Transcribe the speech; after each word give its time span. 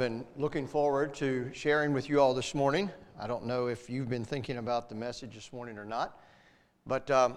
Been 0.00 0.24
looking 0.38 0.66
forward 0.66 1.12
to 1.16 1.50
sharing 1.52 1.92
with 1.92 2.08
you 2.08 2.22
all 2.22 2.32
this 2.32 2.54
morning. 2.54 2.88
I 3.20 3.26
don't 3.26 3.44
know 3.44 3.66
if 3.66 3.90
you've 3.90 4.08
been 4.08 4.24
thinking 4.24 4.56
about 4.56 4.88
the 4.88 4.94
message 4.94 5.34
this 5.34 5.52
morning 5.52 5.76
or 5.76 5.84
not, 5.84 6.18
but 6.86 7.10
um, 7.10 7.36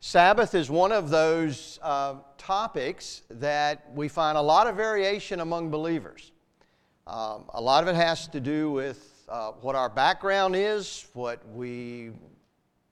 Sabbath 0.00 0.54
is 0.54 0.70
one 0.70 0.90
of 0.90 1.10
those 1.10 1.78
uh, 1.82 2.14
topics 2.38 3.24
that 3.28 3.92
we 3.94 4.08
find 4.08 4.38
a 4.38 4.40
lot 4.40 4.66
of 4.66 4.74
variation 4.74 5.40
among 5.40 5.70
believers. 5.70 6.32
Um, 7.06 7.44
a 7.52 7.60
lot 7.60 7.82
of 7.82 7.90
it 7.90 7.96
has 7.96 8.26
to 8.28 8.40
do 8.40 8.70
with 8.70 9.26
uh, 9.28 9.50
what 9.60 9.76
our 9.76 9.90
background 9.90 10.56
is, 10.56 11.08
what 11.12 11.46
we, 11.50 12.12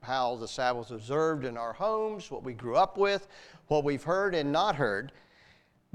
how 0.03 0.37
the 0.37 0.47
Sabbath 0.47 0.91
was 0.91 0.91
observed 0.91 1.47
in 1.47 1.57
our 1.57 1.73
homes, 1.73 2.31
what 2.31 2.43
we 2.43 2.53
grew 2.53 2.77
up 2.77 2.99
with, 2.99 3.29
what 3.69 3.83
we've 3.83 4.05
heard 4.05 4.35
and 4.35 4.53
not 4.53 4.77
heard. 4.77 5.11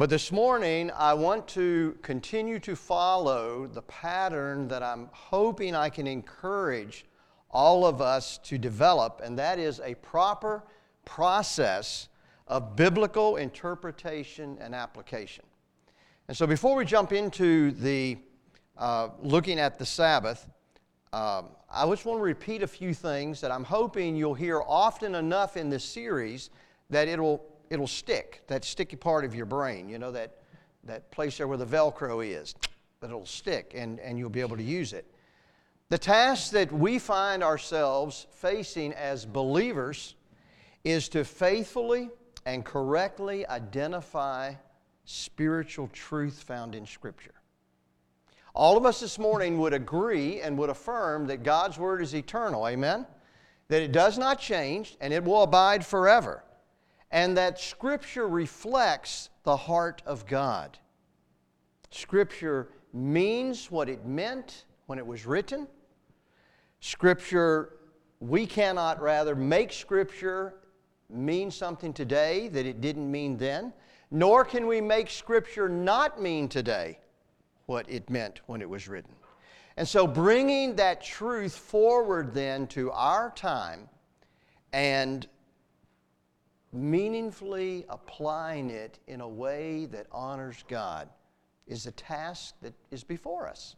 But 0.02 0.09
this 0.09 0.31
morning, 0.31 0.89
I 0.97 1.13
want 1.13 1.47
to 1.49 1.95
continue 2.02 2.57
to 2.61 2.75
follow 2.75 3.67
the 3.67 3.84
pattern 3.84 4.67
that 4.70 4.81
I'm 4.81 5.09
hoping 5.11 5.75
I 5.75 5.89
can 5.89 6.08
encourage 6.08 7.05
all 7.52 7.85
of 7.85 8.02
us 8.02 8.39
to 8.45 8.58
develop, 8.58 9.22
and 9.23 9.38
that 9.38 9.59
is 9.59 9.80
a 9.80 9.94
proper 9.94 10.63
process 11.05 12.09
of 12.48 12.75
biblical 12.75 13.35
interpretation 13.35 14.58
and 14.59 14.73
application. 14.73 15.45
And 16.27 16.36
so, 16.36 16.47
before 16.47 16.75
we 16.75 16.83
jump 16.83 17.11
into 17.11 17.70
the 17.70 18.17
uh, 18.80 19.09
looking 19.22 19.59
at 19.59 19.77
the 19.77 19.86
Sabbath, 19.86 20.47
um, 21.13 21.49
I 21.70 21.88
just 21.88 22.05
want 22.05 22.17
to 22.17 22.23
repeat 22.23 22.63
a 22.63 22.67
few 22.67 22.95
things 22.95 23.39
that 23.41 23.52
I'm 23.52 23.66
hoping 23.66 24.16
you'll 24.16 24.33
hear 24.33 24.63
often 24.66 25.13
enough 25.13 25.58
in 25.58 25.70
this 25.70 25.83
series 25.83 26.49
that 26.89 27.08
it'll 27.08 27.50
it'll 27.71 27.88
stick, 27.88 28.43
that 28.48 28.66
sticky 28.66 28.98
part 28.98 29.23
of 29.23 29.34
your 29.34 29.45
brain, 29.45 29.88
you 29.88 29.98
know, 29.98 30.11
that, 30.11 30.35
that 30.84 31.09
place 31.09 31.38
there 31.38 31.48
where 31.48 31.57
the 31.57 31.66
Velcro 31.66 32.23
is, 32.23 32.53
that 32.99 33.07
it'll 33.07 33.25
stick 33.25 33.71
and, 33.73 33.97
and 34.02 34.20
you'll 34.20 34.30
be 34.30 34.41
able 34.41 34.57
to 34.57 34.63
use 34.63 34.91
it. 34.91 35.05
The 35.88 35.97
task 35.97 36.52
that 36.52 36.71
we 36.71 36.99
find 36.99 37.42
ourselves 37.42 38.27
facing 38.31 38.94
as 38.94 39.25
believers 39.25 40.16
is 40.83 41.08
to 41.09 41.23
faithfully 41.23 42.09
and 42.45 42.66
correctly 42.66 43.47
identify 43.47 44.53
spiritual 45.05 45.89
truth 45.94 46.44
found 46.44 46.75
in 46.75 46.86
Scripture. 46.86 47.33
All 48.53 48.75
of 48.75 48.86
us 48.86 48.99
this 48.99 49.17
morning 49.17 49.58
would 49.59 49.73
agree 49.73 50.42
and 50.42 50.58
would 50.58 50.69
affirm 50.69 51.25
that 51.27 51.44
God's 51.44 51.77
Word 51.77 52.02
is 52.02 52.14
eternal, 52.14 52.67
amen? 52.67 53.08
That 53.69 53.81
it 53.81 53.94
does 53.94 54.17
not 54.17 54.39
change 54.39 54.97
and 54.99 55.14
it 55.14 55.23
will 55.23 55.44
abide 55.44 55.86
forever 55.86 56.44
and 57.12 57.38
that 57.38 57.59
Scripture 57.59 58.28
reflects 58.28 59.30
the 59.44 59.56
heart 59.56 60.02
of 60.06 60.26
God. 60.26 60.78
Scripture 61.90 62.70
means 62.94 63.70
what 63.70 63.90
it 63.90 64.06
meant 64.06 64.66
when 64.86 64.98
it 64.98 65.06
was 65.06 65.26
written. 65.26 65.67
Scripture, 66.80 67.73
we 68.20 68.45
cannot 68.45 69.02
rather 69.02 69.36
make 69.36 69.73
Scripture 69.73 70.56
mean 71.09 71.52
something 71.52 71.94
today 71.94 72.48
that 72.48 72.66
it 72.66 72.80
didn't 72.80 73.09
mean 73.09 73.38
then, 73.38 73.73
nor 74.09 74.45
can 74.45 74.67
we 74.67 74.80
make 74.80 75.09
Scripture 75.09 75.67
not 75.67 76.22
mean 76.22 76.48
today 76.48 76.98
what 77.66 77.89
it 77.89 78.09
meant 78.09 78.42
when 78.45 78.62
it 78.62 78.70
was 78.70 78.88
written. 78.88 79.14
And 79.78 79.88
so, 79.88 80.06
bringing 80.06 80.76
that 80.76 81.02
truth 81.02 81.56
forward 81.56 82.34
then 82.34 82.67
to 82.67 82.92
our 82.92 83.32
time 83.32 83.89
and 84.73 85.28
meaningfully 86.73 87.86
applying 87.89 88.69
it 88.69 89.00
in 89.08 89.22
a 89.22 89.27
way 89.27 89.86
that 89.88 90.08
honors 90.11 90.64
God 90.67 91.09
is 91.67 91.86
a 91.86 91.91
task 91.91 92.55
that 92.61 92.73
is 92.91 93.03
before 93.03 93.47
us. 93.47 93.75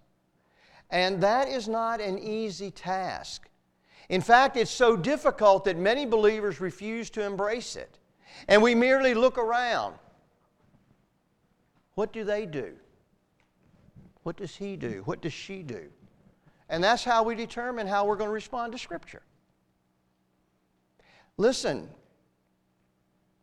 And 0.89 1.21
that 1.21 1.47
is 1.47 1.67
not 1.67 2.01
an 2.01 2.19
easy 2.19 2.69
task. 2.71 3.49
In 4.09 4.21
fact, 4.21 4.57
it's 4.57 4.71
so 4.71 4.95
difficult 4.95 5.65
that 5.65 5.77
many 5.77 6.05
believers 6.05 6.61
refuse 6.61 7.09
to 7.11 7.23
embrace 7.23 7.75
it. 7.75 7.97
And 8.47 8.61
we 8.61 8.75
merely 8.75 9.13
look 9.13 9.37
around. 9.37 9.95
What 11.95 12.11
do 12.13 12.23
they 12.23 12.45
do? 12.45 12.73
What 14.23 14.37
does 14.37 14.55
he 14.55 14.75
do? 14.75 15.01
What 15.05 15.21
does 15.21 15.33
she 15.33 15.63
do? 15.63 15.89
And 16.69 16.83
that's 16.83 17.03
how 17.03 17.23
we 17.23 17.35
determine 17.35 17.87
how 17.87 18.05
we're 18.05 18.15
going 18.15 18.29
to 18.29 18.33
respond 18.33 18.71
to 18.71 18.77
Scripture. 18.77 19.21
Listen, 21.37 21.89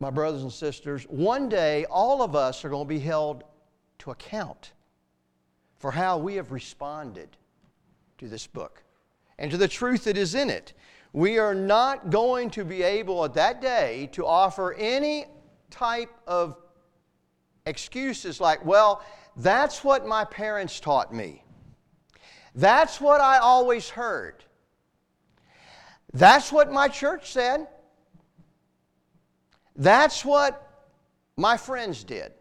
my 0.01 0.09
brothers 0.09 0.41
and 0.41 0.51
sisters, 0.51 1.03
one 1.03 1.47
day 1.47 1.85
all 1.85 2.23
of 2.23 2.35
us 2.35 2.65
are 2.65 2.69
going 2.69 2.87
to 2.87 2.89
be 2.89 2.99
held 2.99 3.43
to 3.99 4.09
account 4.09 4.73
for 5.77 5.91
how 5.91 6.17
we 6.17 6.35
have 6.35 6.51
responded 6.51 7.29
to 8.17 8.27
this 8.27 8.47
book 8.47 8.83
and 9.37 9.51
to 9.51 9.57
the 9.57 9.67
truth 9.67 10.05
that 10.05 10.17
is 10.17 10.33
in 10.33 10.49
it. 10.49 10.73
We 11.13 11.37
are 11.37 11.53
not 11.53 12.09
going 12.09 12.49
to 12.51 12.65
be 12.65 12.81
able 12.81 13.23
at 13.25 13.35
that 13.35 13.61
day 13.61 14.09
to 14.13 14.25
offer 14.25 14.73
any 14.73 15.25
type 15.69 16.09
of 16.25 16.57
excuses 17.67 18.41
like, 18.41 18.65
well, 18.65 19.05
that's 19.37 19.83
what 19.83 20.07
my 20.07 20.25
parents 20.25 20.79
taught 20.79 21.13
me. 21.13 21.43
That's 22.55 22.99
what 22.99 23.21
I 23.21 23.37
always 23.37 23.87
heard. 23.87 24.43
That's 26.11 26.51
what 26.51 26.71
my 26.71 26.87
church 26.87 27.31
said. 27.31 27.67
That's 29.75 30.23
what 30.25 30.87
my 31.37 31.57
friends 31.57 32.03
did. 32.03 32.33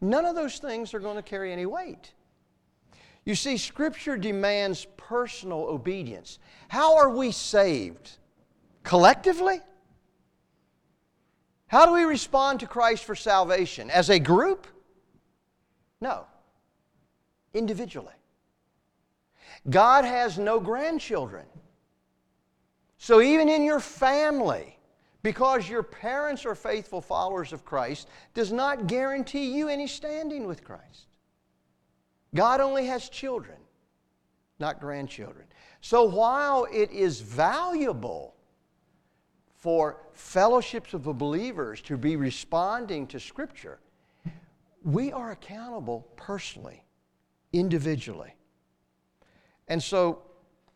None 0.00 0.24
of 0.24 0.34
those 0.34 0.58
things 0.58 0.94
are 0.94 1.00
going 1.00 1.16
to 1.16 1.22
carry 1.22 1.52
any 1.52 1.66
weight. 1.66 2.12
You 3.24 3.34
see, 3.34 3.56
Scripture 3.56 4.16
demands 4.16 4.86
personal 4.96 5.62
obedience. 5.62 6.38
How 6.68 6.96
are 6.96 7.10
we 7.10 7.32
saved? 7.32 8.18
Collectively? 8.84 9.60
How 11.66 11.86
do 11.86 11.92
we 11.92 12.04
respond 12.04 12.60
to 12.60 12.66
Christ 12.66 13.04
for 13.04 13.16
salvation? 13.16 13.90
As 13.90 14.10
a 14.10 14.20
group? 14.20 14.68
No. 16.00 16.26
Individually. 17.52 18.14
God 19.68 20.04
has 20.04 20.38
no 20.38 20.60
grandchildren. 20.60 21.46
So 22.98 23.20
even 23.20 23.48
in 23.48 23.64
your 23.64 23.80
family, 23.80 24.75
because 25.26 25.68
your 25.68 25.82
parents 25.82 26.46
are 26.46 26.54
faithful 26.54 27.00
followers 27.00 27.52
of 27.52 27.64
Christ 27.64 28.06
does 28.32 28.52
not 28.52 28.86
guarantee 28.86 29.56
you 29.56 29.68
any 29.68 29.88
standing 29.88 30.46
with 30.46 30.62
Christ. 30.62 31.08
God 32.32 32.60
only 32.60 32.86
has 32.86 33.08
children, 33.08 33.56
not 34.60 34.78
grandchildren. 34.78 35.46
So 35.80 36.04
while 36.04 36.68
it 36.72 36.92
is 36.92 37.22
valuable 37.22 38.36
for 39.56 39.96
fellowships 40.12 40.94
of 40.94 41.02
the 41.02 41.12
believers 41.12 41.80
to 41.80 41.96
be 41.96 42.14
responding 42.14 43.08
to 43.08 43.18
Scripture, 43.18 43.80
we 44.84 45.10
are 45.10 45.32
accountable 45.32 46.06
personally, 46.14 46.84
individually. 47.52 48.36
And 49.66 49.82
so, 49.82 50.22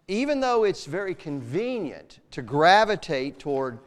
even 0.09 0.41
though 0.41 0.65
it's 0.65 0.87
very 0.87 1.15
convenient 1.15 2.19
to 2.33 2.43
gravitate 2.43 3.39
toward 3.39 3.79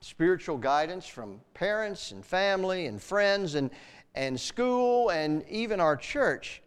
spiritual 0.00 0.56
guidance 0.56 1.06
from 1.06 1.40
parents 1.54 2.10
and 2.10 2.24
family 2.24 2.86
and 2.86 3.00
friends 3.00 3.54
and, 3.54 3.70
and 4.14 4.38
school 4.38 5.10
and 5.10 5.44
even 5.48 5.78
our 5.80 5.96
church, 5.96 6.62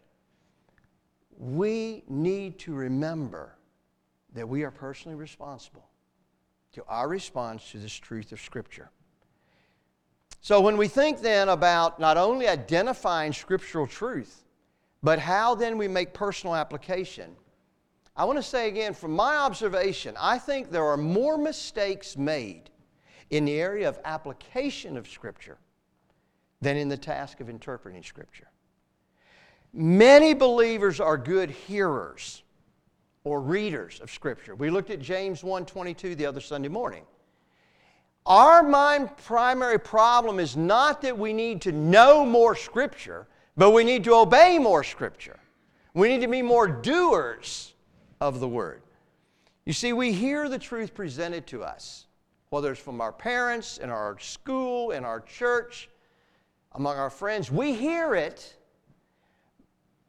we 1.38 2.04
need 2.08 2.58
to 2.60 2.74
remember 2.74 3.56
that 4.34 4.48
we 4.48 4.62
are 4.62 4.70
personally 4.70 5.16
responsible 5.16 5.84
to 6.72 6.84
our 6.88 7.08
response 7.08 7.70
to 7.70 7.78
this 7.78 7.92
truth 7.92 8.32
of 8.32 8.40
Scripture. 8.40 8.90
So, 10.40 10.60
when 10.60 10.76
we 10.76 10.88
think 10.88 11.20
then 11.20 11.48
about 11.48 11.98
not 11.98 12.16
only 12.16 12.48
identifying 12.48 13.32
scriptural 13.32 13.86
truth, 13.86 14.44
but 15.02 15.18
how 15.18 15.54
then 15.54 15.78
we 15.78 15.88
make 15.88 16.12
personal 16.12 16.54
application, 16.54 17.34
I 18.14 18.24
want 18.26 18.36
to 18.38 18.42
say 18.42 18.68
again, 18.68 18.92
from 18.92 19.12
my 19.12 19.36
observation, 19.36 20.14
I 20.20 20.38
think 20.38 20.70
there 20.70 20.84
are 20.84 20.98
more 20.98 21.38
mistakes 21.38 22.16
made 22.18 22.70
in 23.34 23.44
the 23.44 23.60
area 23.60 23.88
of 23.88 23.98
application 24.04 24.96
of 24.96 25.08
Scripture 25.08 25.58
than 26.60 26.76
in 26.76 26.88
the 26.88 26.96
task 26.96 27.40
of 27.40 27.50
interpreting 27.50 28.00
Scripture. 28.00 28.46
Many 29.72 30.34
believers 30.34 31.00
are 31.00 31.18
good 31.18 31.50
hearers 31.50 32.44
or 33.24 33.40
readers 33.40 33.98
of 33.98 34.12
Scripture. 34.12 34.54
We 34.54 34.70
looked 34.70 34.90
at 34.90 35.00
James 35.00 35.42
1:22 35.42 36.14
the 36.14 36.26
other 36.26 36.40
Sunday 36.40 36.68
morning. 36.68 37.04
Our 38.24 38.62
mind 38.62 39.16
primary 39.16 39.80
problem 39.80 40.38
is 40.38 40.56
not 40.56 41.02
that 41.02 41.18
we 41.18 41.32
need 41.32 41.60
to 41.62 41.72
know 41.72 42.24
more 42.24 42.54
Scripture, 42.54 43.26
but 43.56 43.72
we 43.72 43.82
need 43.82 44.04
to 44.04 44.14
obey 44.14 44.60
more 44.60 44.84
Scripture. 44.84 45.40
We 45.92 46.06
need 46.06 46.20
to 46.20 46.28
be 46.28 46.40
more 46.40 46.68
doers 46.68 47.74
of 48.20 48.38
the 48.38 48.48
Word. 48.48 48.82
You 49.64 49.72
see, 49.72 49.92
we 49.92 50.12
hear 50.12 50.48
the 50.48 50.58
truth 50.60 50.94
presented 50.94 51.48
to 51.48 51.64
us 51.64 52.06
whether 52.54 52.70
it's 52.70 52.80
from 52.80 53.00
our 53.00 53.10
parents, 53.10 53.78
in 53.78 53.90
our 53.90 54.16
school, 54.20 54.92
in 54.92 55.04
our 55.04 55.20
church, 55.20 55.90
among 56.76 56.96
our 56.96 57.10
friends. 57.10 57.50
We 57.50 57.74
hear 57.74 58.14
it, 58.14 58.56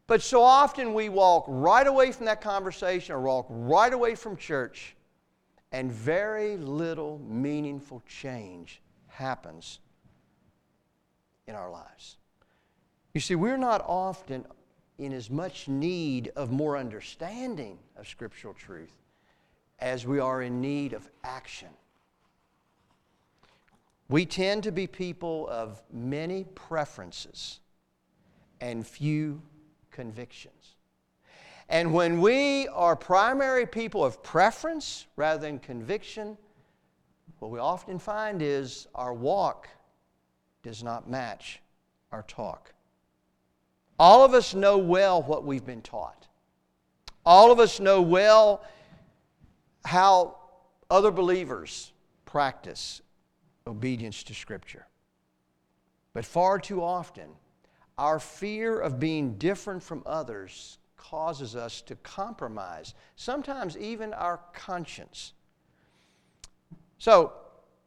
But 0.08 0.22
so 0.22 0.44
often 0.44 0.94
we 0.94 1.10
walk 1.10 1.46
right 1.48 1.86
away 1.88 2.12
from 2.12 2.28
that 2.28 2.42
conversation 2.42 3.16
or 3.16 3.22
walk 3.22 3.48
right 3.50 3.92
away 3.92 4.16
from 4.16 4.38
church, 4.38 4.96
and 5.72 5.92
very 5.92 6.58
little 6.58 7.20
meaningful 7.28 8.04
change 8.08 8.82
happens 9.08 9.80
in 11.48 11.56
our 11.56 11.72
lives. 11.72 12.18
You 13.14 13.22
see, 13.22 13.36
we're 13.36 13.58
not 13.58 13.84
often 13.88 14.46
in 15.00 15.12
as 15.12 15.30
much 15.30 15.68
need 15.68 16.32
of 16.36 16.52
more 16.52 16.78
understanding 16.78 17.80
of 17.98 18.08
scriptural 18.08 18.54
truth 18.54 18.94
as 19.80 20.06
we 20.06 20.20
are 20.20 20.42
in 20.42 20.62
need 20.62 20.94
of 20.94 21.10
action. 21.24 21.70
We 24.08 24.26
tend 24.26 24.64
to 24.64 24.72
be 24.72 24.86
people 24.86 25.48
of 25.50 25.82
many 25.92 26.44
preferences 26.44 27.60
and 28.62 28.86
few 28.86 29.42
convictions. 29.92 30.76
And 31.70 31.94
when 31.94 32.22
we 32.22 32.68
are 32.68 32.96
primary 32.96 33.66
people 33.66 34.06
of 34.06 34.22
preference 34.22 35.08
rather 35.16 35.42
than 35.42 35.58
conviction, 35.58 36.38
what 37.40 37.50
we 37.50 37.60
often 37.60 37.98
find 37.98 38.42
is 38.42 38.88
our 38.94 39.14
walk 39.14 39.68
does 40.62 40.84
not 40.84 41.10
match 41.10 41.62
our 42.12 42.24
talk. 42.24 42.74
All 43.98 44.24
of 44.24 44.34
us 44.34 44.54
know 44.54 44.78
well 44.78 45.24
what 45.24 45.44
we've 45.44 45.66
been 45.66 45.82
taught. 45.82 46.28
All 47.26 47.52
of 47.52 47.60
us 47.60 47.80
know 47.80 48.02
well 48.02 48.64
how 49.84 50.38
other 50.92 51.12
believers 51.12 51.92
practice 52.26 53.02
obedience 53.68 54.22
to 54.22 54.34
Scripture. 54.36 54.86
But 56.14 56.24
far 56.24 56.60
too 56.60 56.84
often, 56.84 57.30
our 57.98 58.20
fear 58.20 58.80
of 58.80 59.00
being 59.00 59.38
different 59.38 59.82
from 59.82 60.04
others 60.06 60.78
causes 60.98 61.56
us 61.56 61.82
to 61.82 61.96
compromise, 61.96 62.94
sometimes 63.16 63.76
even 63.78 64.14
our 64.14 64.40
conscience. 64.54 65.34
So, 67.00 67.34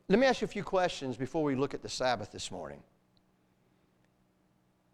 let 0.08 0.18
me 0.18 0.26
ask 0.26 0.40
you 0.40 0.46
a 0.46 0.48
few 0.48 0.64
questions 0.64 1.16
before 1.16 1.44
we 1.44 1.54
look 1.54 1.74
at 1.74 1.82
the 1.82 1.88
Sabbath 1.88 2.32
this 2.32 2.50
morning. 2.50 2.82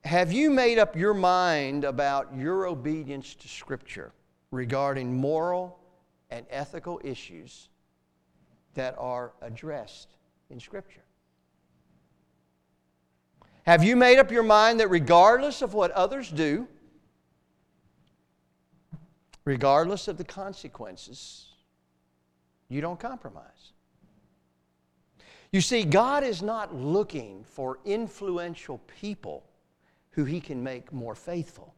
Have 0.05 0.33
you 0.33 0.51
made 0.51 0.79
up 0.79 0.97
your 0.97 1.15
mind 1.15 1.85
about 1.85 2.37
your 2.37 2.67
obedience 2.67 3.35
to 3.37 3.49
Scripture 3.49 4.13
regarding 4.51 5.17
moral 5.17 5.79
and 6.31 6.45
ethical 6.51 7.01
issues 7.03 7.71
that 8.75 8.95
are 8.99 9.33
addressed 9.41 10.17
in 10.55 10.61
Scripture? 10.61 11.03
Have 13.65 13.83
you 13.83 13.97
made 13.97 14.19
up 14.19 14.31
your 14.31 14.43
mind 14.43 14.81
that 14.81 14.89
regardless 14.89 15.61
of 15.61 15.75
what 15.75 15.91
others 15.91 16.31
do, 16.31 16.69
regardless 19.45 20.07
of 20.07 20.17
the 20.17 20.25
consequences, 20.25 21.49
you 22.69 22.81
don't 22.81 23.01
compromise? 23.01 23.73
You 25.51 25.61
see, 25.61 25.85
God 25.85 26.25
is 26.25 26.43
not 26.43 26.75
looking 26.75 27.45
for 27.45 27.79
influential 27.85 28.81
people 29.01 29.45
who 30.11 30.25
He 30.25 30.41
can 30.41 30.63
make 30.63 30.93
more 30.93 31.15
faithful. 31.15 31.75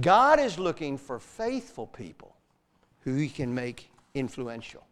God 0.00 0.40
is 0.40 0.58
looking 0.58 0.98
for 0.98 1.20
faithful 1.20 1.86
people 1.86 2.34
who 3.00 3.14
He 3.14 3.28
can 3.28 3.54
make 3.54 3.90
influential. 4.14 4.84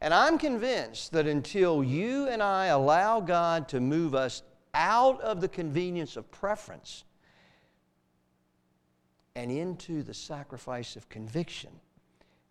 And 0.00 0.12
I'm 0.12 0.38
convinced 0.38 1.12
that 1.12 1.26
until 1.26 1.82
you 1.82 2.28
and 2.28 2.42
I 2.42 2.66
allow 2.66 3.20
God 3.20 3.68
to 3.68 3.80
move 3.80 4.14
us 4.14 4.42
out 4.74 5.20
of 5.22 5.40
the 5.40 5.48
convenience 5.48 6.16
of 6.16 6.30
preference 6.30 7.04
and 9.34 9.50
into 9.50 10.02
the 10.02 10.14
sacrifice 10.14 10.96
of 10.96 11.08
conviction, 11.08 11.70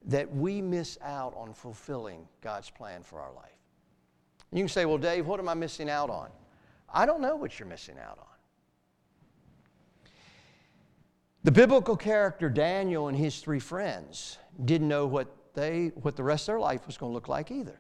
that 0.06 0.34
we 0.34 0.62
miss 0.62 0.98
out 1.02 1.34
on 1.36 1.54
fulfilling 1.54 2.28
God's 2.42 2.70
plan 2.70 3.02
for 3.02 3.20
our 3.20 3.34
life. 3.34 3.58
You 4.52 4.60
can 4.60 4.68
say, 4.70 4.86
Well, 4.86 4.98
Dave, 4.98 5.26
what 5.26 5.40
am 5.40 5.50
I 5.50 5.54
missing 5.54 5.90
out 5.90 6.10
on? 6.10 6.30
I 6.94 7.06
don't 7.06 7.22
know 7.22 7.36
what 7.36 7.60
you're 7.60 7.68
missing 7.68 7.98
out 7.98 8.20
on. 8.20 8.26
The 11.44 11.52
biblical 11.52 11.96
character 11.96 12.50
Daniel 12.50 13.08
and 13.08 13.18
his 13.18 13.40
three 13.40 13.60
friends 13.60 14.38
didn't 14.64 14.88
know 14.88 15.06
what, 15.06 15.28
they, 15.56 15.92
what 15.96 16.16
the 16.16 16.24
rest 16.24 16.44
of 16.44 16.54
their 16.54 16.60
life 16.60 16.86
was 16.86 16.98
going 16.98 17.12
to 17.12 17.14
look 17.14 17.28
like 17.28 17.52
either. 17.52 17.80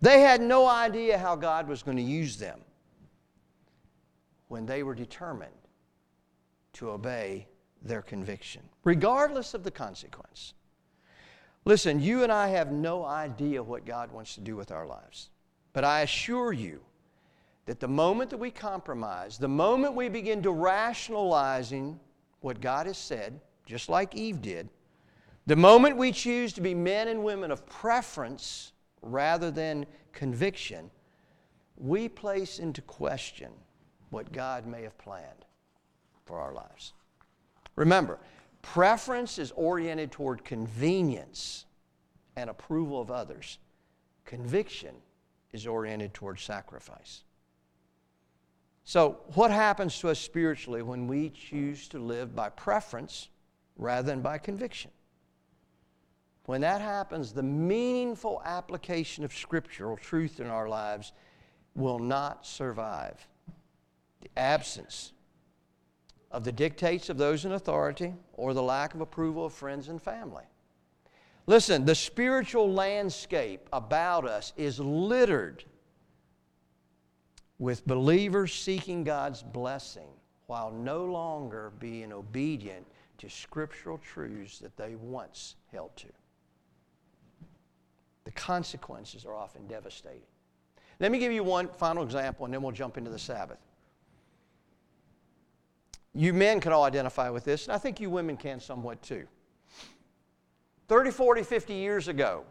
They 0.00 0.20
had 0.20 0.40
no 0.40 0.66
idea 0.66 1.16
how 1.16 1.36
God 1.36 1.68
was 1.68 1.82
going 1.82 1.96
to 1.96 2.02
use 2.02 2.36
them 2.36 2.60
when 4.48 4.66
they 4.66 4.82
were 4.82 4.94
determined 4.94 5.50
to 6.74 6.90
obey 6.90 7.46
their 7.82 8.02
conviction, 8.02 8.62
regardless 8.84 9.54
of 9.54 9.64
the 9.64 9.70
consequence. 9.70 10.54
Listen, 11.64 12.00
you 12.00 12.22
and 12.24 12.32
I 12.32 12.48
have 12.48 12.72
no 12.72 13.04
idea 13.04 13.62
what 13.62 13.86
God 13.86 14.10
wants 14.10 14.34
to 14.34 14.40
do 14.40 14.56
with 14.56 14.72
our 14.72 14.86
lives. 14.86 15.30
But 15.72 15.84
I 15.84 16.00
assure 16.00 16.52
you 16.52 16.80
that 17.66 17.80
the 17.80 17.88
moment 17.88 18.30
that 18.30 18.38
we 18.38 18.50
compromise, 18.50 19.38
the 19.38 19.48
moment 19.48 19.94
we 19.94 20.08
begin 20.08 20.42
to 20.42 20.50
rationalizing 20.50 21.98
what 22.40 22.60
God 22.60 22.86
has 22.86 22.98
said, 22.98 23.40
just 23.66 23.88
like 23.88 24.14
Eve 24.14 24.42
did, 24.42 24.68
the 25.46 25.56
moment 25.56 25.96
we 25.96 26.12
choose 26.12 26.52
to 26.54 26.60
be 26.60 26.74
men 26.74 27.08
and 27.08 27.24
women 27.24 27.50
of 27.50 27.66
preference 27.66 28.72
rather 29.00 29.50
than 29.50 29.86
conviction, 30.12 30.90
we 31.76 32.08
place 32.08 32.58
into 32.58 32.80
question 32.82 33.50
what 34.10 34.32
God 34.32 34.66
may 34.66 34.82
have 34.82 34.96
planned 34.98 35.44
for 36.24 36.38
our 36.38 36.52
lives. 36.52 36.92
Remember, 37.74 38.18
preference 38.60 39.38
is 39.38 39.52
oriented 39.52 40.12
toward 40.12 40.44
convenience 40.44 41.64
and 42.36 42.48
approval 42.48 43.00
of 43.00 43.10
others. 43.10 43.58
Conviction 44.24 44.94
is 45.52 45.66
oriented 45.66 46.14
toward 46.14 46.38
sacrifice. 46.38 47.24
So, 48.84 49.20
what 49.34 49.50
happens 49.50 49.98
to 50.00 50.08
us 50.08 50.18
spiritually 50.18 50.82
when 50.82 51.06
we 51.06 51.30
choose 51.30 51.88
to 51.88 51.98
live 51.98 52.34
by 52.34 52.48
preference 52.48 53.28
rather 53.76 54.06
than 54.06 54.20
by 54.20 54.38
conviction? 54.38 54.90
When 56.46 56.60
that 56.62 56.80
happens, 56.80 57.32
the 57.32 57.42
meaningful 57.42 58.42
application 58.44 59.24
of 59.24 59.32
scriptural 59.32 59.96
truth 59.96 60.40
in 60.40 60.46
our 60.48 60.68
lives 60.68 61.12
will 61.74 61.98
not 61.98 62.44
survive. 62.46 63.26
The 64.20 64.30
absence 64.36 65.12
of 66.30 66.44
the 66.44 66.52
dictates 66.52 67.08
of 67.08 67.18
those 67.18 67.44
in 67.44 67.52
authority 67.52 68.14
or 68.32 68.54
the 68.54 68.62
lack 68.62 68.94
of 68.94 69.00
approval 69.00 69.46
of 69.46 69.52
friends 69.52 69.88
and 69.88 70.02
family. 70.02 70.44
Listen, 71.46 71.84
the 71.84 71.94
spiritual 71.94 72.72
landscape 72.72 73.68
about 73.72 74.26
us 74.26 74.52
is 74.56 74.78
littered 74.80 75.64
with 77.58 77.86
believers 77.86 78.52
seeking 78.52 79.04
God's 79.04 79.42
blessing 79.42 80.08
while 80.46 80.70
no 80.70 81.04
longer 81.04 81.72
being 81.78 82.12
obedient 82.12 82.86
to 83.18 83.28
scriptural 83.28 83.98
truths 83.98 84.58
that 84.58 84.76
they 84.76 84.94
once 84.96 85.56
held 85.70 85.96
to. 85.96 86.08
The 88.24 88.30
consequences 88.32 89.24
are 89.24 89.34
often 89.34 89.66
devastating. 89.66 90.22
Let 91.00 91.10
me 91.10 91.18
give 91.18 91.32
you 91.32 91.42
one 91.42 91.68
final 91.68 92.02
example 92.02 92.44
and 92.44 92.54
then 92.54 92.62
we'll 92.62 92.72
jump 92.72 92.96
into 92.96 93.10
the 93.10 93.18
Sabbath. 93.18 93.58
You 96.14 96.32
men 96.32 96.60
can 96.60 96.72
all 96.72 96.84
identify 96.84 97.30
with 97.30 97.44
this, 97.44 97.64
and 97.64 97.74
I 97.74 97.78
think 97.78 97.98
you 97.98 98.10
women 98.10 98.36
can 98.36 98.60
somewhat 98.60 99.02
too. 99.02 99.26
30, 100.88 101.10
40, 101.10 101.42
50 101.42 101.72
years 101.72 102.08
ago, 102.08 102.44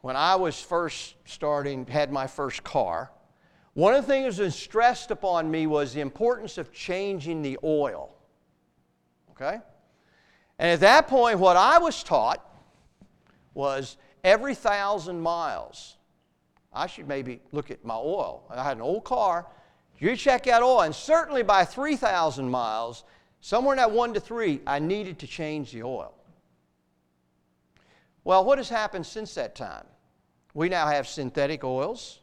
when 0.00 0.16
I 0.16 0.34
was 0.34 0.60
first 0.60 1.14
starting, 1.24 1.86
had 1.86 2.10
my 2.10 2.26
first 2.26 2.64
car, 2.64 3.12
one 3.74 3.94
of 3.94 4.06
the 4.06 4.12
things 4.12 4.36
that 4.38 4.44
was 4.44 4.56
stressed 4.56 5.10
upon 5.10 5.50
me 5.50 5.66
was 5.66 5.92
the 5.92 6.00
importance 6.00 6.58
of 6.58 6.72
changing 6.72 7.42
the 7.42 7.58
oil. 7.62 8.10
Okay? 9.30 9.60
And 10.58 10.70
at 10.70 10.80
that 10.80 11.08
point, 11.08 11.38
what 11.38 11.56
I 11.56 11.78
was 11.78 12.02
taught 12.02 12.42
was 13.56 13.96
every 14.22 14.54
thousand 14.54 15.20
miles, 15.20 15.96
I 16.72 16.86
should 16.86 17.08
maybe 17.08 17.40
look 17.52 17.70
at 17.70 17.84
my 17.84 17.94
oil. 17.94 18.44
I 18.50 18.62
had 18.62 18.76
an 18.76 18.82
old 18.82 19.04
car. 19.04 19.46
You 19.98 20.14
check 20.14 20.46
out 20.46 20.62
oil, 20.62 20.82
and 20.82 20.94
certainly 20.94 21.42
by 21.42 21.64
3,000 21.64 22.48
miles, 22.48 23.04
somewhere 23.40 23.72
in 23.72 23.78
that 23.78 23.90
one 23.90 24.12
to 24.12 24.20
three, 24.20 24.60
I 24.66 24.78
needed 24.78 25.18
to 25.20 25.26
change 25.26 25.72
the 25.72 25.82
oil. 25.82 26.12
Well, 28.24 28.44
what 28.44 28.58
has 28.58 28.68
happened 28.68 29.06
since 29.06 29.34
that 29.34 29.54
time? 29.54 29.86
We 30.52 30.68
now 30.68 30.86
have 30.86 31.08
synthetic 31.08 31.64
oils, 31.64 32.20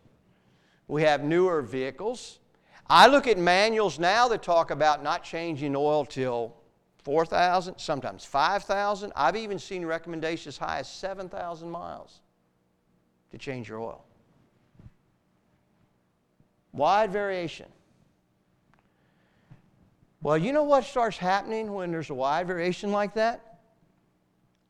we 0.87 1.01
have 1.03 1.23
newer 1.23 1.61
vehicles. 1.61 2.39
I 2.87 3.07
look 3.07 3.27
at 3.27 3.37
manuals 3.37 3.97
now 3.97 4.27
that 4.27 4.43
talk 4.43 4.69
about 4.69 5.01
not 5.01 5.23
changing 5.23 5.75
oil 5.75 6.05
till 6.05 6.53
4,000, 7.03 7.77
sometimes 7.77 8.23
5,000. 8.25 9.11
I've 9.15 9.35
even 9.35 9.59
seen 9.59 9.85
recommendations 9.85 10.55
as 10.55 10.57
high 10.57 10.79
as 10.79 10.89
7,000 10.89 11.69
miles 11.69 12.21
to 13.31 13.37
change 13.37 13.67
your 13.67 13.79
oil. 13.79 14.03
Wide 16.71 17.11
variation. 17.11 17.67
Well, 20.21 20.37
you 20.37 20.53
know 20.53 20.63
what 20.63 20.85
starts 20.85 21.17
happening 21.17 21.73
when 21.73 21.91
there's 21.91 22.09
a 22.09 22.13
wide 22.13 22.47
variation 22.47 22.91
like 22.91 23.13
that? 23.15 23.59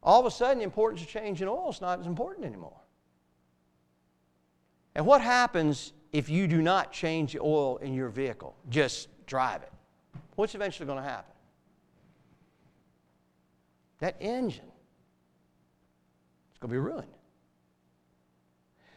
All 0.01 0.19
of 0.19 0.25
a 0.25 0.31
sudden, 0.31 0.57
the 0.57 0.63
importance 0.63 1.01
of 1.01 1.07
changing 1.07 1.47
oil 1.47 1.69
is 1.69 1.79
not 1.79 1.99
as 1.99 2.07
important 2.07 2.45
anymore. 2.45 2.81
And 4.95 5.05
what 5.05 5.21
happens 5.21 5.93
if 6.11 6.29
you 6.29 6.47
do 6.47 6.61
not 6.61 6.91
change 6.91 7.33
the 7.33 7.39
oil 7.39 7.77
in 7.77 7.93
your 7.93 8.09
vehicle? 8.09 8.55
Just 8.69 9.07
drive 9.27 9.61
it. 9.61 9.71
What's 10.35 10.55
eventually 10.55 10.87
going 10.87 11.01
to 11.01 11.07
happen? 11.07 11.32
That 14.03 14.17
engine 14.19 14.69
it's 16.49 16.59
going 16.59 16.69
to 16.69 16.73
be 16.73 16.77
ruined. 16.77 17.07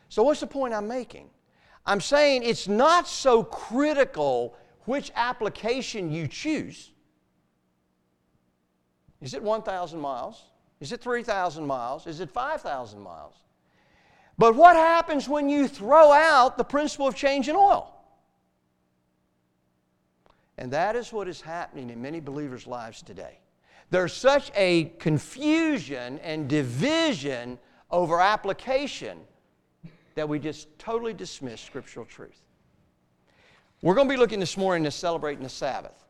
So, 0.08 0.24
what's 0.24 0.40
the 0.40 0.48
point 0.48 0.74
I'm 0.74 0.88
making? 0.88 1.30
I'm 1.86 2.00
saying 2.00 2.42
it's 2.42 2.66
not 2.66 3.06
so 3.06 3.44
critical 3.44 4.56
which 4.84 5.12
application 5.14 6.10
you 6.10 6.26
choose. 6.26 6.90
Is 9.20 9.32
it 9.34 9.44
1,000 9.44 10.00
miles? 10.00 10.42
Is 10.80 10.90
it 10.90 11.00
3,000 11.02 11.64
miles? 11.64 12.08
Is 12.08 12.18
it 12.18 12.28
5,000 12.28 13.00
miles? 13.00 13.34
But 14.36 14.56
what 14.56 14.74
happens 14.74 15.28
when 15.28 15.48
you 15.48 15.68
throw 15.68 16.10
out 16.10 16.58
the 16.58 16.64
principle 16.64 17.06
of 17.06 17.14
changing 17.14 17.54
oil? 17.54 17.94
And 20.58 20.72
that 20.72 20.96
is 20.96 21.12
what 21.12 21.28
is 21.28 21.40
happening 21.40 21.90
in 21.90 22.02
many 22.02 22.18
believers' 22.18 22.66
lives 22.66 23.02
today. 23.02 23.38
There's 23.90 24.12
such 24.12 24.50
a 24.56 24.92
confusion 24.98 26.18
and 26.18 26.48
division 26.48 27.58
over 27.90 28.20
application 28.20 29.18
that 30.16 30.28
we 30.28 30.38
just 30.38 30.76
totally 30.78 31.14
dismiss 31.14 31.60
scriptural 31.60 32.04
truth. 32.06 32.42
We're 33.82 33.94
going 33.94 34.08
to 34.08 34.14
be 34.14 34.18
looking 34.18 34.40
this 34.40 34.56
morning 34.56 34.84
to 34.84 34.90
celebrating 34.90 35.42
the 35.42 35.50
Sabbath. 35.50 36.06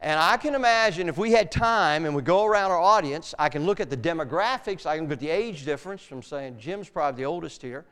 And 0.00 0.20
I 0.20 0.36
can 0.36 0.54
imagine 0.54 1.08
if 1.08 1.16
we 1.16 1.32
had 1.32 1.50
time 1.50 2.04
and 2.04 2.14
we 2.14 2.20
go 2.20 2.44
around 2.44 2.70
our 2.70 2.78
audience, 2.78 3.34
I 3.38 3.48
can 3.48 3.64
look 3.64 3.80
at 3.80 3.88
the 3.88 3.96
demographics, 3.96 4.84
I 4.84 4.96
can 4.96 5.04
look 5.04 5.14
at 5.14 5.20
the 5.20 5.30
age 5.30 5.64
difference 5.64 6.02
from 6.02 6.22
saying 6.22 6.58
Jim's 6.58 6.90
probably 6.90 7.22
the 7.22 7.26
oldest 7.26 7.62
here 7.62 7.86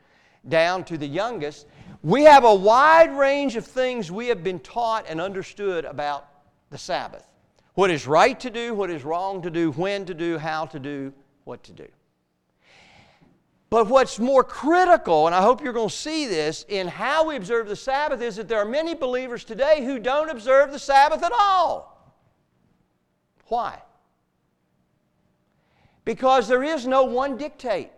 down 0.47 0.83
to 0.83 0.97
the 0.97 1.07
youngest. 1.07 1.65
We 2.03 2.23
have 2.23 2.43
a 2.43 2.53
wide 2.53 3.17
range 3.17 3.55
of 3.55 3.65
things 3.65 4.11
we 4.11 4.27
have 4.27 4.43
been 4.43 4.59
taught 4.59 5.05
and 5.09 5.19
understood 5.19 5.85
about 5.85 6.27
the 6.69 6.77
Sabbath. 6.77 7.25
What 7.75 7.91
is 7.91 8.07
right 8.07 8.39
to 8.39 8.49
do, 8.49 8.73
what 8.73 8.89
is 8.89 9.03
wrong 9.03 9.41
to 9.41 9.49
do, 9.49 9.71
when 9.71 10.05
to 10.05 10.13
do, 10.13 10.37
how 10.37 10.65
to 10.65 10.79
do, 10.79 11.13
what 11.43 11.63
to 11.63 11.73
do. 11.73 11.87
But 13.69 13.87
what's 13.87 14.17
more 14.17 14.43
critical, 14.43 15.25
and 15.27 15.35
I 15.35 15.41
hope 15.41 15.61
you're 15.61 15.73
going 15.73 15.89
to 15.89 15.95
see 15.95 16.25
this, 16.25 16.65
in 16.69 16.87
how 16.87 17.27
we 17.27 17.35
observe 17.35 17.67
the 17.67 17.75
Sabbath 17.75 18.21
is 18.21 18.37
that 18.37 18.47
there 18.47 18.59
are 18.59 18.65
many 18.65 18.95
believers 18.95 19.43
today 19.43 19.83
who 19.83 19.99
don't 19.99 20.29
observe 20.29 20.71
the 20.71 20.79
Sabbath 20.79 21.21
at 21.21 21.33
all. 21.33 22.15
Why? 23.47 23.81
Because 26.05 26.47
there 26.47 26.63
is 26.63 26.87
no 26.87 27.03
one 27.03 27.35
dictate. 27.35 27.91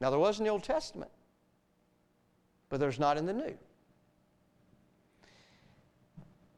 Now, 0.00 0.10
there 0.10 0.18
was 0.18 0.38
in 0.38 0.44
the 0.44 0.50
Old 0.50 0.64
Testament, 0.64 1.10
but 2.68 2.80
there's 2.80 2.98
not 2.98 3.16
in 3.16 3.24
the 3.24 3.32
New. 3.32 3.56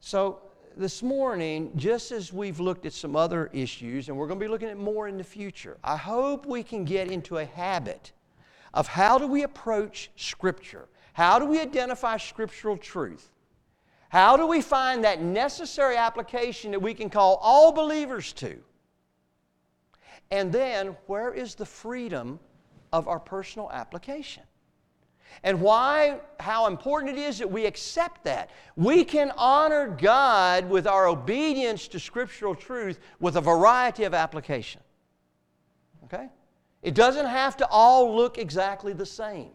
So, 0.01 0.41
this 0.77 1.03
morning, 1.03 1.73
just 1.75 2.13
as 2.13 2.33
we've 2.33 2.61
looked 2.61 2.85
at 2.85 2.93
some 2.93 3.17
other 3.17 3.49
issues, 3.53 4.09
and 4.09 4.17
we're 4.17 4.27
going 4.27 4.39
to 4.39 4.45
be 4.45 4.51
looking 4.51 4.69
at 4.69 4.77
more 4.77 5.09
in 5.09 5.17
the 5.17 5.25
future, 5.25 5.79
I 5.83 5.97
hope 5.97 6.45
we 6.45 6.63
can 6.63 6.85
get 6.85 7.11
into 7.11 7.39
a 7.39 7.45
habit 7.45 8.13
of 8.75 8.87
how 8.87 9.17
do 9.17 9.27
we 9.27 9.43
approach 9.43 10.11
Scripture? 10.17 10.87
How 11.15 11.39
do 11.39 11.47
we 11.47 11.59
identify 11.61 12.19
scriptural 12.19 12.77
truth? 12.77 13.31
How 14.11 14.37
do 14.37 14.47
we 14.47 14.61
find 14.61 15.03
that 15.05 15.23
necessary 15.23 15.97
application 15.97 16.73
that 16.73 16.81
we 16.81 16.93
can 16.93 17.09
call 17.09 17.37
all 17.41 17.73
believers 17.73 18.35
to? 18.35 18.59
And 20.31 20.53
then, 20.53 20.95
where 21.07 21.33
is 21.33 21.55
the 21.55 21.65
freedom 21.65 22.39
of 22.93 23.09
our 23.09 23.19
personal 23.19 23.71
application? 23.73 24.43
And 25.43 25.61
why, 25.61 26.21
how 26.41 26.67
important 26.67 27.17
it 27.17 27.21
is 27.21 27.39
that 27.39 27.51
we 27.51 27.67
accept 27.67 28.25
that. 28.25 28.51
We 28.77 29.05
can 29.05 29.33
honor 29.37 29.89
God 29.89 30.69
with 30.69 30.87
our 30.87 31.07
obedience 31.07 31.89
to 31.89 32.01
scriptural 32.01 32.55
truth 32.55 32.99
with 33.21 33.37
a 33.37 33.41
variety 33.41 34.05
of 34.05 34.15
application. 34.15 34.81
Okay? 36.05 36.29
It 36.83 36.95
doesn't 36.95 37.27
have 37.27 37.57
to 37.59 37.69
all 37.69 38.15
look 38.15 38.39
exactly 38.39 38.93
the 38.93 39.07
same. 39.07 39.51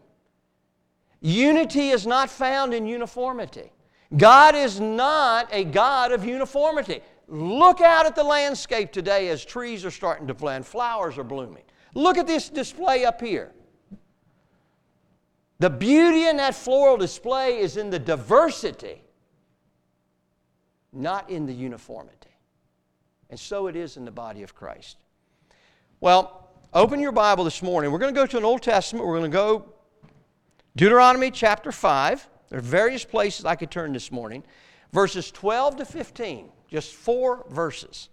Unity 1.20 1.90
is 1.90 2.06
not 2.06 2.28
found 2.30 2.74
in 2.74 2.86
uniformity. 2.86 3.70
God 4.16 4.54
is 4.54 4.80
not 4.80 5.48
a 5.52 5.64
God 5.64 6.12
of 6.12 6.24
uniformity. 6.24 7.00
Look 7.28 7.80
out 7.80 8.04
at 8.04 8.14
the 8.14 8.24
landscape 8.24 8.92
today 8.92 9.28
as 9.28 9.44
trees 9.44 9.84
are 9.84 9.90
starting 9.90 10.26
to 10.26 10.34
blend, 10.34 10.66
flowers 10.66 11.16
are 11.16 11.24
blooming. 11.24 11.62
Look 11.94 12.18
at 12.18 12.26
this 12.26 12.48
display 12.48 13.04
up 13.04 13.20
here. 13.20 13.52
The 15.62 15.70
beauty 15.70 16.26
in 16.26 16.38
that 16.38 16.56
floral 16.56 16.96
display 16.96 17.60
is 17.60 17.76
in 17.76 17.88
the 17.88 17.98
diversity, 18.00 19.00
not 20.92 21.30
in 21.30 21.46
the 21.46 21.52
uniformity. 21.52 22.34
And 23.30 23.38
so 23.38 23.68
it 23.68 23.76
is 23.76 23.96
in 23.96 24.04
the 24.04 24.10
body 24.10 24.42
of 24.42 24.56
Christ. 24.56 24.96
Well, 26.00 26.48
open 26.74 26.98
your 26.98 27.12
Bible 27.12 27.44
this 27.44 27.62
morning. 27.62 27.92
We're 27.92 28.00
going 28.00 28.12
to 28.12 28.20
go 28.20 28.26
to 28.26 28.38
an 28.38 28.44
Old 28.44 28.60
Testament. 28.60 29.06
We're 29.06 29.16
going 29.20 29.30
to 29.30 29.36
go 29.36 29.72
Deuteronomy 30.74 31.30
chapter 31.30 31.70
5. 31.70 32.28
There 32.48 32.58
are 32.58 32.60
various 32.60 33.04
places 33.04 33.44
I 33.44 33.54
could 33.54 33.70
turn 33.70 33.92
this 33.92 34.10
morning. 34.10 34.42
Verses 34.90 35.30
12 35.30 35.76
to 35.76 35.84
15, 35.84 36.48
just 36.72 36.92
four 36.92 37.46
verses. 37.50 38.08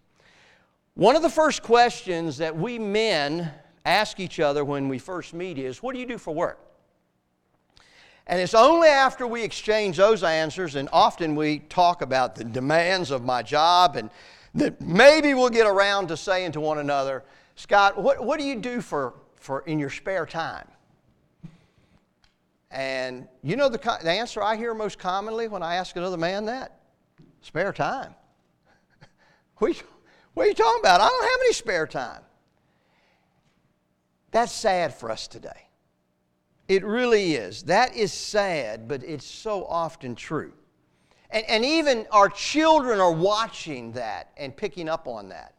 One 0.94 1.16
of 1.16 1.24
the 1.24 1.32
first 1.32 1.64
questions 1.64 2.38
that 2.38 2.56
we 2.56 2.78
men 2.78 3.52
ask 3.86 4.20
each 4.20 4.40
other 4.40 4.64
when 4.64 4.88
we 4.88 5.00
first 5.00 5.34
meet 5.34 5.58
is 5.58 5.82
What 5.82 5.96
do 5.96 6.00
you 6.00 6.06
do 6.06 6.20
for 6.20 6.32
work? 6.32 6.68
And 8.30 8.40
it's 8.40 8.54
only 8.54 8.90
after 8.90 9.26
we 9.26 9.42
exchange 9.42 9.98
those 9.98 10.22
answers, 10.24 10.76
and 10.76 10.88
often 10.94 11.36
we 11.36 11.60
talk 11.68 12.04
about 12.04 12.36
the 12.36 12.44
demands 12.44 13.10
of 13.10 13.26
my 13.26 13.42
job, 13.42 13.96
and 13.96 14.12
that 14.54 14.80
maybe 14.80 15.34
we'll 15.34 15.50
get 15.50 15.66
around 15.66 16.10
to 16.10 16.16
saying 16.16 16.52
to 16.52 16.62
one 16.62 16.78
another, 16.78 17.24
Scott, 17.56 18.00
what, 18.00 18.24
what 18.24 18.40
do 18.40 18.46
you 18.46 18.56
do 18.58 18.82
for, 18.82 19.16
for 19.36 19.62
in 19.62 19.80
your 19.80 19.90
spare 19.90 20.28
time? 20.28 20.68
And 22.70 23.28
you 23.42 23.56
know 23.56 23.68
the, 23.68 23.80
the 23.80 24.12
answer 24.12 24.44
I 24.44 24.56
hear 24.56 24.76
most 24.76 25.00
commonly 25.00 25.48
when 25.48 25.64
I 25.64 25.76
ask 25.76 25.96
another 25.96 26.16
man 26.16 26.46
that? 26.46 26.82
Spare 27.42 27.74
time. 27.74 28.14
what, 29.58 29.72
are 29.72 29.74
you, 29.74 29.82
what 30.36 30.46
are 30.46 30.50
you 30.50 30.54
talking 30.54 30.82
about? 30.82 31.02
I 31.02 31.08
don't 31.08 31.24
have 31.24 31.40
any 31.46 31.54
spare 31.54 31.88
time. 31.88 32.22
That's 34.30 34.52
sad 34.52 34.94
for 34.94 35.10
us 35.10 35.28
today. 35.28 35.69
It 36.70 36.86
really 36.86 37.34
is. 37.34 37.64
That 37.64 37.96
is 37.96 38.14
sad, 38.14 38.88
but 38.88 39.04
it's 39.04 39.26
so 39.26 39.66
often 39.66 40.14
true. 40.14 40.54
And, 41.32 41.44
and 41.50 41.66
even 41.66 42.06
our 42.12 42.30
children 42.30 43.00
are 43.00 43.12
watching 43.12 43.92
that 43.94 44.30
and 44.38 44.56
picking 44.56 44.88
up 44.88 45.08
on 45.08 45.30
that. 45.30 45.56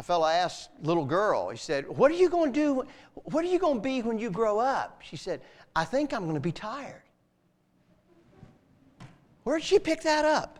A 0.00 0.02
fellow 0.02 0.26
asked 0.26 0.70
little 0.82 1.04
girl, 1.04 1.50
he 1.50 1.56
said, 1.56 1.88
What 1.88 2.10
are 2.10 2.16
you 2.16 2.28
going 2.28 2.52
to 2.52 2.58
do? 2.58 2.86
What 3.14 3.44
are 3.44 3.48
you 3.48 3.60
going 3.60 3.76
to 3.76 3.80
be 3.80 4.02
when 4.02 4.18
you 4.18 4.28
grow 4.28 4.58
up? 4.58 5.00
She 5.04 5.16
said, 5.16 5.40
I 5.76 5.84
think 5.84 6.12
I'm 6.12 6.24
going 6.24 6.34
to 6.34 6.40
be 6.40 6.50
tired. 6.50 7.02
Where 9.44 9.58
did 9.58 9.64
she 9.64 9.78
pick 9.78 10.02
that 10.02 10.24
up? 10.24 10.58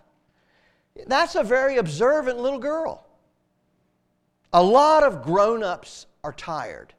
That's 1.08 1.34
a 1.34 1.42
very 1.42 1.78
observant 1.78 2.38
little 2.38 2.60
girl. 2.60 3.04
A 4.52 4.62
lot 4.62 5.02
of 5.02 5.24
grown 5.24 5.64
ups 5.64 6.06
are 6.22 6.32
tired. 6.32 6.94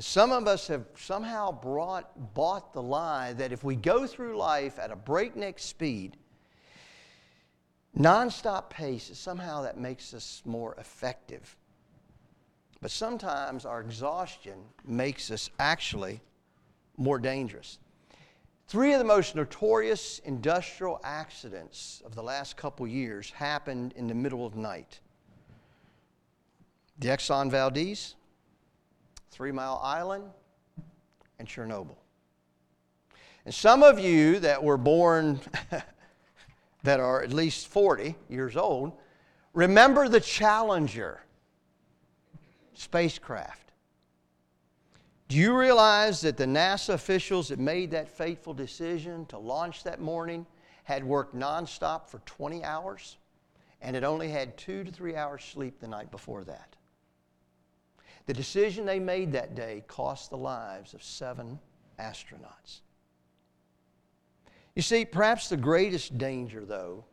And 0.00 0.04
some 0.06 0.32
of 0.32 0.48
us 0.48 0.66
have 0.68 0.86
somehow 0.96 1.52
brought, 1.52 2.32
bought 2.32 2.72
the 2.72 2.80
lie 2.80 3.34
that 3.34 3.52
if 3.52 3.62
we 3.62 3.76
go 3.76 4.06
through 4.06 4.38
life 4.38 4.78
at 4.78 4.90
a 4.90 4.96
breakneck 4.96 5.58
speed, 5.58 6.16
nonstop 7.94 8.70
pace, 8.70 9.10
somehow 9.12 9.60
that 9.60 9.76
makes 9.76 10.14
us 10.14 10.40
more 10.46 10.74
effective. 10.76 11.54
But 12.80 12.90
sometimes 12.90 13.66
our 13.66 13.82
exhaustion 13.82 14.64
makes 14.86 15.30
us 15.30 15.50
actually 15.58 16.22
more 16.96 17.18
dangerous. 17.18 17.78
Three 18.68 18.94
of 18.94 19.00
the 19.00 19.04
most 19.04 19.36
notorious 19.36 20.18
industrial 20.20 20.98
accidents 21.04 22.00
of 22.06 22.14
the 22.14 22.22
last 22.22 22.56
couple 22.56 22.86
years 22.86 23.32
happened 23.32 23.92
in 23.96 24.06
the 24.06 24.14
middle 24.14 24.46
of 24.46 24.56
night. 24.56 24.98
The 26.98 27.08
Exxon 27.08 27.50
Valdez, 27.50 28.14
Three 29.30 29.52
Mile 29.52 29.80
Island, 29.82 30.24
and 31.38 31.48
Chernobyl. 31.48 31.96
And 33.44 33.54
some 33.54 33.82
of 33.82 33.98
you 33.98 34.38
that 34.40 34.62
were 34.62 34.76
born 34.76 35.40
that 36.82 37.00
are 37.00 37.22
at 37.22 37.32
least 37.32 37.68
40 37.68 38.14
years 38.28 38.56
old, 38.56 38.92
remember 39.54 40.08
the 40.08 40.20
Challenger 40.20 41.22
spacecraft. 42.74 43.72
Do 45.28 45.36
you 45.36 45.56
realize 45.56 46.20
that 46.22 46.36
the 46.36 46.46
NASA 46.46 46.94
officials 46.94 47.48
that 47.48 47.58
made 47.58 47.92
that 47.92 48.08
fateful 48.08 48.52
decision 48.52 49.26
to 49.26 49.38
launch 49.38 49.84
that 49.84 50.00
morning 50.00 50.44
had 50.84 51.04
worked 51.04 51.36
nonstop 51.36 52.08
for 52.08 52.18
20 52.26 52.64
hours 52.64 53.16
and 53.80 53.94
had 53.94 54.04
only 54.04 54.28
had 54.28 54.58
two 54.58 54.82
to 54.82 54.90
three 54.90 55.14
hours 55.14 55.44
sleep 55.44 55.78
the 55.78 55.86
night 55.86 56.10
before 56.10 56.42
that? 56.44 56.74
The 58.30 58.34
decision 58.34 58.86
they 58.86 59.00
made 59.00 59.32
that 59.32 59.56
day 59.56 59.82
cost 59.88 60.30
the 60.30 60.36
lives 60.36 60.94
of 60.94 61.02
seven 61.02 61.58
astronauts. 61.98 62.82
You 64.76 64.82
see, 64.82 65.04
perhaps 65.04 65.48
the 65.48 65.56
greatest 65.56 66.16
danger, 66.16 66.64
though, 66.64 67.04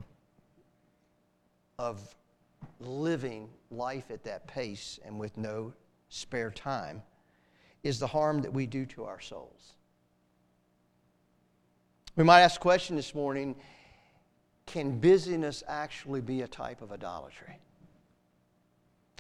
of 1.79 2.15
living 2.79 3.50
life 3.71 4.12
at 4.12 4.24
that 4.25 4.45
pace 4.45 5.00
and 5.03 5.19
with 5.19 5.36
no 5.38 5.74
spare 6.09 6.51
time 6.51 7.01
is 7.81 7.97
the 7.97 8.05
harm 8.05 8.43
that 8.43 8.53
we 8.53 8.67
do 8.67 8.86
to 8.86 9.05
our 9.05 9.19
souls. 9.19 9.74
We 12.15 12.25
might 12.25 12.41
ask 12.41 12.57
a 12.57 12.62
question 12.62 12.95
this 12.95 13.15
morning 13.15 13.55
can 14.67 15.00
busyness 15.00 15.63
actually 15.67 16.21
be 16.21 16.43
a 16.43 16.47
type 16.47 16.83
of 16.83 16.91
idolatry? 16.91 17.57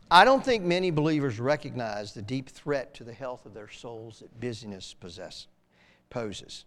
I 0.09 0.23
don't 0.23 0.43
think 0.43 0.63
many 0.63 0.89
believers 0.89 1.39
recognize 1.39 2.13
the 2.13 2.21
deep 2.21 2.49
threat 2.49 2.93
to 2.95 3.03
the 3.03 3.13
health 3.13 3.45
of 3.45 3.53
their 3.53 3.69
souls 3.69 4.19
that 4.19 4.39
busyness 4.39 4.93
possess, 4.93 5.47
poses. 6.09 6.65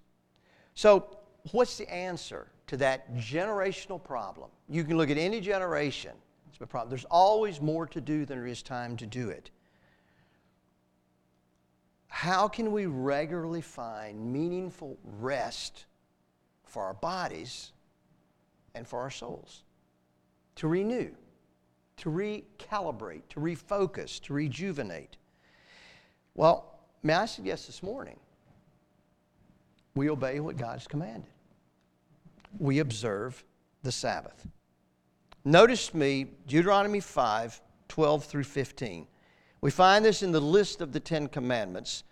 So, 0.75 1.18
what's 1.52 1.78
the 1.78 1.90
answer 1.90 2.49
to 2.66 2.76
that 2.78 3.14
generational 3.14 4.02
problem? 4.02 4.50
You 4.68 4.85
can 4.85 4.99
look 4.99 5.11
at 5.11 5.16
any 5.16 5.40
generation, 5.40 6.12
it's 6.50 6.61
a 6.61 6.66
problem. 6.66 6.90
There's 6.90 7.06
always 7.06 7.61
more 7.61 7.87
to 7.87 8.00
do 8.00 8.26
than 8.26 8.38
there 8.38 8.47
is 8.47 8.62
time 8.62 8.97
to 8.99 9.06
do 9.06 9.30
it. 9.30 9.50
How 12.09 12.49
can 12.49 12.73
we 12.73 12.85
regularly 12.85 13.62
find 13.62 14.32
meaningful 14.32 14.99
rest 15.18 15.87
for 16.64 16.82
our 16.82 16.94
bodies 16.94 17.73
and 18.75 18.87
for 18.87 19.00
our 19.00 19.11
souls? 19.11 19.62
To 20.56 20.68
renew, 20.68 21.12
to 22.00 22.11
recalibrate, 22.11 23.23
to 23.28 23.40
refocus, 23.40 24.21
to 24.23 24.33
rejuvenate. 24.33 25.16
Well, 26.35 26.78
may 27.02 27.14
I 27.14 27.26
suggest 27.26 27.66
this 27.66 27.83
morning 27.83 28.19
we 29.95 30.09
obey 30.09 30.40
what 30.40 30.57
God 30.57 30.73
has 30.73 30.87
commanded. 30.87 31.30
We 32.59 32.78
observe 32.78 33.45
the 33.83 33.92
Sabbath. 33.92 34.47
Notice 35.45 35.95
me, 35.95 36.26
Deuteronomy 36.47 37.00
5 37.00 37.61
12 37.88 38.25
through 38.25 38.45
15. 38.45 39.07
We 39.61 39.71
find 39.71 40.04
this 40.04 40.23
in 40.23 40.30
the 40.30 40.40
list 40.40 40.80
of 40.80 40.92
the 40.92 41.00
Ten 41.00 41.26
Commandments. 41.26 42.04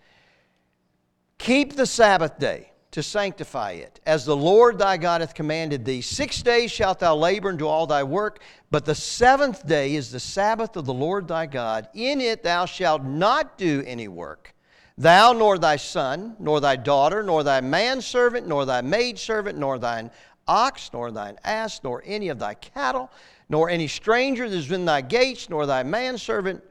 Keep 1.39 1.77
the 1.77 1.87
Sabbath 1.87 2.39
day 2.39 2.73
to 2.91 3.03
sanctify 3.03 3.73
it, 3.73 4.01
as 4.07 4.25
the 4.25 4.37
Lord 4.37 4.79
thy 4.79 4.97
God 4.97 5.21
hath 5.21 5.35
commanded 5.35 5.85
thee. 5.85 6.01
Six 6.01 6.43
days 6.43 6.71
shalt 6.71 7.01
thou 7.01 7.15
labor 7.17 7.51
and 7.51 7.59
do 7.59 7.69
all 7.69 7.87
thy 7.87 8.03
work, 8.03 8.41
but 8.71 8.85
the 8.85 8.95
seventh 8.95 9.67
day 9.67 9.95
is 9.95 10.11
the 10.11 10.21
Sabbath 10.21 10.77
of 10.77 10.87
the 10.87 10.95
Lord 10.95 11.29
thy 11.29 11.47
God. 11.47 11.89
In 11.95 12.21
it 12.21 12.43
thou 12.43 12.65
shalt 12.65 13.05
not 13.05 13.59
do 13.59 13.83
any 13.87 14.09
work 14.09 14.55
Thou, 14.99 15.33
nor 15.33 15.59
thy 15.59 15.77
son, 15.77 16.35
nor 16.41 16.61
thy 16.61 16.75
daughter, 16.75 17.23
nor 17.23 17.45
thy 17.45 17.61
manservant, 17.61 18.49
nor 18.49 18.67
thy 18.67 18.81
maidservant, 18.81 19.57
nor 19.57 19.79
thine 19.79 20.11
ox, 20.49 20.91
nor 20.93 21.13
thine 21.13 21.39
ass, 21.45 21.81
nor 21.85 22.03
any 22.05 22.31
of 22.31 22.41
thy 22.41 22.55
cattle, 22.55 23.09
nor 23.49 23.71
any 23.71 23.87
stranger 23.87 24.51
that 24.51 24.57
is 24.57 24.73
in 24.73 24.85
thy 24.85 25.01
gates, 25.01 25.49
nor 25.49 25.67
thy 25.67 25.85
manservant, 25.85 26.65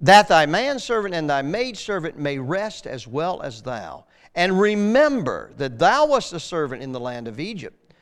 that 0.00 0.26
thy 0.26 0.44
manservant 0.44 1.14
and 1.14 1.30
thy 1.30 1.40
maidservant 1.40 2.18
may 2.18 2.36
rest 2.36 2.84
as 2.84 3.06
well 3.06 3.40
as 3.42 3.62
thou. 3.62 4.04
And 4.38 4.60
remember 4.60 5.50
that 5.56 5.80
thou 5.80 6.06
wast 6.06 6.32
a 6.32 6.38
servant 6.38 6.80
in 6.80 6.92
the 6.92 7.00
land 7.00 7.26
of 7.26 7.40
Egypt, 7.40 7.92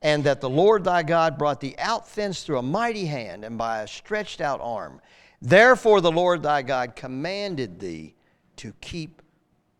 and 0.00 0.22
that 0.22 0.40
the 0.40 0.48
Lord 0.48 0.84
thy 0.84 1.02
God 1.02 1.36
brought 1.36 1.58
thee 1.58 1.74
out 1.78 2.08
thence 2.14 2.44
through 2.44 2.58
a 2.58 2.62
mighty 2.62 3.06
hand 3.06 3.44
and 3.44 3.58
by 3.58 3.82
a 3.82 3.88
stretched 3.88 4.40
out 4.40 4.60
arm. 4.62 5.00
Therefore 5.42 6.00
the 6.00 6.12
Lord 6.12 6.44
thy 6.44 6.62
God 6.62 6.94
commanded 6.94 7.80
thee 7.80 8.14
to 8.58 8.72
keep 8.80 9.20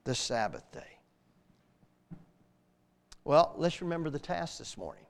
the 0.02 0.16
Sabbath 0.16 0.64
day. 0.72 0.98
Well, 3.22 3.54
let's 3.56 3.80
remember 3.80 4.10
the 4.10 4.18
task 4.18 4.58
this 4.58 4.76
morning. 4.76 5.04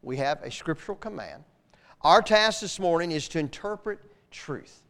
We 0.00 0.16
have 0.16 0.42
a 0.42 0.50
scriptural 0.50 0.96
command. 0.96 1.44
Our 2.00 2.22
task 2.22 2.62
this 2.62 2.78
morning 2.78 3.10
is 3.10 3.28
to 3.28 3.38
interpret 3.38 3.98
truth, 4.30 4.86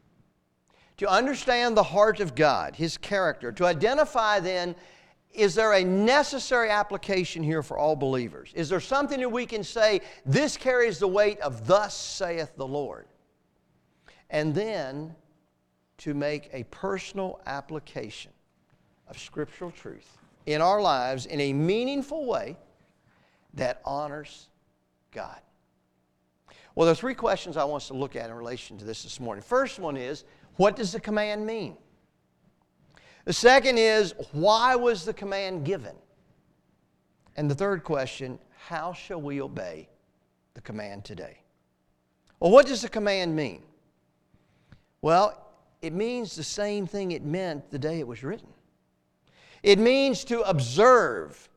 to 0.98 1.09
understand 1.09 1.76
the 1.76 1.83
heart 1.83 2.20
of 2.20 2.37
God, 2.37 2.76
His 2.76 2.96
character, 2.96 3.50
to 3.50 3.66
identify 3.66 4.38
then 4.38 4.76
is 5.37 5.55
there 5.55 5.75
a 5.75 5.85
necessary 5.85 6.70
application 6.70 7.42
here 7.42 7.62
for 7.62 7.79
all 7.79 7.96
believers? 7.96 8.53
Is 8.55 8.68
there 8.68 8.81
something 8.81 9.20
that 9.20 9.29
we 9.29 9.46
can 9.46 9.62
say, 9.62 10.01
this 10.25 10.57
carries 10.57 10.99
the 10.99 11.09
weight 11.09 11.38
of 11.40 11.66
thus 11.66 11.94
saith 11.96 12.57
the 12.57 12.66
Lord? 12.66 13.07
And 14.31 14.55
then 14.55 15.14
to 15.99 16.14
make 16.14 16.51
a 16.53 16.64
personal 16.64 17.40
application 17.46 18.33
of 19.09 19.18
scriptural 19.18 19.70
truth 19.70 20.18
in 20.46 20.61
our 20.61 20.81
lives 20.81 21.27
in 21.27 21.40
a 21.40 21.53
meaningful 21.53 22.27
way 22.27 22.57
that 23.55 23.81
honors 23.85 24.49
God. 25.12 25.40
Well, 26.75 26.85
there 26.85 26.92
are 26.92 26.96
three 26.96 27.14
questions 27.14 27.57
I 27.57 27.64
want 27.64 27.83
us 27.83 27.88
to 27.88 27.94
look 27.94 28.16
at 28.16 28.29
in 28.29 28.37
relation 28.37 28.77
to 28.79 28.85
this 28.85 29.03
this 29.03 29.18
morning. 29.18 29.42
First 29.42 29.79
one 29.79 29.96
is, 29.96 30.25
what 30.57 30.77
does 30.77 30.92
the 30.92 31.01
command 31.01 31.46
mean? 31.46 31.77
The 33.26 33.32
second 33.32 33.76
is, 33.76 34.14
why 34.32 34.76
was 34.76 35.04
the 35.04 35.12
command 35.12 35.64
given? 35.64 35.96
And 37.36 37.50
the 37.50 37.54
third 37.56 37.82
question, 37.84 38.38
how 38.66 38.92
shall 38.92 39.20
we 39.20 39.42
obey 39.42 39.88
the 40.54 40.60
command 40.60 41.04
today? 41.04 41.40
Well, 42.38 42.52
what 42.52 42.66
does 42.66 42.82
the 42.82 42.88
command 42.88 43.34
mean? 43.34 43.62
Well, 45.02 45.44
it 45.82 45.92
means 45.92 46.36
the 46.36 46.44
same 46.44 46.86
thing 46.86 47.10
it 47.10 47.24
meant 47.24 47.68
the 47.70 47.78
day 47.80 47.98
it 47.98 48.06
was 48.06 48.22
written. 48.22 48.48
It 49.64 49.80
means 49.80 50.22
to 50.24 50.42
observe, 50.42 51.48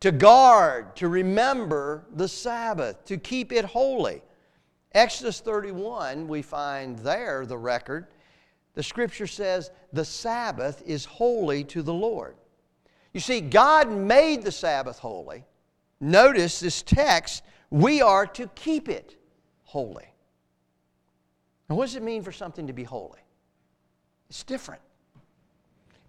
to 0.00 0.12
guard, 0.12 0.94
to 0.96 1.08
remember 1.08 2.04
the 2.14 2.28
Sabbath, 2.28 3.02
to 3.06 3.16
keep 3.16 3.50
it 3.50 3.64
holy. 3.64 4.22
Exodus 4.92 5.40
31, 5.40 6.28
we 6.28 6.42
find 6.42 6.98
there 6.98 7.46
the 7.46 7.56
record. 7.56 8.08
The 8.74 8.82
scripture 8.82 9.26
says, 9.26 9.70
The 9.92 10.04
Sabbath 10.04 10.82
is 10.84 11.04
holy 11.04 11.64
to 11.64 11.82
the 11.82 11.94
Lord. 11.94 12.36
You 13.12 13.20
see, 13.20 13.40
God 13.40 13.90
made 13.90 14.42
the 14.42 14.52
Sabbath 14.52 14.98
holy. 14.98 15.44
Notice 16.00 16.60
this 16.60 16.82
text, 16.82 17.44
we 17.70 18.02
are 18.02 18.26
to 18.26 18.48
keep 18.54 18.88
it 18.88 19.16
holy. 19.62 20.08
And 21.68 21.78
what 21.78 21.86
does 21.86 21.96
it 21.96 22.02
mean 22.02 22.22
for 22.22 22.32
something 22.32 22.66
to 22.66 22.72
be 22.72 22.84
holy? 22.84 23.20
It's 24.28 24.42
different. 24.42 24.82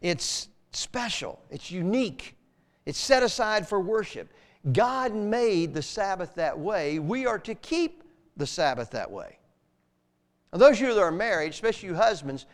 It's 0.02 0.50
special. 0.72 1.42
It's 1.50 1.72
unique. 1.72 2.36
It's 2.86 3.00
set 3.00 3.24
aside 3.24 3.68
for 3.68 3.80
worship. 3.80 4.34
God 4.74 5.14
made 5.14 5.74
the 5.74 5.82
Sabbath 5.82 6.34
that 6.36 6.58
way. 6.58 7.00
We 7.00 7.26
are 7.26 7.40
to 7.40 7.56
keep 7.56 8.04
the 8.36 8.48
Sabbath 8.48 8.92
that 8.92 9.10
way. 9.10 9.38
Now, 10.56 10.60
those 10.60 10.80
of 10.80 10.88
you 10.88 10.94
that 10.94 11.02
are 11.02 11.12
married, 11.12 11.52
especially 11.52 11.90
you 11.90 11.96
husbands, 11.96 12.46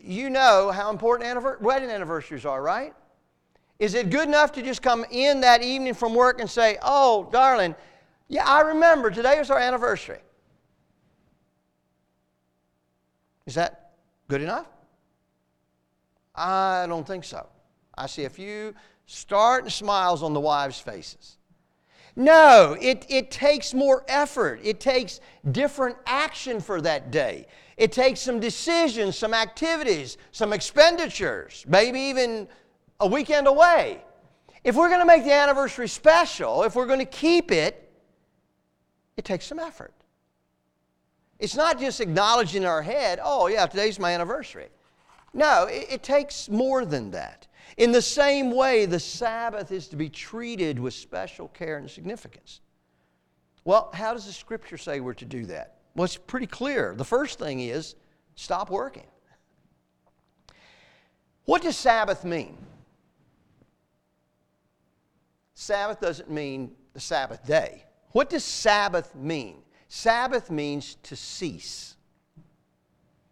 you 0.00 0.30
know 0.30 0.70
how 0.70 0.90
important 0.90 1.60
wedding 1.60 1.90
anniversaries 1.90 2.46
are, 2.46 2.62
right? 2.62 2.94
Is 3.80 3.94
it 3.94 4.10
good 4.10 4.28
enough 4.28 4.52
to 4.52 4.62
just 4.62 4.80
come 4.80 5.04
in 5.10 5.40
that 5.40 5.60
evening 5.60 5.94
from 5.94 6.14
work 6.14 6.38
and 6.40 6.48
say, 6.48 6.78
Oh, 6.82 7.28
darling, 7.32 7.74
yeah, 8.28 8.46
I 8.46 8.60
remember 8.60 9.10
today 9.10 9.40
was 9.40 9.50
our 9.50 9.58
anniversary? 9.58 10.20
Is 13.44 13.56
that 13.56 13.90
Good 14.28 14.42
enough? 14.42 14.68
I 16.36 16.86
don't 16.86 17.04
think 17.04 17.24
so. 17.24 17.48
I 17.98 18.06
see 18.06 18.26
a 18.26 18.30
few 18.30 18.72
starting 19.06 19.68
smiles 19.68 20.22
on 20.22 20.32
the 20.32 20.38
wives' 20.38 20.78
faces. 20.78 21.38
No, 22.16 22.76
it, 22.80 23.06
it 23.08 23.30
takes 23.30 23.72
more 23.72 24.04
effort. 24.08 24.60
It 24.62 24.80
takes 24.80 25.20
different 25.52 25.96
action 26.06 26.60
for 26.60 26.80
that 26.80 27.10
day. 27.10 27.46
It 27.76 27.92
takes 27.92 28.20
some 28.20 28.40
decisions, 28.40 29.16
some 29.16 29.32
activities, 29.32 30.18
some 30.32 30.52
expenditures, 30.52 31.64
maybe 31.68 32.00
even 32.00 32.48
a 33.00 33.06
weekend 33.06 33.46
away. 33.46 34.02
If 34.64 34.76
we're 34.76 34.88
going 34.88 35.00
to 35.00 35.06
make 35.06 35.24
the 35.24 35.32
anniversary 35.32 35.88
special, 35.88 36.64
if 36.64 36.74
we're 36.74 36.86
going 36.86 36.98
to 36.98 37.04
keep 37.06 37.50
it, 37.50 37.90
it 39.16 39.24
takes 39.24 39.46
some 39.46 39.58
effort. 39.58 39.94
It's 41.38 41.56
not 41.56 41.80
just 41.80 42.00
acknowledging 42.00 42.62
in 42.62 42.68
our 42.68 42.82
head, 42.82 43.18
oh, 43.22 43.46
yeah, 43.46 43.64
today's 43.66 43.98
my 43.98 44.12
anniversary. 44.12 44.68
No, 45.32 45.64
it, 45.64 45.86
it 45.90 46.02
takes 46.02 46.50
more 46.50 46.84
than 46.84 47.10
that. 47.12 47.46
In 47.76 47.92
the 47.92 48.02
same 48.02 48.50
way, 48.50 48.86
the 48.86 49.00
Sabbath 49.00 49.72
is 49.72 49.88
to 49.88 49.96
be 49.96 50.08
treated 50.08 50.78
with 50.78 50.94
special 50.94 51.48
care 51.48 51.76
and 51.76 51.90
significance. 51.90 52.60
Well, 53.64 53.90
how 53.94 54.12
does 54.12 54.26
the 54.26 54.32
Scripture 54.32 54.78
say 54.78 55.00
we're 55.00 55.14
to 55.14 55.24
do 55.24 55.46
that? 55.46 55.76
Well, 55.94 56.04
it's 56.04 56.16
pretty 56.16 56.46
clear. 56.46 56.94
The 56.96 57.04
first 57.04 57.38
thing 57.38 57.60
is 57.60 57.94
stop 58.34 58.70
working. 58.70 59.06
What 61.44 61.62
does 61.62 61.76
Sabbath 61.76 62.24
mean? 62.24 62.56
Sabbath 65.54 66.00
doesn't 66.00 66.30
mean 66.30 66.72
the 66.94 67.00
Sabbath 67.00 67.44
day. 67.46 67.84
What 68.12 68.30
does 68.30 68.44
Sabbath 68.44 69.14
mean? 69.14 69.56
Sabbath 69.88 70.50
means 70.50 70.96
to 71.02 71.16
cease, 71.16 71.96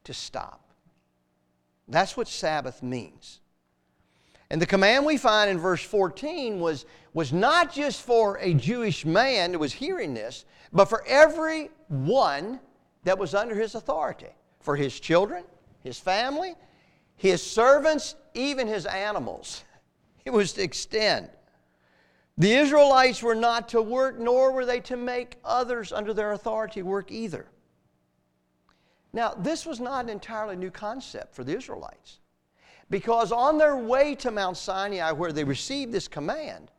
to 0.04 0.12
stop. 0.12 0.60
That's 1.88 2.16
what 2.16 2.28
Sabbath 2.28 2.82
means. 2.82 3.40
And 4.50 4.62
the 4.62 4.66
command 4.66 5.04
we 5.04 5.16
find 5.18 5.50
in 5.50 5.58
verse 5.58 5.82
14 5.82 6.58
was, 6.58 6.86
was 7.12 7.32
not 7.32 7.72
just 7.72 8.02
for 8.02 8.38
a 8.38 8.54
Jewish 8.54 9.04
man 9.04 9.52
who 9.52 9.58
was 9.58 9.72
hearing 9.72 10.14
this, 10.14 10.44
but 10.72 10.86
for 10.86 11.04
every 11.06 11.70
one 11.88 12.60
that 13.04 13.18
was 13.18 13.34
under 13.34 13.54
his 13.54 13.74
authority 13.74 14.28
for 14.60 14.76
his 14.76 14.98
children, 14.98 15.44
his 15.82 15.98
family, 15.98 16.54
his 17.16 17.42
servants, 17.42 18.14
even 18.34 18.66
his 18.66 18.86
animals. 18.86 19.64
It 20.24 20.32
was 20.32 20.52
to 20.54 20.62
extend. 20.62 21.30
The 22.36 22.52
Israelites 22.52 23.22
were 23.22 23.34
not 23.34 23.70
to 23.70 23.80
work, 23.80 24.18
nor 24.18 24.52
were 24.52 24.66
they 24.66 24.80
to 24.80 24.96
make 24.96 25.38
others 25.42 25.90
under 25.90 26.12
their 26.12 26.32
authority 26.32 26.82
work 26.82 27.10
either. 27.10 27.46
Now, 29.14 29.32
this 29.32 29.64
was 29.64 29.80
not 29.80 30.04
an 30.04 30.10
entirely 30.10 30.54
new 30.54 30.70
concept 30.70 31.34
for 31.34 31.44
the 31.44 31.56
Israelites. 31.56 32.18
Because 32.90 33.32
on 33.32 33.58
their 33.58 33.76
way 33.76 34.14
to 34.16 34.30
Mount 34.30 34.56
Sinai, 34.56 35.12
where 35.12 35.32
they 35.32 35.44
received 35.44 35.92
this 35.92 36.08
command, 36.08 36.70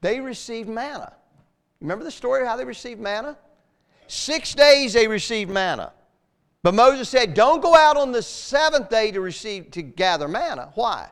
they 0.00 0.20
received 0.20 0.68
manna. 0.68 1.12
Remember 1.80 2.04
the 2.04 2.10
story 2.10 2.42
of 2.42 2.48
how 2.48 2.56
they 2.56 2.64
received 2.64 3.00
manna? 3.00 3.36
Six 4.08 4.54
days 4.54 4.92
they 4.92 5.06
received 5.08 5.50
manna. 5.50 5.92
But 6.62 6.74
Moses 6.74 7.08
said, 7.08 7.34
Don't 7.34 7.62
go 7.62 7.76
out 7.76 7.96
on 7.96 8.12
the 8.12 8.22
seventh 8.22 8.88
day 8.88 9.12
to 9.12 9.20
receive 9.20 9.70
to 9.72 9.82
gather 9.82 10.26
manna. 10.26 10.72
Why? 10.74 11.10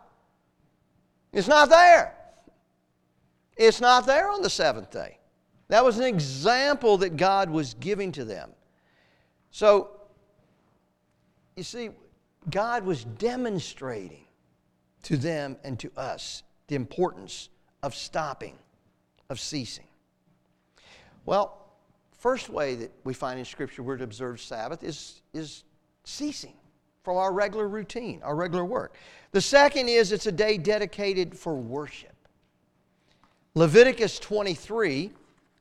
It's 1.32 1.48
not 1.48 1.68
there. 1.68 2.14
It's 3.56 3.80
not 3.80 4.06
there 4.06 4.28
on 4.28 4.42
the 4.42 4.50
seventh 4.50 4.90
day. 4.90 5.18
That 5.68 5.84
was 5.84 5.98
an 5.98 6.04
example 6.04 6.98
that 6.98 7.16
God 7.16 7.50
was 7.50 7.74
giving 7.74 8.12
to 8.12 8.24
them. 8.24 8.50
So, 9.50 9.90
you 11.56 11.62
see, 11.62 11.90
God 12.50 12.84
was 12.84 13.04
demonstrating 13.04 14.23
to 15.04 15.16
them 15.16 15.56
and 15.64 15.78
to 15.80 15.90
us 15.96 16.42
the 16.68 16.74
importance 16.74 17.48
of 17.82 17.94
stopping, 17.94 18.58
of 19.30 19.38
ceasing. 19.38 19.86
Well, 21.26 21.68
first 22.18 22.48
way 22.48 22.74
that 22.76 22.92
we 23.04 23.14
find 23.14 23.38
in 23.38 23.44
Scripture 23.44 23.82
we're 23.82 23.98
to 23.98 24.04
observe 24.04 24.40
Sabbath 24.40 24.82
is, 24.82 25.22
is 25.32 25.64
ceasing 26.04 26.54
from 27.02 27.18
our 27.18 27.32
regular 27.32 27.68
routine, 27.68 28.20
our 28.22 28.34
regular 28.34 28.64
work. 28.64 28.94
The 29.32 29.40
second 29.40 29.88
is 29.88 30.10
it's 30.10 30.26
a 30.26 30.32
day 30.32 30.56
dedicated 30.56 31.36
for 31.36 31.54
worship. 31.54 32.14
Leviticus 33.54 34.18
23, 34.18 35.10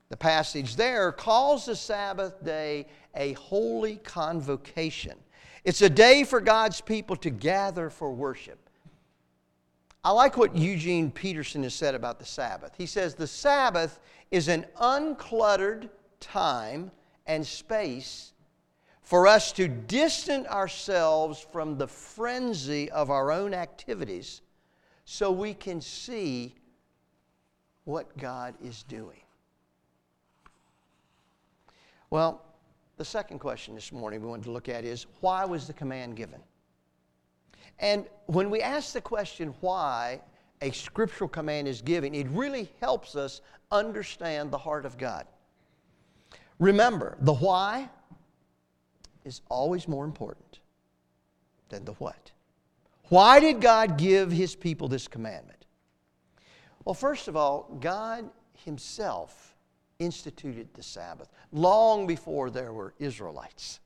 the 0.08 0.16
passage 0.16 0.76
there, 0.76 1.12
calls 1.12 1.66
the 1.66 1.76
Sabbath 1.76 2.42
day 2.44 2.86
a 3.14 3.34
holy 3.34 3.96
convocation. 3.96 5.16
It's 5.64 5.82
a 5.82 5.90
day 5.90 6.24
for 6.24 6.40
God's 6.40 6.80
people 6.80 7.16
to 7.16 7.30
gather 7.30 7.90
for 7.90 8.10
worship. 8.10 8.63
I 10.04 10.10
like 10.10 10.36
what 10.36 10.54
Eugene 10.54 11.10
Peterson 11.10 11.62
has 11.62 11.74
said 11.74 11.94
about 11.94 12.18
the 12.18 12.26
Sabbath. 12.26 12.72
He 12.76 12.84
says, 12.84 13.14
The 13.14 13.26
Sabbath 13.26 14.00
is 14.30 14.48
an 14.48 14.66
uncluttered 14.78 15.88
time 16.20 16.90
and 17.26 17.46
space 17.46 18.34
for 19.00 19.26
us 19.26 19.50
to 19.52 19.66
distance 19.66 20.46
ourselves 20.48 21.46
from 21.52 21.78
the 21.78 21.88
frenzy 21.88 22.90
of 22.90 23.10
our 23.10 23.32
own 23.32 23.54
activities 23.54 24.42
so 25.06 25.30
we 25.30 25.54
can 25.54 25.80
see 25.80 26.54
what 27.84 28.16
God 28.18 28.54
is 28.62 28.82
doing. 28.82 29.20
Well, 32.10 32.42
the 32.96 33.04
second 33.04 33.38
question 33.38 33.74
this 33.74 33.90
morning 33.90 34.20
we 34.20 34.28
want 34.28 34.44
to 34.44 34.50
look 34.50 34.68
at 34.68 34.84
is 34.84 35.06
why 35.20 35.44
was 35.44 35.66
the 35.66 35.72
command 35.72 36.16
given? 36.16 36.40
And 37.78 38.06
when 38.26 38.50
we 38.50 38.60
ask 38.60 38.92
the 38.92 39.00
question 39.00 39.54
why 39.60 40.20
a 40.60 40.70
scriptural 40.70 41.28
command 41.28 41.68
is 41.68 41.82
given, 41.82 42.14
it 42.14 42.28
really 42.28 42.70
helps 42.80 43.16
us 43.16 43.40
understand 43.70 44.50
the 44.50 44.58
heart 44.58 44.86
of 44.86 44.96
God. 44.96 45.26
Remember, 46.58 47.16
the 47.20 47.34
why 47.34 47.90
is 49.24 49.40
always 49.48 49.88
more 49.88 50.04
important 50.04 50.60
than 51.68 51.84
the 51.84 51.92
what. 51.94 52.30
Why 53.08 53.40
did 53.40 53.60
God 53.60 53.98
give 53.98 54.30
his 54.30 54.54
people 54.54 54.88
this 54.88 55.08
commandment? 55.08 55.66
Well, 56.84 56.94
first 56.94 57.28
of 57.28 57.36
all, 57.36 57.76
God 57.80 58.28
himself 58.64 59.54
instituted 59.98 60.68
the 60.74 60.82
Sabbath 60.82 61.28
long 61.52 62.06
before 62.06 62.50
there 62.50 62.72
were 62.72 62.94
Israelites. 62.98 63.80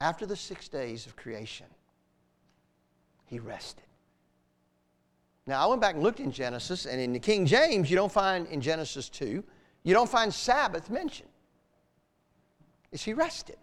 After 0.00 0.24
the 0.26 0.36
six 0.36 0.68
days 0.68 1.06
of 1.06 1.16
creation, 1.16 1.66
he 3.26 3.38
rested. 3.38 3.84
Now, 5.46 5.62
I 5.62 5.66
went 5.66 5.80
back 5.80 5.94
and 5.94 6.02
looked 6.02 6.20
in 6.20 6.32
Genesis, 6.32 6.86
and 6.86 7.00
in 7.00 7.12
the 7.12 7.18
King 7.18 7.44
James, 7.44 7.90
you 7.90 7.96
don't 7.96 8.12
find 8.12 8.46
in 8.48 8.60
Genesis 8.60 9.08
2, 9.08 9.42
you 9.82 9.94
don't 9.94 10.08
find 10.08 10.32
Sabbath 10.32 10.90
mentioned. 10.90 11.28
Is 12.92 13.02
he 13.02 13.14
rested? 13.14 13.56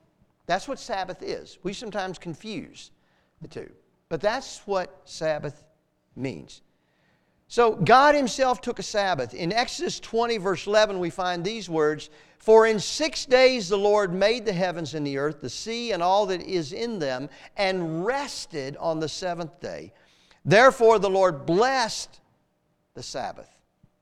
That's 0.46 0.68
what 0.68 0.80
Sabbath 0.80 1.22
is. 1.22 1.60
We 1.64 1.74
sometimes 1.74 2.18
confuse 2.18 2.92
the 3.42 3.48
two, 3.48 3.70
but 4.10 4.22
that's 4.22 4.62
what 4.66 5.02
Sabbath 5.06 5.64
means. 6.16 6.62
So, 7.48 7.76
God 7.76 8.14
Himself 8.14 8.60
took 8.60 8.80
a 8.80 8.84
Sabbath. 8.84 9.34
In 9.34 9.54
Exodus 9.54 10.00
20, 10.00 10.38
verse 10.38 10.68
11, 10.68 11.00
we 11.00 11.10
find 11.10 11.44
these 11.44 11.70
words 11.70 12.10
For 12.40 12.68
in 12.68 12.80
six 12.80 13.26
days 13.26 13.70
the 13.70 13.78
Lord 13.78 14.14
made 14.14 14.46
the 14.46 14.54
heavens 14.54 14.94
and 14.94 15.08
the 15.08 15.18
earth, 15.18 15.40
the 15.40 15.50
sea, 15.50 15.94
and 15.94 16.04
all 16.04 16.26
that 16.26 16.42
is 16.42 16.74
in 16.74 17.00
them, 17.00 17.30
and 17.56 18.06
rested 18.06 18.76
on 18.78 19.00
the 19.00 19.08
seventh 19.08 19.62
day. 19.62 19.94
Therefore, 20.44 21.00
the 21.00 21.10
Lord 21.10 21.46
blessed 21.46 22.20
the 22.96 23.04
Sabbath 23.04 23.50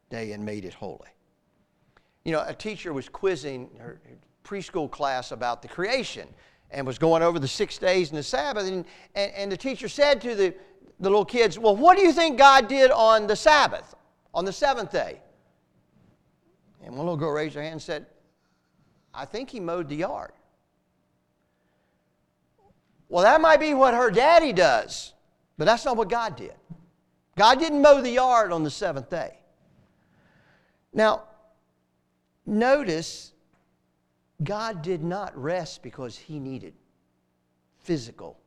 day 0.10 0.32
and 0.32 0.44
made 0.44 0.66
it 0.66 0.74
holy. 0.74 1.10
You 2.24 2.32
know, 2.32 2.44
a 2.48 2.54
teacher 2.54 2.94
was 2.94 3.10
quizzing 3.10 3.70
her 3.80 4.02
preschool 4.44 4.90
class 4.90 5.32
about 5.32 5.62
the 5.62 5.68
creation 5.68 6.28
and 6.72 6.86
was 6.86 6.98
going 6.98 7.22
over 7.22 7.40
the 7.40 7.48
six 7.48 7.78
days 7.78 8.10
and 8.10 8.18
the 8.18 8.24
Sabbath. 8.24 8.68
And, 8.68 8.86
and, 9.14 9.32
and 9.34 9.52
the 9.52 9.58
teacher 9.58 9.88
said 9.88 10.22
to 10.22 10.36
the, 10.36 10.56
the 11.00 11.10
little 11.10 11.26
kids, 11.26 11.60
Well, 11.60 11.76
what 11.76 11.98
do 11.98 12.04
you 12.04 12.14
think 12.14 12.38
God 12.38 12.68
did 12.68 12.92
on 12.92 13.28
the 13.28 13.36
Sabbath, 13.36 13.96
on 14.34 14.46
the 14.46 14.54
seventh 14.54 14.92
day? 14.92 15.20
And 16.84 16.96
one 16.96 17.06
little 17.06 17.18
girl 17.18 17.32
raised 17.32 17.56
her 17.56 17.62
hand 17.62 17.74
and 17.74 17.82
said, 17.82 18.06
I 19.14 19.26
think 19.26 19.50
he 19.50 19.60
mowed 19.60 19.90
the 19.90 19.96
yard. 19.96 20.32
Well, 23.10 23.24
that 23.24 23.42
might 23.42 23.60
be 23.60 23.74
what 23.74 23.94
her 23.94 24.12
daddy 24.12 24.54
does, 24.54 25.14
but 25.58 25.66
that's 25.66 25.86
not 25.86 25.98
what 25.98 26.10
God 26.10 26.36
did. 26.36 26.54
God 27.38 27.60
didn't 27.60 27.82
mow 27.82 28.02
the 28.02 28.12
yard 28.12 28.52
on 28.52 28.64
the 28.64 28.70
seventh 28.70 29.10
day. 29.10 29.38
Now, 30.94 31.24
notice 32.46 33.34
God 34.44 34.82
did 34.82 35.04
not 35.04 35.38
rest 35.38 35.84
because 35.84 36.18
he 36.18 36.40
needed 36.40 36.74
physical 37.80 38.40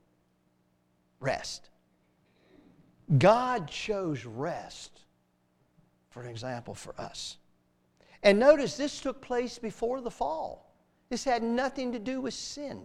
rest. 1.21 1.71
God 3.16 3.68
chose 3.68 4.25
rest, 4.27 5.01
for 6.11 6.23
an 6.23 6.29
example, 6.29 6.75
for 6.75 6.94
us. 7.01 7.38
And 8.23 8.38
notice 8.38 8.77
this 8.77 9.01
took 9.01 9.23
place 9.23 9.59
before 9.59 10.01
the 10.01 10.11
fall. 10.11 10.75
This 11.09 11.25
had 11.25 11.42
nothing 11.42 11.92
to 11.92 11.99
do 11.99 12.21
with 12.21 12.35
sin. 12.35 12.83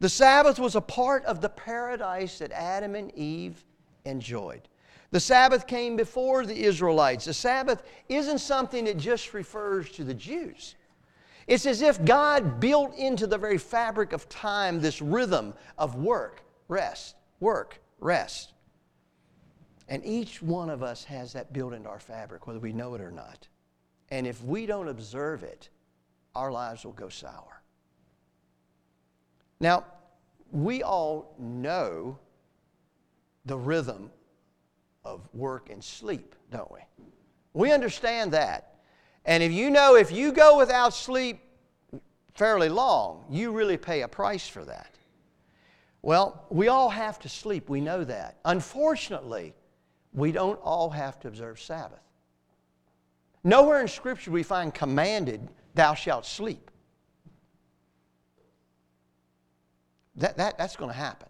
The 0.00 0.08
Sabbath 0.08 0.60
was 0.60 0.76
a 0.76 0.80
part 0.80 1.24
of 1.24 1.40
the 1.40 1.48
paradise 1.48 2.38
that 2.38 2.52
Adam 2.52 2.94
and 2.94 3.12
Eve 3.16 3.64
enjoyed. 4.04 4.68
The 5.10 5.18
Sabbath 5.18 5.66
came 5.66 5.96
before 5.96 6.46
the 6.46 6.64
Israelites. 6.64 7.24
The 7.24 7.34
Sabbath 7.34 7.82
isn't 8.08 8.38
something 8.38 8.84
that 8.84 8.98
just 8.98 9.34
refers 9.34 9.90
to 9.92 10.04
the 10.04 10.14
Jews. 10.14 10.76
It's 11.46 11.66
as 11.66 11.80
if 11.80 12.04
God 12.04 12.60
built 12.60 12.94
into 12.94 13.26
the 13.26 13.38
very 13.38 13.58
fabric 13.58 14.12
of 14.12 14.28
time 14.28 14.80
this 14.80 15.00
rhythm 15.00 15.54
of 15.78 15.96
work, 15.96 16.42
rest, 16.68 17.16
work, 17.40 17.80
rest. 17.98 18.52
And 19.88 20.04
each 20.04 20.42
one 20.42 20.68
of 20.68 20.82
us 20.82 21.04
has 21.04 21.32
that 21.32 21.52
built 21.52 21.72
into 21.72 21.88
our 21.88 21.98
fabric, 21.98 22.46
whether 22.46 22.58
we 22.58 22.72
know 22.72 22.94
it 22.94 23.00
or 23.00 23.10
not. 23.10 23.48
And 24.10 24.26
if 24.26 24.42
we 24.44 24.66
don't 24.66 24.88
observe 24.88 25.42
it, 25.42 25.70
our 26.34 26.52
lives 26.52 26.84
will 26.84 26.92
go 26.92 27.08
sour. 27.08 27.62
Now, 29.60 29.84
we 30.52 30.82
all 30.82 31.34
know 31.38 32.18
the 33.44 33.56
rhythm 33.56 34.10
of 35.04 35.28
work 35.32 35.70
and 35.70 35.82
sleep, 35.82 36.34
don't 36.50 36.70
we? 36.70 36.80
We 37.54 37.72
understand 37.72 38.32
that. 38.32 38.76
And 39.24 39.42
if 39.42 39.52
you 39.52 39.70
know 39.70 39.96
if 39.96 40.12
you 40.12 40.32
go 40.32 40.58
without 40.58 40.94
sleep 40.94 41.40
fairly 42.34 42.68
long, 42.68 43.24
you 43.30 43.52
really 43.52 43.76
pay 43.76 44.02
a 44.02 44.08
price 44.08 44.46
for 44.46 44.64
that. 44.64 44.94
Well, 46.02 46.46
we 46.50 46.68
all 46.68 46.90
have 46.90 47.18
to 47.20 47.28
sleep. 47.28 47.68
We 47.68 47.80
know 47.80 48.04
that. 48.04 48.38
Unfortunately, 48.44 49.54
we 50.12 50.32
don't 50.32 50.58
all 50.60 50.90
have 50.90 51.18
to 51.20 51.28
observe 51.28 51.60
Sabbath. 51.60 52.00
Nowhere 53.44 53.80
in 53.80 53.88
Scripture 53.88 54.30
we 54.30 54.42
find 54.42 54.74
commanded, 54.74 55.48
thou 55.74 55.94
shalt 55.94 56.26
sleep. 56.26 56.70
That, 60.16 60.36
that, 60.36 60.58
that's 60.58 60.76
going 60.76 60.90
to 60.90 60.96
happen. 60.96 61.28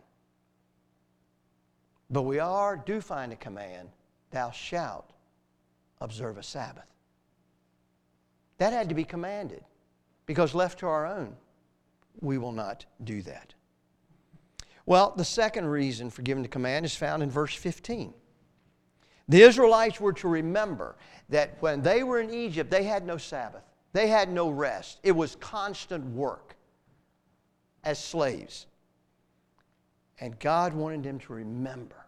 But 2.11 2.23
we 2.23 2.39
are, 2.39 2.77
do 2.77 3.01
find 3.01 3.33
a 3.33 3.37
command, 3.37 3.91
thou 4.31 4.51
shalt 4.51 5.13
observe 6.01 6.39
a 6.39 6.43
Sabbath. 6.43 6.87
That 8.57 8.73
had 8.73 8.89
to 8.89 8.95
be 8.95 9.05
commanded 9.05 9.63
because 10.27 10.55
left 10.55 10.79
to 10.81 10.87
our 10.87 11.07
own, 11.07 11.37
we 12.21 12.39
will 12.39 12.53
not 12.53 12.87
do 13.05 13.23
that. 13.23 13.55
Well, 14.87 15.13
the 15.17 15.25
second 15.25 15.67
reason 15.67 16.09
for 16.09 16.23
giving 16.23 16.43
the 16.43 16.49
command 16.49 16.87
is 16.87 16.97
found 16.97 17.23
in 17.23 17.31
verse 17.31 17.55
15. 17.55 18.15
The 19.29 19.43
Israelites 19.43 20.01
were 20.01 20.15
to 20.15 20.29
remember 20.29 20.97
that 21.29 21.61
when 21.61 21.83
they 21.83 22.03
were 22.03 22.21
in 22.21 22.33
Egypt, 22.33 22.71
they 22.71 22.85
had 22.85 23.07
no 23.07 23.19
Sabbath, 23.19 23.63
they 23.93 24.09
had 24.09 24.33
no 24.33 24.49
rest. 24.49 24.99
It 25.03 25.13
was 25.13 25.37
constant 25.37 26.05
work 26.15 26.57
as 27.85 28.03
slaves. 28.03 28.67
And 30.21 30.39
God 30.39 30.73
wanted 30.75 31.03
them 31.05 31.19
to 31.21 31.33
remember 31.33 32.07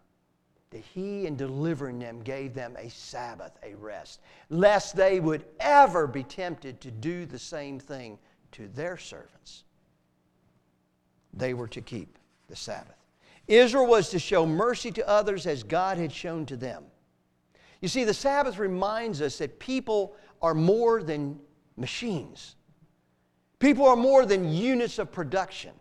that 0.71 0.83
He, 0.93 1.27
in 1.27 1.35
delivering 1.35 1.99
them, 1.99 2.21
gave 2.21 2.53
them 2.53 2.75
a 2.77 2.89
Sabbath, 2.89 3.51
a 3.63 3.75
rest, 3.75 4.21
lest 4.49 4.95
they 4.95 5.19
would 5.19 5.45
ever 5.59 6.07
be 6.07 6.23
tempted 6.23 6.81
to 6.81 6.91
do 6.91 7.25
the 7.25 7.39
same 7.39 7.79
thing 7.79 8.17
to 8.53 8.67
their 8.69 8.97
servants. 8.97 9.63
They 11.33 11.53
were 11.53 11.67
to 11.69 11.81
keep 11.81 12.17
the 12.47 12.55
Sabbath. 12.55 12.95
Israel 13.47 13.87
was 13.87 14.09
to 14.09 14.19
show 14.19 14.45
mercy 14.45 14.91
to 14.91 15.07
others 15.07 15.45
as 15.45 15.63
God 15.63 15.97
had 15.97 16.11
shown 16.11 16.45
to 16.47 16.57
them. 16.57 16.85
You 17.81 17.87
see, 17.87 18.03
the 18.03 18.13
Sabbath 18.13 18.59
reminds 18.59 19.21
us 19.21 19.39
that 19.39 19.59
people 19.59 20.15
are 20.41 20.53
more 20.53 21.01
than 21.01 21.39
machines. 21.75 22.55
People 23.59 23.87
are 23.87 23.95
more 23.95 24.25
than 24.25 24.53
units 24.53 24.99
of 24.99 25.11
production. 25.11 25.71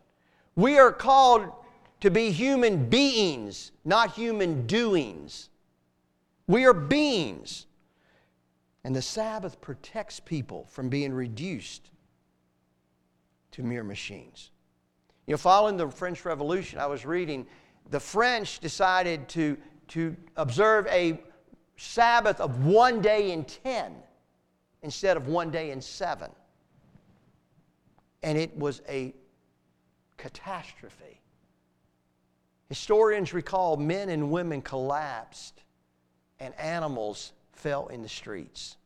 We 0.56 0.78
are 0.78 0.92
called 0.92 1.50
to 2.00 2.10
be 2.10 2.30
human 2.30 2.88
beings, 2.88 3.72
not 3.84 4.12
human 4.12 4.66
doings. 4.66 5.50
We 6.46 6.64
are 6.64 6.72
beings. 6.72 7.66
And 8.82 8.96
the 8.96 9.02
Sabbath 9.02 9.60
protects 9.60 10.20
people 10.20 10.66
from 10.70 10.88
being 10.88 11.12
reduced 11.12 11.90
to 13.52 13.62
mere 13.62 13.84
machines. 13.84 14.50
You 15.26 15.32
know, 15.32 15.38
following 15.38 15.76
the 15.76 15.88
French 15.88 16.24
Revolution, 16.24 16.78
I 16.78 16.86
was 16.86 17.04
reading, 17.04 17.46
the 17.90 18.00
French 18.00 18.58
decided 18.60 19.28
to, 19.30 19.58
to 19.88 20.16
observe 20.36 20.86
a 20.86 21.20
Sabbath 21.80 22.40
of 22.40 22.66
one 22.66 23.00
day 23.00 23.32
in 23.32 23.42
10 23.42 23.94
instead 24.82 25.16
of 25.16 25.28
one 25.28 25.50
day 25.50 25.70
in 25.70 25.80
seven. 25.80 26.30
And 28.22 28.36
it 28.36 28.54
was 28.54 28.82
a 28.86 29.14
catastrophe. 30.18 31.22
Historians 32.68 33.32
recall 33.32 33.78
men 33.78 34.10
and 34.10 34.30
women 34.30 34.60
collapsed 34.60 35.62
and 36.38 36.54
animals 36.60 37.32
fell 37.52 37.86
in 37.86 38.02
the 38.02 38.08
streets. 38.10 38.76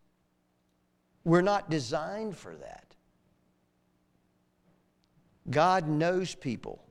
We're 1.25 1.43
not 1.43 1.69
designed 1.69 2.37
for 2.37 2.55
that. 2.55 2.95
God 5.51 5.89
knows 5.89 6.37
people 6.37 6.85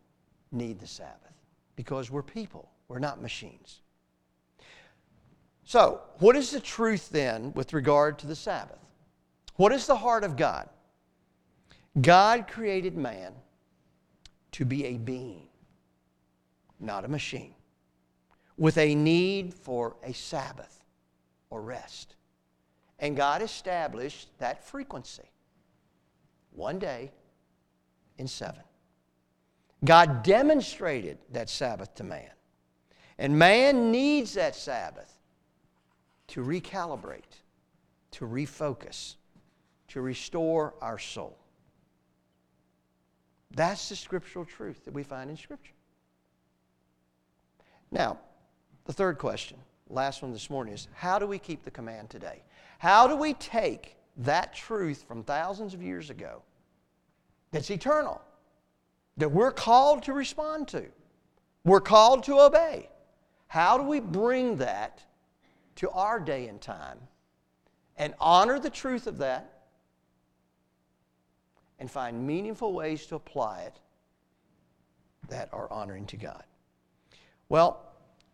need 0.51 0.79
the 0.79 0.87
Sabbath 0.87 1.33
because 1.77 2.11
we're 2.11 2.21
people, 2.23 2.69
we're 2.89 2.99
not 2.99 3.21
machines. 3.21 3.82
So, 5.65 6.01
what 6.19 6.35
is 6.35 6.51
the 6.51 6.59
truth 6.59 7.09
then 7.09 7.53
with 7.53 7.73
regard 7.73 8.19
to 8.19 8.27
the 8.27 8.35
Sabbath? 8.35 8.79
What 9.55 9.71
is 9.71 9.87
the 9.87 9.95
heart 9.95 10.23
of 10.23 10.35
God? 10.35 10.67
God 12.01 12.47
created 12.47 12.97
man 12.97 13.33
to 14.53 14.65
be 14.65 14.85
a 14.85 14.97
being, 14.97 15.47
not 16.79 17.05
a 17.05 17.07
machine, 17.07 17.53
with 18.57 18.77
a 18.77 18.95
need 18.95 19.53
for 19.53 19.95
a 20.03 20.13
Sabbath 20.13 20.83
or 21.49 21.61
rest. 21.61 22.15
And 22.99 23.15
God 23.15 23.41
established 23.41 24.29
that 24.39 24.63
frequency. 24.63 25.29
One 26.51 26.79
day 26.79 27.11
in 28.17 28.27
seven. 28.27 28.63
God 29.83 30.23
demonstrated 30.23 31.17
that 31.31 31.49
Sabbath 31.49 31.93
to 31.95 32.03
man. 32.03 32.29
And 33.17 33.37
man 33.37 33.91
needs 33.91 34.33
that 34.33 34.55
Sabbath 34.55 35.12
to 36.27 36.41
recalibrate, 36.43 37.41
to 38.11 38.25
refocus, 38.25 39.15
to 39.89 40.01
restore 40.01 40.73
our 40.81 40.97
soul. 40.97 41.37
That's 43.51 43.89
the 43.89 43.95
scriptural 43.95 44.45
truth 44.45 44.83
that 44.85 44.93
we 44.93 45.03
find 45.03 45.29
in 45.29 45.37
Scripture. 45.37 45.73
Now, 47.91 48.17
the 48.85 48.93
third 48.93 49.19
question, 49.19 49.57
last 49.89 50.23
one 50.23 50.33
this 50.33 50.49
morning, 50.49 50.73
is 50.73 50.87
how 50.93 51.19
do 51.19 51.27
we 51.27 51.37
keep 51.37 51.63
the 51.63 51.71
command 51.71 52.09
today? 52.09 52.41
How 52.79 53.07
do 53.07 53.15
we 53.15 53.33
take 53.35 53.95
that 54.17 54.53
truth 54.53 55.03
from 55.07 55.23
thousands 55.23 55.73
of 55.73 55.81
years 55.81 56.09
ago 56.09 56.41
that's 57.51 57.69
eternal, 57.69 58.19
that 59.17 59.31
we're 59.31 59.51
called 59.51 60.03
to 60.03 60.13
respond 60.13 60.67
to, 60.69 60.85
we're 61.63 61.79
called 61.79 62.23
to 62.23 62.39
obey. 62.39 62.89
How 63.47 63.77
do 63.77 63.83
we 63.83 63.99
bring 63.99 64.57
that 64.57 65.03
to 65.75 65.89
our 65.91 66.19
day 66.19 66.47
and 66.47 66.61
time 66.61 66.99
and 67.97 68.13
honor 68.19 68.59
the 68.59 68.69
truth 68.69 69.07
of 69.07 69.17
that 69.19 69.63
and 71.79 71.89
find 71.89 72.25
meaningful 72.25 72.73
ways 72.73 73.05
to 73.07 73.15
apply 73.15 73.61
it 73.61 73.79
that 75.29 75.49
are 75.51 75.71
honoring 75.71 76.05
to 76.07 76.17
God? 76.17 76.43
Well, 77.49 77.93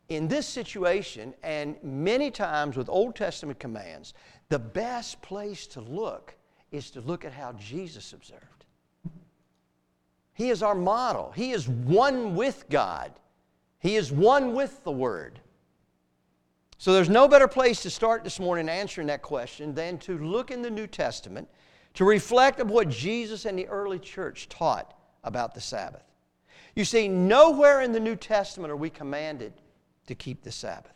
in 0.10 0.28
this 0.28 0.48
situation, 0.48 1.34
and 1.44 1.76
many 1.84 2.32
times 2.32 2.76
with 2.76 2.90
Old 2.90 3.16
Testament 3.16 3.60
commands, 3.60 4.14
the 4.50 4.60
best 4.60 5.22
place 5.22 5.68
to 5.68 5.82
look 5.82 6.36
is 6.72 6.90
to 6.92 7.02
look 7.02 7.26
at 7.26 7.34
how 7.34 7.54
Jesus 7.54 8.14
observed. 8.14 8.66
He 10.34 10.50
is 10.50 10.64
our 10.64 10.76
model. 10.76 11.32
He 11.36 11.52
is 11.52 11.68
one 11.68 12.36
with 12.36 12.70
God, 12.70 13.12
He 13.80 13.96
is 13.96 14.12
one 14.12 14.54
with 14.56 14.84
the 14.84 14.92
Word. 14.92 15.40
So 16.80 16.94
there's 16.94 17.10
no 17.10 17.28
better 17.28 17.50
place 17.50 17.82
to 17.82 17.90
start 17.90 18.24
this 18.24 18.40
morning 18.40 18.70
answering 18.70 19.08
that 19.08 19.22
question 19.22 19.76
than 19.76 19.98
to 20.00 20.18
look 20.18 20.50
in 20.50 20.62
the 20.62 20.70
New 20.70 20.88
Testament 20.88 21.50
to 21.96 22.06
reflect 22.06 22.62
of 22.62 22.72
what 22.72 22.88
Jesus 22.88 23.44
and 23.44 23.60
the 23.60 23.68
early 23.68 24.00
church 24.00 24.48
taught 24.48 24.98
about 25.26 25.54
the 25.54 25.60
Sabbath. 25.60 26.04
You 26.76 26.86
see, 26.86 27.10
nowhere 27.10 27.82
in 27.82 27.92
the 27.92 28.00
New 28.00 28.16
Testament 28.16 28.72
are 28.72 28.78
we 28.78 28.90
commanded 28.90 29.52
to 30.08 30.16
keep 30.16 30.42
the 30.42 30.54
Sabbath. 30.54 30.94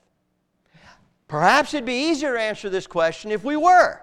Perhaps 1.28 1.74
it'd 1.74 1.86
be 1.86 2.10
easier 2.10 2.34
to 2.34 2.42
answer 2.42 2.70
this 2.70 2.88
question 2.88 3.30
if 3.30 3.44
we 3.44 3.58
were. 3.58 4.00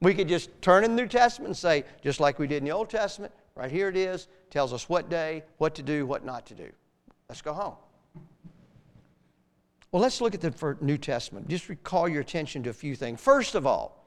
We 0.00 0.14
could 0.14 0.28
just 0.28 0.50
turn 0.62 0.84
in 0.84 0.94
the 0.94 1.02
New 1.02 1.08
Testament 1.08 1.48
and 1.48 1.56
say, 1.56 1.82
just 2.04 2.20
like 2.20 2.38
we 2.38 2.46
did 2.46 2.58
in 2.58 2.66
the 2.66 2.70
Old 2.70 2.88
Testament, 2.88 3.32
right 3.56 3.70
here 3.70 3.88
it 3.88 3.96
is, 3.96 4.28
tells 4.48 4.72
us 4.72 4.88
what 4.88 5.10
day, 5.10 5.42
what 5.58 5.74
to 5.74 5.82
do, 5.82 6.06
what 6.06 6.24
not 6.24 6.46
to 6.46 6.54
do. 6.54 6.70
Let's 7.28 7.42
go 7.42 7.52
home. 7.52 7.74
Well, 9.94 10.02
let's 10.02 10.20
look 10.20 10.34
at 10.34 10.40
the 10.40 10.76
New 10.80 10.98
Testament. 10.98 11.46
Just 11.46 11.68
recall 11.68 12.08
your 12.08 12.20
attention 12.20 12.64
to 12.64 12.70
a 12.70 12.72
few 12.72 12.96
things. 12.96 13.20
First 13.20 13.54
of 13.54 13.64
all, 13.64 14.04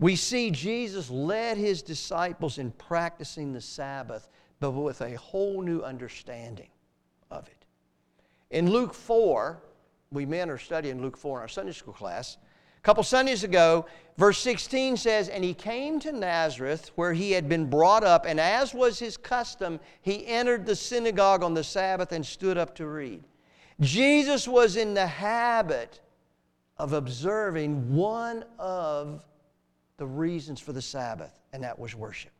we 0.00 0.16
see 0.16 0.50
Jesus 0.50 1.08
led 1.10 1.56
his 1.56 1.80
disciples 1.80 2.58
in 2.58 2.72
practicing 2.72 3.52
the 3.52 3.60
Sabbath, 3.60 4.28
but 4.58 4.72
with 4.72 5.02
a 5.02 5.16
whole 5.16 5.62
new 5.62 5.80
understanding 5.82 6.70
of 7.30 7.46
it. 7.46 7.66
In 8.50 8.68
Luke 8.68 8.92
4, 8.92 9.62
we 10.10 10.26
men 10.26 10.50
are 10.50 10.58
studying 10.58 11.00
Luke 11.00 11.16
4 11.16 11.38
in 11.38 11.42
our 11.42 11.48
Sunday 11.48 11.70
school 11.70 11.94
class 11.94 12.36
A 12.78 12.80
couple 12.82 13.04
Sundays 13.04 13.44
ago, 13.44 13.86
verse 14.18 14.40
16 14.40 14.96
says, 14.96 15.28
And 15.28 15.44
he 15.44 15.54
came 15.54 16.00
to 16.00 16.10
Nazareth, 16.10 16.90
where 16.96 17.12
he 17.12 17.30
had 17.30 17.48
been 17.48 17.70
brought 17.70 18.02
up, 18.02 18.26
and 18.26 18.40
as 18.40 18.74
was 18.74 18.98
his 18.98 19.16
custom, 19.16 19.78
he 20.02 20.26
entered 20.26 20.66
the 20.66 20.74
synagogue 20.74 21.44
on 21.44 21.54
the 21.54 21.62
Sabbath 21.62 22.10
and 22.10 22.26
stood 22.26 22.58
up 22.58 22.74
to 22.74 22.88
read. 22.88 23.22
Jesus 23.80 24.48
was 24.48 24.76
in 24.76 24.94
the 24.94 25.06
habit 25.06 26.00
of 26.78 26.92
observing 26.92 27.94
one 27.94 28.44
of 28.58 29.22
the 29.98 30.06
reasons 30.06 30.60
for 30.60 30.72
the 30.72 30.82
Sabbath, 30.82 31.38
and 31.52 31.62
that 31.62 31.78
was 31.78 31.94
worship. 31.94 32.32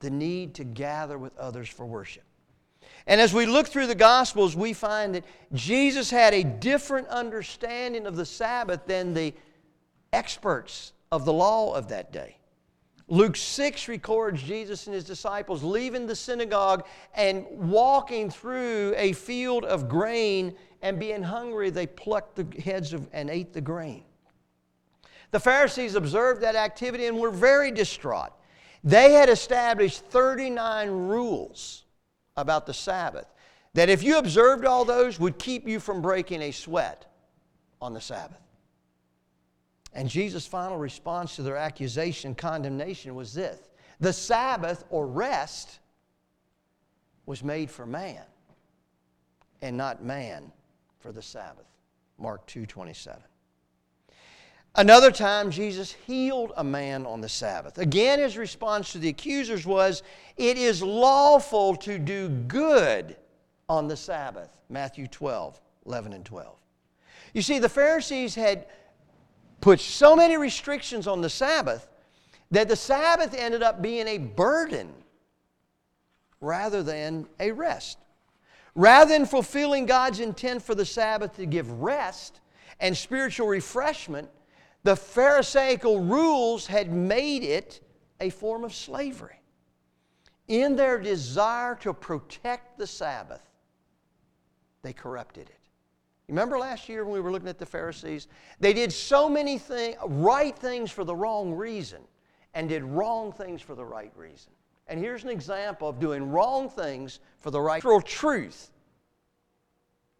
The 0.00 0.10
need 0.10 0.54
to 0.54 0.64
gather 0.64 1.18
with 1.18 1.36
others 1.38 1.68
for 1.68 1.86
worship. 1.86 2.24
And 3.06 3.20
as 3.20 3.34
we 3.34 3.46
look 3.46 3.68
through 3.68 3.86
the 3.86 3.94
Gospels, 3.94 4.56
we 4.56 4.72
find 4.72 5.14
that 5.14 5.24
Jesus 5.52 6.10
had 6.10 6.34
a 6.34 6.42
different 6.42 7.08
understanding 7.08 8.06
of 8.06 8.16
the 8.16 8.26
Sabbath 8.26 8.86
than 8.86 9.14
the 9.14 9.34
experts 10.12 10.92
of 11.10 11.24
the 11.24 11.32
law 11.32 11.74
of 11.74 11.88
that 11.88 12.12
day. 12.12 12.36
Luke 13.08 13.36
6 13.36 13.88
records 13.88 14.42
Jesus 14.42 14.86
and 14.86 14.94
his 14.94 15.04
disciples 15.04 15.62
leaving 15.62 16.06
the 16.06 16.16
synagogue 16.16 16.86
and 17.14 17.44
walking 17.50 18.30
through 18.30 18.94
a 18.96 19.12
field 19.12 19.64
of 19.64 19.88
grain, 19.88 20.54
and 20.80 20.98
being 20.98 21.22
hungry, 21.22 21.70
they 21.70 21.86
plucked 21.86 22.36
the 22.36 22.60
heads 22.60 22.92
of, 22.92 23.08
and 23.12 23.28
ate 23.28 23.52
the 23.52 23.60
grain. 23.60 24.04
The 25.30 25.40
Pharisees 25.40 25.94
observed 25.94 26.42
that 26.42 26.54
activity 26.54 27.06
and 27.06 27.18
were 27.18 27.30
very 27.30 27.70
distraught. 27.70 28.32
They 28.82 29.12
had 29.12 29.28
established 29.28 30.04
39 30.04 30.90
rules 30.90 31.84
about 32.36 32.66
the 32.66 32.74
Sabbath 32.74 33.26
that 33.72 33.88
if 33.88 34.02
you 34.02 34.18
observed 34.18 34.64
all 34.64 34.84
those 34.84 35.18
would 35.18 35.38
keep 35.38 35.66
you 35.66 35.80
from 35.80 36.00
breaking 36.00 36.42
a 36.42 36.52
sweat 36.52 37.10
on 37.80 37.92
the 37.92 38.00
Sabbath. 38.00 38.43
And 39.94 40.08
Jesus' 40.08 40.46
final 40.46 40.76
response 40.76 41.36
to 41.36 41.42
their 41.42 41.56
accusation 41.56 42.28
and 42.28 42.38
condemnation 42.38 43.14
was 43.14 43.32
this 43.32 43.58
the 44.00 44.12
Sabbath 44.12 44.84
or 44.90 45.06
rest 45.06 45.78
was 47.26 47.42
made 47.42 47.70
for 47.70 47.86
man 47.86 48.22
and 49.62 49.76
not 49.76 50.04
man 50.04 50.52
for 50.98 51.12
the 51.12 51.22
Sabbath. 51.22 51.66
Mark 52.18 52.46
2:27. 52.46 53.22
Another 54.76 55.12
time 55.12 55.52
Jesus 55.52 55.92
healed 55.92 56.52
a 56.56 56.64
man 56.64 57.06
on 57.06 57.20
the 57.20 57.28
Sabbath. 57.28 57.78
Again 57.78 58.18
his 58.18 58.36
response 58.36 58.90
to 58.92 58.98
the 58.98 59.08
accusers 59.08 59.64
was 59.64 60.02
it 60.36 60.58
is 60.58 60.82
lawful 60.82 61.76
to 61.76 61.98
do 61.98 62.28
good 62.28 63.16
on 63.68 63.86
the 63.86 63.96
Sabbath. 63.96 64.60
Matthew 64.68 65.06
12, 65.06 65.60
11 65.86 66.12
and 66.12 66.24
12. 66.24 66.58
You 67.32 67.42
see 67.42 67.60
the 67.60 67.68
Pharisees 67.68 68.34
had 68.34 68.66
put 69.60 69.80
so 69.80 70.14
many 70.14 70.36
restrictions 70.36 71.06
on 71.06 71.20
the 71.20 71.30
Sabbath 71.30 71.88
that 72.50 72.68
the 72.68 72.76
Sabbath 72.76 73.34
ended 73.34 73.62
up 73.62 73.82
being 73.82 74.06
a 74.06 74.18
burden 74.18 74.92
rather 76.40 76.82
than 76.82 77.26
a 77.40 77.50
rest. 77.50 77.98
Rather 78.74 79.12
than 79.12 79.26
fulfilling 79.26 79.86
God's 79.86 80.20
intent 80.20 80.62
for 80.62 80.74
the 80.74 80.84
Sabbath 80.84 81.36
to 81.36 81.46
give 81.46 81.70
rest 81.80 82.40
and 82.80 82.96
spiritual 82.96 83.46
refreshment, 83.46 84.28
the 84.82 84.96
Pharisaical 84.96 86.00
rules 86.00 86.66
had 86.66 86.92
made 86.92 87.42
it 87.42 87.80
a 88.20 88.30
form 88.30 88.64
of 88.64 88.74
slavery. 88.74 89.40
In 90.48 90.76
their 90.76 91.00
desire 91.00 91.74
to 91.76 91.94
protect 91.94 92.78
the 92.78 92.86
Sabbath, 92.86 93.42
they 94.82 94.92
corrupted 94.92 95.48
it. 95.48 95.63
Remember 96.28 96.58
last 96.58 96.88
year 96.88 97.04
when 97.04 97.12
we 97.12 97.20
were 97.20 97.30
looking 97.30 97.48
at 97.48 97.58
the 97.58 97.66
Pharisees? 97.66 98.28
They 98.58 98.72
did 98.72 98.92
so 98.92 99.28
many 99.28 99.58
things, 99.58 99.96
right 100.06 100.56
things 100.56 100.90
for 100.90 101.04
the 101.04 101.14
wrong 101.14 101.52
reason 101.52 102.00
and 102.54 102.68
did 102.68 102.82
wrong 102.82 103.32
things 103.32 103.60
for 103.60 103.74
the 103.74 103.84
right 103.84 104.12
reason. 104.16 104.52
And 104.86 104.98
here's 104.98 105.24
an 105.24 105.30
example 105.30 105.88
of 105.88 105.98
doing 105.98 106.30
wrong 106.30 106.68
things 106.68 107.20
for 107.38 107.50
the 107.50 107.60
right 107.60 107.82
truth. 108.04 108.70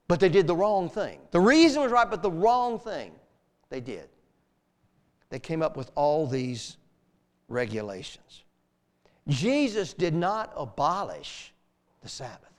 But 0.09 0.21
they 0.21 0.29
did 0.29 0.47
the 0.47 0.57
wrong 0.57 0.89
thing. 0.89 1.21
The 1.31 1.41
reason 1.41 1.83
was 1.83 1.93
right, 1.93 2.11
but 2.11 2.23
the 2.23 2.31
wrong 2.31 2.79
thing 2.79 3.13
they 3.71 3.81
did. 3.81 4.09
They 5.31 5.39
came 5.39 5.63
up 5.63 5.77
with 5.77 5.91
all 5.95 6.27
these 6.27 6.77
regulations. 7.49 8.45
Jesus 9.29 9.95
did 9.95 10.15
not 10.15 10.53
abolish 10.57 11.53
the 12.03 12.09
Sabbath. 12.09 12.54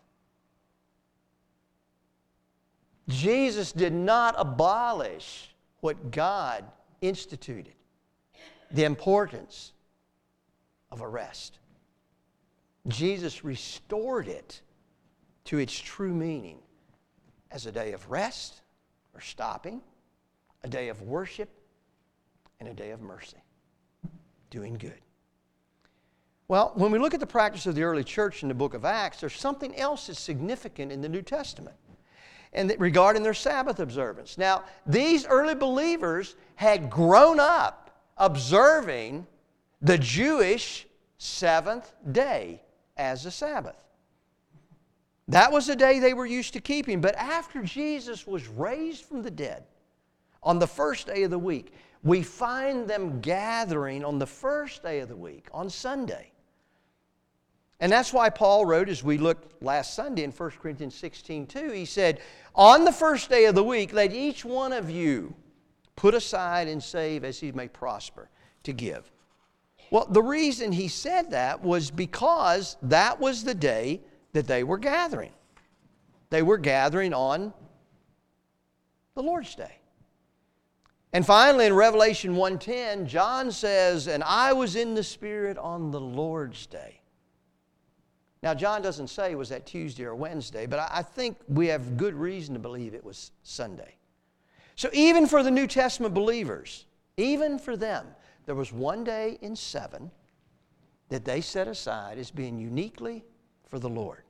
Jesus 3.08 3.72
did 3.72 3.94
not 3.94 4.36
abolish 4.38 5.54
what 5.82 6.12
God 6.12 6.66
instituted 7.02 7.74
the 8.72 8.84
importance 8.84 9.74
of 10.92 11.02
a 11.02 11.08
rest. 11.08 11.60
Jesus 12.88 13.44
restored 13.44 14.28
it 14.28 14.62
to 15.46 15.60
its 15.60 15.78
true 15.78 16.14
meaning 16.14 16.58
as 17.52 17.66
a 17.66 17.72
day 17.72 17.94
of 17.94 18.10
rest 18.10 18.62
or 19.14 19.22
stopping, 19.22 19.82
a 20.64 20.68
day 20.68 20.90
of 20.90 21.02
worship, 21.02 21.50
and 22.60 22.70
a 22.70 22.74
day 22.74 22.92
of 22.92 23.02
mercy, 23.02 23.38
doing 24.50 24.74
good. 24.76 25.00
Well, 26.48 26.72
when 26.76 26.92
we 26.92 27.00
look 27.00 27.14
at 27.14 27.20
the 27.20 27.28
practice 27.28 27.66
of 27.66 27.76
the 27.76 27.84
early 27.84 28.04
church 28.04 28.44
in 28.44 28.50
the 28.50 28.56
book 28.56 28.74
of 28.74 28.86
Acts, 28.86 29.20
there's 29.20 29.36
something 29.36 29.76
else 29.76 30.08
that's 30.08 30.20
significant 30.20 30.92
in 30.92 31.02
the 31.02 31.10
New 31.10 31.22
Testament 31.22 31.76
and 32.56 32.74
regarding 32.80 33.22
their 33.22 33.34
Sabbath 33.34 33.80
observance. 33.80 34.38
Now, 34.38 34.64
these 34.88 35.28
early 35.28 35.56
believers 35.56 36.36
had 36.56 36.90
grown 36.90 37.40
up 37.40 37.92
observing 38.18 39.28
the 39.82 39.98
Jewish 39.98 40.88
seventh 41.18 41.94
day 42.12 42.62
as 42.98 43.26
a 43.26 43.32
Sabbath. 43.32 43.76
That 45.28 45.52
was 45.52 45.70
a 45.70 45.76
day 45.76 46.00
they 46.00 46.14
were 46.14 46.26
used 46.26 46.54
to 46.54 46.62
keeping. 46.62 47.02
But 47.02 47.16
after 47.16 47.62
Jesus 47.62 48.26
was 48.26 48.48
raised 48.48 49.06
from 49.06 49.22
the 49.22 49.32
dead 49.32 49.66
on 50.42 50.60
the 50.60 50.68
first 50.68 51.08
day 51.08 51.24
of 51.24 51.32
the 51.32 51.40
week, 51.40 51.74
we 52.04 52.22
find 52.22 52.88
them 52.88 53.20
gathering 53.20 54.06
on 54.06 54.20
the 54.20 54.28
first 54.28 54.84
day 54.84 55.00
of 55.00 55.10
the 55.10 55.16
week, 55.16 55.48
on 55.52 55.70
Sunday. 55.70 56.32
And 57.80 57.92
that's 57.92 58.14
why 58.14 58.30
Paul 58.30 58.66
wrote, 58.66 58.88
as 58.88 59.04
we 59.04 59.18
looked 59.18 59.62
last 59.62 59.96
Sunday 59.96 60.24
in 60.24 60.32
1 60.32 60.52
Corinthians 60.62 60.96
16 60.96 61.48
2, 61.48 61.72
he 61.72 61.86
said, 61.86 62.22
On 62.56 62.86
the 62.86 62.92
first 62.92 63.30
day 63.30 63.46
of 63.46 63.56
the 63.56 63.64
week, 63.64 63.92
let 63.92 64.14
each 64.14 64.46
one 64.46 64.72
of 64.72 64.90
you 64.90 65.36
put 65.96 66.14
aside 66.14 66.68
and 66.68 66.82
save 66.82 67.24
as 67.24 67.40
he 67.40 67.52
may 67.52 67.68
prosper 67.68 68.30
to 68.64 68.74
give. 68.74 69.12
Well, 69.92 70.08
the 70.10 70.24
reason 70.24 70.72
he 70.72 70.88
said 70.88 71.32
that 71.32 71.62
was 71.62 71.92
because 71.92 72.78
that 72.82 73.20
was 73.20 73.44
the 73.44 73.54
day 73.54 74.02
that 74.34 74.48
they 74.48 74.64
were 74.64 74.78
gathering. 74.78 75.32
They 76.30 76.42
were 76.42 76.58
gathering 76.58 77.14
on 77.14 77.54
the 79.16 79.24
Lord's 79.24 79.56
Day. 79.56 79.78
And 81.14 81.26
finally 81.26 81.68
in 81.68 81.74
Revelation 81.74 82.36
1:10, 82.36 83.08
John 83.08 83.52
says, 83.52 84.08
"And 84.08 84.24
I 84.24 84.52
was 84.52 84.76
in 84.76 84.96
the 84.96 85.04
spirit 85.04 85.58
on 85.58 85.92
the 85.92 86.02
Lord's 86.02 86.66
day." 86.66 87.02
Now, 88.46 88.54
John 88.54 88.84
doesn't 88.84 89.08
say 89.08 89.34
was 89.34 89.50
that 89.50 89.66
Tuesday 89.66 90.04
or 90.04 90.14
Wednesday, 90.14 90.68
but 90.68 90.78
I 90.78 91.02
think 91.02 91.36
we 91.48 91.66
have 91.66 91.98
good 91.98 92.14
reason 92.14 92.54
to 92.54 92.60
believe 92.60 92.94
it 92.94 93.04
was 93.04 93.32
Sunday. 93.42 93.96
So, 94.76 94.88
even 94.94 95.26
for 95.26 95.42
the 95.42 95.50
New 95.50 95.66
Testament 95.66 96.14
believers, 96.14 96.86
even 97.18 97.58
for 97.58 97.76
them, 97.76 98.06
there 98.46 98.54
was 98.54 98.72
one 98.72 99.04
day 99.04 99.40
in 99.42 99.56
seven 99.56 100.12
that 101.10 101.26
they 101.26 101.42
set 101.42 101.68
aside 101.68 102.20
as 102.20 102.30
being 102.30 102.60
uniquely 102.60 103.26
for 103.68 103.80
the 103.80 103.90
Lord. 103.90 104.22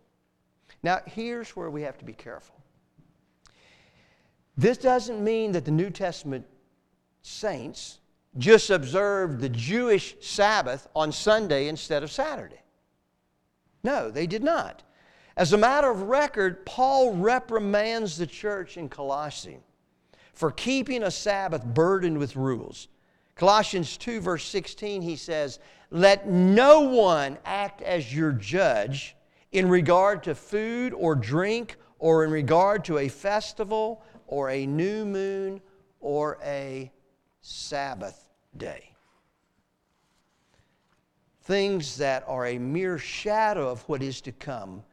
Now, 0.81 1.01
here's 1.05 1.53
where 1.57 1.69
we 1.69 1.81
have 1.81 1.97
to 1.97 2.05
be 2.05 2.13
careful. 2.13 2.55
This 4.55 4.77
doesn't 4.77 5.21
mean 5.21 5.51
that 5.51 5.65
the 5.65 5.71
New 5.71 5.89
Testament 5.89 6.45
saints 7.21 7.99
just 8.37 8.69
observed 8.69 9.41
the 9.41 9.49
Jewish 9.49 10.15
Sabbath 10.21 10.87
on 10.95 11.11
Sunday 11.11 11.67
instead 11.67 12.01
of 12.01 12.09
Saturday. 12.09 12.61
No, 13.85 14.09
they 14.09 14.25
did 14.25 14.43
not. 14.43 14.81
As 15.37 15.53
a 15.53 15.59
matter 15.59 15.91
of 15.91 16.01
record, 16.01 16.65
Paul 16.65 17.13
reprimands 17.13 18.17
the 18.17 18.25
church 18.25 18.77
in 18.77 18.89
Colossae 18.89 19.59
for 20.33 20.49
keeping 20.49 21.03
a 21.03 21.11
Sabbath 21.11 21.63
burdened 21.63 22.17
with 22.17 22.35
rules. 22.35 22.87
Colossians 23.35 23.95
2, 23.97 24.21
verse 24.21 24.43
16, 24.45 25.03
he 25.03 25.15
says, 25.15 25.59
Let 25.91 26.27
no 26.27 26.81
one 26.81 27.37
act 27.45 27.83
as 27.83 28.13
your 28.13 28.31
judge 28.31 29.15
in 29.51 29.69
regard 29.69 30.23
to 30.23 30.33
food 30.33 30.91
or 30.91 31.13
drink 31.13 31.75
or 31.99 32.23
in 32.23 32.31
regard 32.31 32.83
to 32.85 32.97
a 32.97 33.07
festival 33.07 34.01
or 34.25 34.49
a 34.49 34.65
new 34.65 35.05
moon 35.05 35.61
or 35.99 36.39
a 36.43 36.91
Sabbath 37.41 38.31
day 38.57 38.94
things 41.45 41.97
that 41.97 42.23
are 42.27 42.47
a 42.47 42.57
mere 42.57 42.97
shadow 42.97 43.69
of 43.69 43.81
what 43.87 44.01
is 44.01 44.19
to 44.21 44.31
come, 44.31 44.83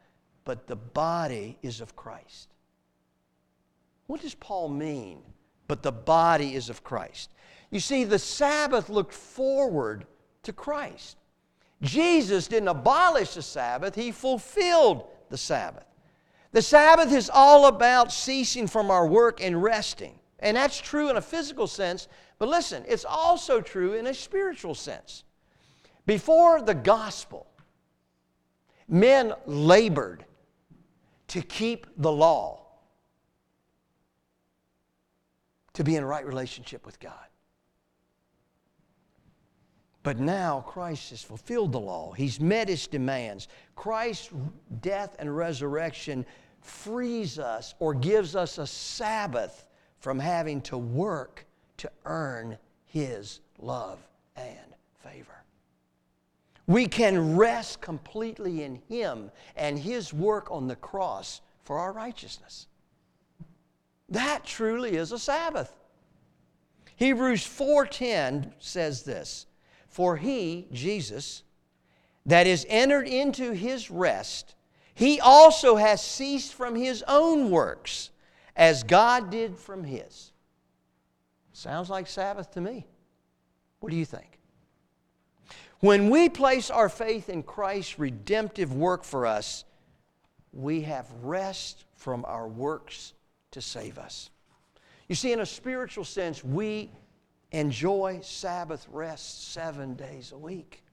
but 0.45 0.67
the 0.67 0.75
body 0.75 1.57
is 1.61 1.81
of 1.81 1.95
Christ. 1.95 2.49
What 4.07 4.21
does 4.21 4.35
Paul 4.35 4.69
mean? 4.69 5.21
But 5.67 5.81
the 5.81 5.91
body 5.91 6.53
is 6.53 6.69
of 6.69 6.83
Christ. 6.83 7.31
You 7.71 7.79
see, 7.79 8.03
the 8.03 8.19
Sabbath 8.19 8.89
looked 8.89 9.13
forward 9.13 10.05
to 10.43 10.53
Christ. 10.53 11.17
Jesus 11.81 12.47
didn't 12.47 12.67
abolish 12.69 13.33
the 13.33 13.41
Sabbath, 13.41 13.95
He 13.95 14.11
fulfilled 14.11 15.05
the 15.29 15.37
Sabbath. 15.37 15.85
The 16.51 16.61
Sabbath 16.61 17.11
is 17.11 17.31
all 17.33 17.65
about 17.65 18.13
ceasing 18.13 18.67
from 18.67 18.91
our 18.91 19.07
work 19.07 19.43
and 19.43 19.61
resting. 19.61 20.19
And 20.39 20.55
that's 20.55 20.79
true 20.79 21.09
in 21.09 21.17
a 21.17 21.21
physical 21.21 21.65
sense, 21.65 22.07
but 22.37 22.47
listen, 22.47 22.83
it's 22.87 23.05
also 23.05 23.59
true 23.59 23.93
in 23.93 24.05
a 24.05 24.13
spiritual 24.13 24.75
sense. 24.75 25.23
Before 26.05 26.61
the 26.61 26.73
gospel, 26.73 27.47
men 28.87 29.33
labored 29.45 30.25
to 31.29 31.41
keep 31.41 31.87
the 31.97 32.11
law, 32.11 32.61
to 35.73 35.83
be 35.83 35.95
in 35.95 36.05
right 36.05 36.25
relationship 36.25 36.85
with 36.85 36.99
God. 36.99 37.27
But 40.03 40.19
now 40.19 40.65
Christ 40.67 41.11
has 41.11 41.23
fulfilled 41.23 41.71
the 41.71 41.79
law. 41.79 42.11
He's 42.11 42.39
met 42.39 42.67
his 42.67 42.87
demands. 42.87 43.47
Christ's 43.75 44.29
death 44.81 45.15
and 45.17 45.35
resurrection 45.35 46.25
frees 46.59 47.39
us 47.39 47.73
or 47.79 47.93
gives 47.93 48.35
us 48.35 48.57
a 48.57 48.67
Sabbath 48.67 49.65
from 49.99 50.19
having 50.19 50.61
to 50.61 50.77
work 50.77 51.45
to 51.77 51.89
earn 52.05 52.57
His 52.85 53.39
love 53.57 53.99
and 54.35 54.75
favor. 55.01 55.42
We 56.65 56.87
can 56.87 57.35
rest 57.35 57.81
completely 57.81 58.63
in 58.63 58.81
Him 58.87 59.31
and 59.55 59.77
His 59.79 60.13
work 60.13 60.49
on 60.49 60.67
the 60.67 60.75
cross 60.75 61.41
for 61.63 61.79
our 61.79 61.91
righteousness. 61.91 62.67
That 64.09 64.45
truly 64.45 64.95
is 64.95 65.11
a 65.11 65.19
Sabbath. 65.19 65.73
Hebrews 66.95 67.45
4:10 67.45 68.53
says 68.59 69.03
this, 69.03 69.47
"For 69.87 70.17
he, 70.17 70.67
Jesus, 70.71 71.43
that 72.25 72.47
is 72.47 72.65
entered 72.69 73.07
into 73.07 73.51
his 73.51 73.89
rest, 73.89 74.55
he 74.93 75.19
also 75.19 75.75
has 75.75 76.01
ceased 76.01 76.53
from 76.53 76.75
his 76.75 77.03
own 77.07 77.49
works, 77.49 78.11
as 78.55 78.83
God 78.83 79.29
did 79.29 79.57
from 79.57 79.83
his." 79.83 80.31
Sounds 81.51 81.89
like 81.89 82.07
Sabbath 82.07 82.51
to 82.51 82.61
me. 82.61 82.85
What 83.79 83.89
do 83.89 83.95
you 83.95 84.05
think? 84.05 84.39
When 85.83 86.09
we 86.09 86.29
place 86.29 86.69
our 86.69 86.87
faith 86.87 87.27
in 87.27 87.43
Christ's 87.43 87.99
redemptive 87.99 88.73
work 88.73 89.03
for 89.03 89.25
us, 89.25 89.65
we 90.53 90.83
have 90.83 91.11
rest 91.21 91.83
from 91.97 92.23
our 92.23 92.47
works 92.47 93.11
to 93.51 93.59
save 93.59 93.97
us. 93.97 94.29
You 95.09 95.15
see, 95.15 95.33
in 95.33 95.41
a 95.41 95.45
spiritual 95.45 96.05
sense, 96.05 96.41
we 96.41 96.89
enjoy 97.51 98.21
Sabbath 98.23 98.87
rest 98.89 99.51
seven 99.51 99.95
days 99.95 100.31
a 100.31 100.37
week. 100.37 100.85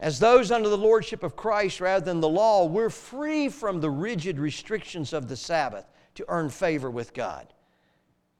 As 0.00 0.18
those 0.18 0.50
under 0.50 0.70
the 0.70 0.78
lordship 0.78 1.22
of 1.22 1.36
Christ 1.36 1.82
rather 1.82 2.02
than 2.02 2.20
the 2.20 2.28
law, 2.30 2.64
we're 2.64 2.88
free 2.88 3.50
from 3.50 3.78
the 3.78 3.90
rigid 3.90 4.38
restrictions 4.38 5.12
of 5.12 5.28
the 5.28 5.36
Sabbath 5.36 5.84
to 6.14 6.24
earn 6.28 6.48
favor 6.48 6.90
with 6.90 7.12
God. 7.12 7.52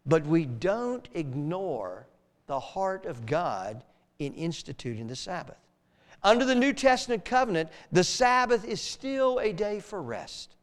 But 0.07 0.25
we 0.25 0.47
don't 0.47 1.07
ignore 1.13 2.07
the 2.47 2.59
heart 2.59 3.05
of 3.05 3.27
God 3.27 3.83
in 4.19 4.33
instituting 4.35 5.07
the 5.07 5.17
Sabbath. 5.17 5.59
Under 6.23 6.45
the 6.45 6.55
New 6.55 6.73
Testament 6.73 7.25
covenant, 7.25 7.69
the 7.93 8.05
Sabbath 8.05 8.65
is 8.65 8.81
still 8.81 9.39
a 9.39 9.53
day 9.53 9.81
for 9.81 10.01
rest, 10.01 10.57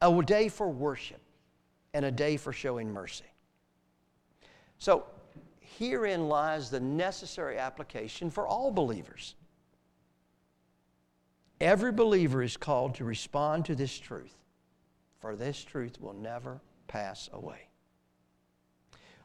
a 0.00 0.22
day 0.22 0.48
for 0.48 0.68
worship, 0.68 1.20
and 1.94 2.04
a 2.04 2.10
day 2.10 2.36
for 2.36 2.52
showing 2.52 2.92
mercy. 2.92 3.24
So, 4.78 5.04
herein 5.60 6.28
lies 6.28 6.70
the 6.70 6.80
necessary 6.80 7.58
application 7.58 8.30
for 8.30 8.46
all 8.46 8.70
believers. 8.70 9.36
Every 11.60 11.92
believer 11.92 12.42
is 12.42 12.56
called 12.56 12.96
to 12.96 13.04
respond 13.04 13.64
to 13.66 13.74
this 13.74 13.96
truth, 13.98 14.34
for 15.20 15.36
this 15.36 15.62
truth 15.62 16.00
will 16.00 16.14
never 16.14 16.60
pass 16.88 17.30
away. 17.32 17.68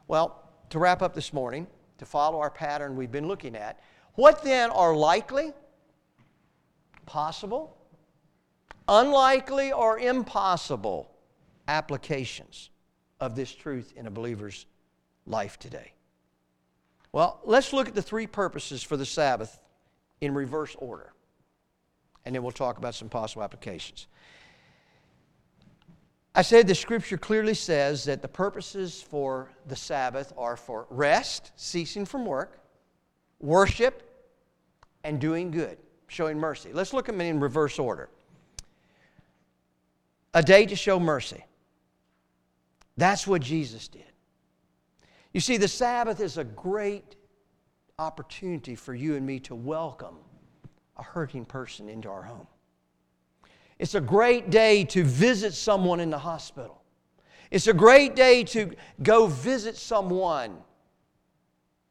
Well, 0.08 0.48
to 0.70 0.78
wrap 0.78 1.02
up 1.02 1.14
this 1.14 1.32
morning, 1.32 1.66
to 2.02 2.06
follow 2.06 2.40
our 2.40 2.50
pattern 2.50 2.96
we've 2.96 3.12
been 3.12 3.28
looking 3.28 3.54
at. 3.54 3.78
What 4.14 4.42
then 4.42 4.70
are 4.70 4.92
likely, 4.92 5.52
possible, 7.06 7.78
unlikely, 8.88 9.70
or 9.70 10.00
impossible 10.00 11.12
applications 11.68 12.70
of 13.20 13.36
this 13.36 13.54
truth 13.54 13.92
in 13.96 14.08
a 14.08 14.10
believer's 14.10 14.66
life 15.26 15.60
today? 15.60 15.92
Well, 17.12 17.38
let's 17.44 17.72
look 17.72 17.86
at 17.86 17.94
the 17.94 18.02
three 18.02 18.26
purposes 18.26 18.82
for 18.82 18.96
the 18.96 19.06
Sabbath 19.06 19.60
in 20.20 20.34
reverse 20.34 20.74
order, 20.80 21.12
and 22.24 22.34
then 22.34 22.42
we'll 22.42 22.50
talk 22.50 22.78
about 22.78 22.96
some 22.96 23.08
possible 23.08 23.44
applications. 23.44 24.08
I 26.34 26.42
said 26.42 26.66
the 26.66 26.74
scripture 26.74 27.18
clearly 27.18 27.54
says 27.54 28.04
that 28.04 28.22
the 28.22 28.28
purposes 28.28 29.02
for 29.02 29.50
the 29.66 29.76
Sabbath 29.76 30.32
are 30.38 30.56
for 30.56 30.86
rest, 30.88 31.52
ceasing 31.56 32.06
from 32.06 32.24
work, 32.24 32.58
worship, 33.38 34.02
and 35.04 35.20
doing 35.20 35.50
good, 35.50 35.76
showing 36.06 36.38
mercy. 36.38 36.70
Let's 36.72 36.94
look 36.94 37.08
at 37.08 37.18
them 37.18 37.20
in 37.20 37.38
reverse 37.38 37.78
order. 37.78 38.08
A 40.32 40.42
day 40.42 40.64
to 40.64 40.76
show 40.76 40.98
mercy. 40.98 41.44
That's 42.96 43.26
what 43.26 43.42
Jesus 43.42 43.88
did. 43.88 44.04
You 45.34 45.40
see, 45.40 45.58
the 45.58 45.68
Sabbath 45.68 46.20
is 46.20 46.38
a 46.38 46.44
great 46.44 47.16
opportunity 47.98 48.74
for 48.74 48.94
you 48.94 49.16
and 49.16 49.26
me 49.26 49.38
to 49.40 49.54
welcome 49.54 50.16
a 50.96 51.02
hurting 51.02 51.44
person 51.44 51.88
into 51.88 52.08
our 52.08 52.22
home. 52.22 52.46
It's 53.78 53.94
a 53.94 54.00
great 54.00 54.50
day 54.50 54.84
to 54.84 55.04
visit 55.04 55.54
someone 55.54 56.00
in 56.00 56.10
the 56.10 56.18
hospital. 56.18 56.82
It's 57.50 57.66
a 57.66 57.74
great 57.74 58.16
day 58.16 58.44
to 58.44 58.72
go 59.02 59.26
visit 59.26 59.76
someone 59.76 60.56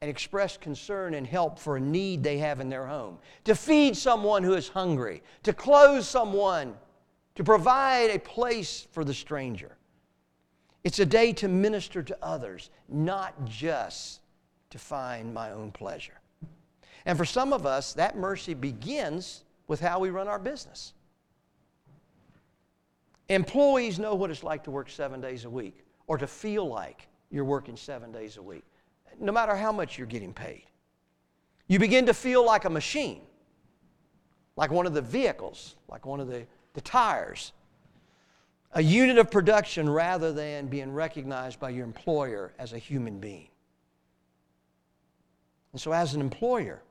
and 0.01 0.09
express 0.09 0.57
concern 0.57 1.13
and 1.13 1.27
help 1.27 1.59
for 1.59 1.77
a 1.77 1.79
need 1.79 2.23
they 2.23 2.39
have 2.39 2.59
in 2.59 2.69
their 2.69 2.87
home, 2.87 3.19
to 3.43 3.53
feed 3.53 3.95
someone 3.95 4.41
who 4.43 4.53
is 4.53 4.67
hungry, 4.67 5.21
to 5.43 5.53
clothe 5.53 6.03
someone, 6.03 6.73
to 7.35 7.43
provide 7.43 8.09
a 8.09 8.17
place 8.17 8.87
for 8.91 9.03
the 9.03 9.13
stranger. 9.13 9.77
It's 10.83 10.97
a 10.97 11.05
day 11.05 11.31
to 11.33 11.47
minister 11.47 12.01
to 12.01 12.17
others, 12.23 12.71
not 12.89 13.45
just 13.45 14.21
to 14.71 14.79
find 14.79 15.31
my 15.31 15.51
own 15.51 15.71
pleasure. 15.71 16.19
And 17.05 17.15
for 17.17 17.25
some 17.25 17.53
of 17.53 17.67
us, 17.67 17.93
that 17.93 18.17
mercy 18.17 18.55
begins 18.55 19.43
with 19.67 19.79
how 19.79 19.99
we 19.99 20.09
run 20.09 20.27
our 20.27 20.39
business. 20.39 20.93
Employees 23.35 23.97
know 23.97 24.13
what 24.13 24.29
it's 24.29 24.43
like 24.43 24.61
to 24.65 24.71
work 24.71 24.89
seven 24.89 25.21
days 25.21 25.45
a 25.45 25.49
week 25.49 25.85
or 26.07 26.17
to 26.17 26.27
feel 26.27 26.67
like 26.67 27.07
you're 27.29 27.45
working 27.45 27.77
seven 27.77 28.11
days 28.11 28.35
a 28.35 28.41
week, 28.41 28.65
no 29.21 29.31
matter 29.31 29.55
how 29.55 29.71
much 29.71 29.97
you're 29.97 30.05
getting 30.05 30.33
paid. 30.33 30.65
You 31.67 31.79
begin 31.79 32.05
to 32.07 32.13
feel 32.13 32.45
like 32.45 32.65
a 32.65 32.69
machine, 32.69 33.21
like 34.57 34.69
one 34.69 34.85
of 34.85 34.93
the 34.93 35.01
vehicles, 35.01 35.77
like 35.87 36.05
one 36.05 36.19
of 36.19 36.27
the, 36.27 36.45
the 36.73 36.81
tires, 36.81 37.53
a 38.73 38.83
unit 38.83 39.17
of 39.17 39.31
production 39.31 39.89
rather 39.89 40.33
than 40.33 40.67
being 40.67 40.91
recognized 40.91 41.57
by 41.57 41.69
your 41.69 41.85
employer 41.85 42.51
as 42.59 42.73
a 42.73 42.77
human 42.77 43.19
being. 43.19 43.47
And 45.71 45.79
so, 45.79 45.93
as 45.93 46.15
an 46.15 46.19
employer, 46.19 46.81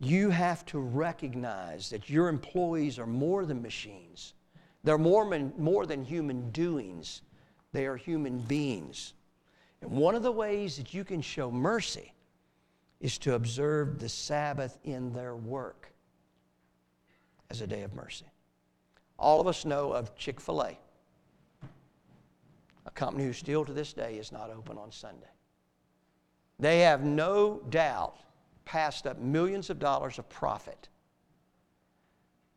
you 0.00 0.30
have 0.30 0.66
to 0.66 0.80
recognize 0.80 1.90
that 1.90 2.10
your 2.10 2.26
employees 2.26 2.98
are 2.98 3.06
more 3.06 3.46
than 3.46 3.62
machines 3.62 4.34
they're 4.84 4.98
more, 4.98 5.24
more 5.58 5.86
than 5.86 6.04
human 6.04 6.50
doings, 6.50 7.22
they 7.72 7.86
are 7.86 7.96
human 7.96 8.38
beings. 8.38 9.14
And 9.80 9.90
one 9.90 10.14
of 10.14 10.22
the 10.22 10.32
ways 10.32 10.76
that 10.76 10.94
you 10.94 11.04
can 11.04 11.20
show 11.22 11.50
mercy 11.50 12.12
is 13.00 13.18
to 13.18 13.34
observe 13.34 13.98
the 13.98 14.08
Sabbath 14.08 14.78
in 14.84 15.12
their 15.12 15.34
work 15.34 15.92
as 17.50 17.60
a 17.60 17.66
day 17.66 17.82
of 17.82 17.94
mercy. 17.94 18.26
All 19.18 19.40
of 19.40 19.46
us 19.46 19.64
know 19.64 19.92
of 19.92 20.14
Chick 20.16 20.40
fil 20.40 20.62
A, 20.62 20.78
a 22.86 22.90
company 22.90 23.24
who 23.24 23.32
still 23.32 23.64
to 23.64 23.72
this 23.72 23.92
day 23.92 24.16
is 24.16 24.32
not 24.32 24.50
open 24.50 24.76
on 24.76 24.92
Sunday. 24.92 25.26
They 26.58 26.80
have 26.80 27.02
no 27.04 27.62
doubt 27.70 28.18
passed 28.64 29.06
up 29.06 29.18
millions 29.18 29.70
of 29.70 29.78
dollars 29.78 30.18
of 30.18 30.28
profit 30.28 30.88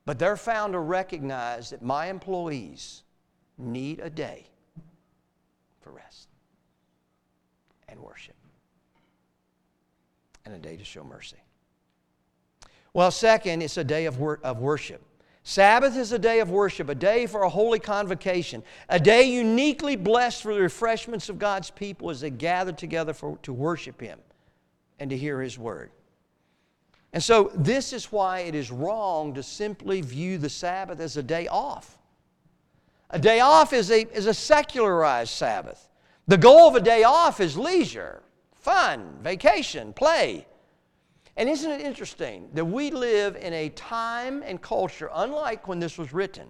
but 0.08 0.18
they're 0.18 0.38
found 0.38 0.72
to 0.72 0.80
recognize 0.80 1.70
that 1.72 1.82
my 1.82 2.08
employees 2.08 3.04
need 3.58 4.00
a 4.00 4.10
day 4.10 4.48
for 5.82 5.92
rest 5.92 6.30
and 7.90 8.00
worship 8.00 8.34
and 10.46 10.56
a 10.56 10.60
day 10.60 10.78
to 10.78 10.86
show 10.86 11.04
mercy. 11.04 11.36
Well, 12.94 13.12
second, 13.12 13.62
it's 13.62 13.76
a 13.76 13.84
day 13.84 14.06
of, 14.06 14.18
wor- 14.18 14.40
of 14.46 14.60
worship. 14.62 15.02
Sabbath 15.44 15.98
is 15.98 16.14
a 16.14 16.20
day 16.20 16.40
of 16.40 16.50
worship, 16.50 16.88
a 16.88 16.96
day 16.96 17.26
for 17.26 17.44
a 17.44 17.50
holy 17.50 17.80
convocation, 17.80 18.64
a 18.88 19.02
day 19.02 19.24
uniquely 19.24 19.98
blessed 19.98 20.42
for 20.42 20.54
the 20.54 20.62
refreshments 20.62 21.28
of 21.28 21.38
God's 21.38 21.70
people 21.70 22.10
as 22.10 22.22
they 22.22 22.30
gather 22.30 22.72
together 22.72 23.12
for, 23.12 23.38
to 23.44 23.52
worship 23.52 24.00
Him 24.00 24.20
and 25.00 25.10
to 25.10 25.18
hear 25.18 25.42
His 25.42 25.60
word. 25.60 25.92
And 27.14 27.24
so, 27.24 27.52
this 27.56 27.94
is 27.94 28.12
why 28.12 28.40
it 28.40 28.54
is 28.54 28.70
wrong 28.70 29.34
to 29.36 29.44
simply 29.44 30.02
view 30.02 30.38
the 30.38 30.50
Sabbath 30.50 31.00
as 31.00 31.18
a 31.18 31.24
day 31.24 31.48
off. 31.48 31.98
A 33.10 33.20
day 33.20 33.40
off 33.40 33.72
is 33.72 33.90
a, 33.90 34.02
is 34.16 34.26
a 34.26 34.34
secularized 34.34 35.32
Sabbath. 35.32 35.90
The 36.28 36.38
goal 36.38 36.68
of 36.68 36.76
a 36.76 36.82
day 36.82 37.04
off 37.04 37.40
is 37.40 37.58
leisure, 37.58 38.22
fun, 38.56 39.18
vacation, 39.22 39.94
play. 39.94 40.46
And 41.38 41.48
isn't 41.48 41.72
it 41.72 41.82
interesting 41.82 42.50
that 42.54 42.66
we 42.66 42.92
live 42.92 43.38
in 43.38 43.54
a 43.54 43.70
time 43.70 44.44
and 44.44 44.62
culture, 44.62 45.10
unlike 45.14 45.68
when 45.68 45.80
this 45.80 45.98
was 45.98 46.12
written, 46.12 46.48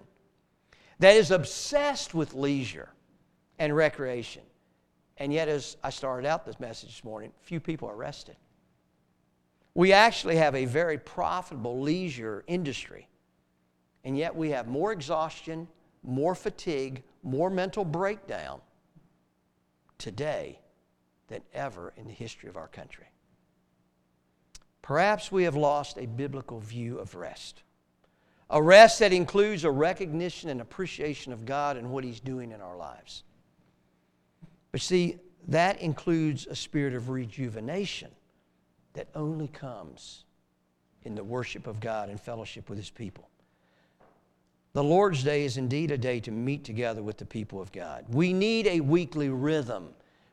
that 0.98 1.14
is 1.14 1.30
obsessed 1.30 2.14
with 2.14 2.34
leisure 2.34 2.88
and 3.58 3.76
recreation? 3.76 4.42
And 5.18 5.32
yet, 5.32 5.48
as 5.48 5.76
I 5.84 5.90
started 5.90 6.26
out 6.26 6.44
this 6.44 6.58
message 6.58 6.90
this 6.90 7.04
morning, 7.04 7.32
few 7.42 7.60
people 7.60 7.88
are 7.88 7.96
rested. 7.96 8.36
We 9.78 9.92
actually 9.92 10.34
have 10.38 10.56
a 10.56 10.64
very 10.64 10.98
profitable 10.98 11.80
leisure 11.80 12.42
industry, 12.48 13.06
and 14.02 14.18
yet 14.18 14.34
we 14.34 14.50
have 14.50 14.66
more 14.66 14.90
exhaustion, 14.90 15.68
more 16.02 16.34
fatigue, 16.34 17.04
more 17.22 17.48
mental 17.48 17.84
breakdown 17.84 18.60
today 19.96 20.58
than 21.28 21.42
ever 21.54 21.92
in 21.96 22.08
the 22.08 22.12
history 22.12 22.48
of 22.48 22.56
our 22.56 22.66
country. 22.66 23.06
Perhaps 24.82 25.30
we 25.30 25.44
have 25.44 25.54
lost 25.54 25.96
a 25.96 26.06
biblical 26.06 26.58
view 26.58 26.98
of 26.98 27.14
rest. 27.14 27.62
A 28.50 28.60
rest 28.60 28.98
that 28.98 29.12
includes 29.12 29.62
a 29.62 29.70
recognition 29.70 30.50
and 30.50 30.60
appreciation 30.60 31.32
of 31.32 31.46
God 31.46 31.76
and 31.76 31.92
what 31.92 32.02
He's 32.02 32.18
doing 32.18 32.50
in 32.50 32.60
our 32.60 32.76
lives. 32.76 33.22
But 34.72 34.80
see, 34.80 35.20
that 35.46 35.80
includes 35.80 36.48
a 36.48 36.56
spirit 36.56 36.94
of 36.94 37.10
rejuvenation 37.10 38.10
that 38.98 39.06
only 39.14 39.46
comes 39.46 40.24
in 41.04 41.14
the 41.14 41.22
worship 41.22 41.68
of 41.68 41.78
God 41.78 42.08
and 42.08 42.20
fellowship 42.20 42.68
with 42.68 42.76
His 42.78 42.90
people. 42.90 43.28
The 44.72 44.82
Lord's 44.82 45.22
Day 45.22 45.44
is 45.44 45.56
indeed 45.56 45.92
a 45.92 45.96
day 45.96 46.18
to 46.18 46.32
meet 46.32 46.64
together 46.64 47.00
with 47.00 47.16
the 47.16 47.24
people 47.24 47.60
of 47.60 47.70
God. 47.70 48.06
We 48.08 48.32
need 48.32 48.66
a 48.66 48.80
weekly 48.80 49.28
rhythm. 49.28 49.90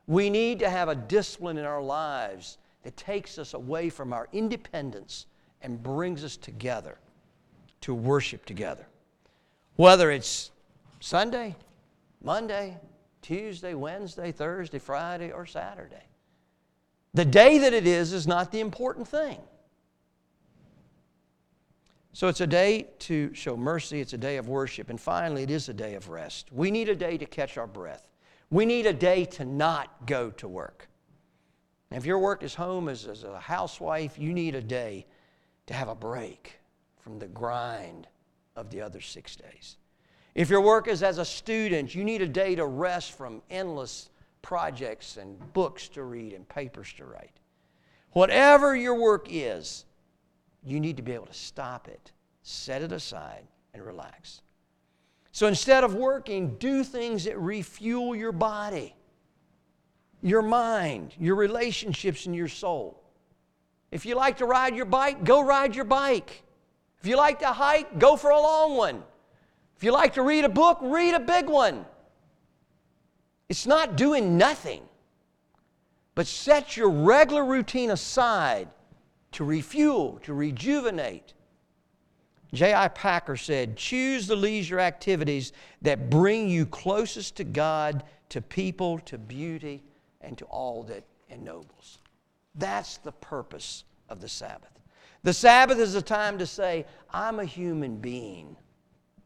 We 0.08 0.30
need 0.30 0.58
to 0.58 0.68
have 0.68 0.88
a 0.88 0.96
discipline 0.96 1.58
in 1.58 1.64
our 1.64 1.80
lives 1.80 2.58
that 2.82 2.96
takes 2.96 3.38
us 3.38 3.54
away 3.54 3.88
from 3.88 4.12
our 4.12 4.26
independence 4.32 5.26
and 5.62 5.80
brings 5.80 6.24
us 6.24 6.36
together 6.36 6.98
to 7.82 7.94
worship 7.94 8.44
together. 8.46 8.88
Whether 9.76 10.10
it's 10.10 10.50
Sunday, 10.98 11.54
Monday, 12.20 12.78
Tuesday, 13.22 13.74
Wednesday, 13.74 14.32
Thursday, 14.32 14.80
Friday, 14.80 15.30
or 15.30 15.46
Saturday. 15.46 16.02
The 17.16 17.24
day 17.24 17.56
that 17.56 17.72
it 17.72 17.86
is 17.86 18.12
is 18.12 18.26
not 18.26 18.52
the 18.52 18.60
important 18.60 19.08
thing. 19.08 19.38
So 22.12 22.28
it's 22.28 22.42
a 22.42 22.46
day 22.46 22.88
to 22.98 23.32
show 23.32 23.56
mercy, 23.56 24.02
it's 24.02 24.12
a 24.12 24.18
day 24.18 24.36
of 24.36 24.50
worship, 24.50 24.90
and 24.90 25.00
finally, 25.00 25.42
it 25.42 25.50
is 25.50 25.70
a 25.70 25.72
day 25.72 25.94
of 25.94 26.10
rest. 26.10 26.52
We 26.52 26.70
need 26.70 26.90
a 26.90 26.94
day 26.94 27.16
to 27.16 27.24
catch 27.24 27.56
our 27.56 27.66
breath. 27.66 28.06
We 28.50 28.66
need 28.66 28.84
a 28.84 28.92
day 28.92 29.24
to 29.24 29.46
not 29.46 30.06
go 30.06 30.28
to 30.32 30.46
work. 30.46 30.90
if 31.90 32.04
your 32.04 32.18
work 32.18 32.42
is 32.42 32.54
home 32.54 32.86
as, 32.86 33.06
as 33.06 33.24
a 33.24 33.40
housewife, 33.40 34.18
you 34.18 34.34
need 34.34 34.54
a 34.54 34.60
day 34.60 35.06
to 35.68 35.72
have 35.72 35.88
a 35.88 35.94
break 35.94 36.58
from 36.98 37.18
the 37.18 37.28
grind 37.28 38.08
of 38.56 38.68
the 38.68 38.82
other 38.82 39.00
six 39.00 39.36
days. 39.36 39.78
If 40.34 40.50
your 40.50 40.60
work 40.60 40.86
is 40.86 41.02
as 41.02 41.16
a 41.16 41.24
student, 41.24 41.94
you 41.94 42.04
need 42.04 42.20
a 42.20 42.28
day 42.28 42.56
to 42.56 42.66
rest 42.66 43.12
from 43.12 43.40
endless 43.48 44.10
projects 44.46 45.16
and 45.16 45.52
books 45.52 45.88
to 45.88 46.04
read 46.04 46.32
and 46.32 46.48
papers 46.48 46.92
to 46.92 47.04
write. 47.04 47.40
Whatever 48.12 48.76
your 48.76 48.94
work 48.94 49.26
is, 49.28 49.84
you 50.62 50.78
need 50.78 50.96
to 50.98 51.02
be 51.02 51.12
able 51.12 51.26
to 51.26 51.34
stop 51.34 51.88
it, 51.88 52.12
set 52.44 52.80
it 52.80 52.92
aside, 52.92 53.42
and 53.74 53.84
relax. 53.84 54.42
So 55.32 55.48
instead 55.48 55.82
of 55.82 55.96
working, 55.96 56.54
do 56.58 56.84
things 56.84 57.24
that 57.24 57.36
refuel 57.38 58.14
your 58.14 58.30
body, 58.30 58.94
your 60.22 60.42
mind, 60.42 61.12
your 61.18 61.34
relationships, 61.34 62.26
and 62.26 62.34
your 62.34 62.46
soul. 62.46 63.02
If 63.90 64.06
you 64.06 64.14
like 64.14 64.36
to 64.36 64.46
ride 64.46 64.76
your 64.76 64.86
bike, 64.86 65.24
go 65.24 65.42
ride 65.42 65.74
your 65.74 65.84
bike. 65.84 66.44
If 67.00 67.08
you 67.08 67.16
like 67.16 67.40
to 67.40 67.48
hike, 67.48 67.98
go 67.98 68.16
for 68.16 68.30
a 68.30 68.40
long 68.40 68.76
one. 68.76 69.02
If 69.76 69.82
you 69.82 69.90
like 69.90 70.14
to 70.14 70.22
read 70.22 70.44
a 70.44 70.48
book, 70.48 70.78
read 70.82 71.14
a 71.14 71.20
big 71.20 71.48
one. 71.48 71.84
It's 73.48 73.66
not 73.66 73.96
doing 73.96 74.36
nothing, 74.36 74.82
but 76.14 76.26
set 76.26 76.76
your 76.76 76.90
regular 76.90 77.44
routine 77.44 77.90
aside 77.90 78.68
to 79.32 79.44
refuel, 79.44 80.18
to 80.22 80.34
rejuvenate. 80.34 81.34
J.I. 82.52 82.88
Packer 82.88 83.36
said, 83.36 83.76
Choose 83.76 84.26
the 84.26 84.36
leisure 84.36 84.80
activities 84.80 85.52
that 85.82 86.10
bring 86.10 86.48
you 86.48 86.64
closest 86.66 87.36
to 87.36 87.44
God, 87.44 88.04
to 88.30 88.40
people, 88.40 88.98
to 89.00 89.18
beauty, 89.18 89.82
and 90.20 90.36
to 90.38 90.44
all 90.46 90.82
that 90.84 91.04
ennobles. 91.28 91.98
That's 92.54 92.96
the 92.98 93.12
purpose 93.12 93.84
of 94.08 94.20
the 94.20 94.28
Sabbath. 94.28 94.70
The 95.22 95.34
Sabbath 95.34 95.78
is 95.78 95.94
a 95.94 96.02
time 96.02 96.38
to 96.38 96.46
say, 96.46 96.86
I'm 97.10 97.40
a 97.40 97.44
human 97.44 97.96
being 97.96 98.56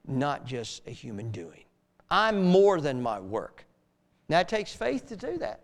not 0.07 0.45
just 0.45 0.87
a 0.87 0.91
human 0.91 1.31
doing. 1.31 1.64
I'm 2.11 2.43
more 2.43 2.81
than 2.81 3.03
my 3.03 3.21
work. 3.21 3.64
Now, 4.31 4.39
it 4.39 4.49
takes 4.49 4.72
faith 4.72 5.09
to 5.09 5.16
do 5.16 5.39
that. 5.39 5.61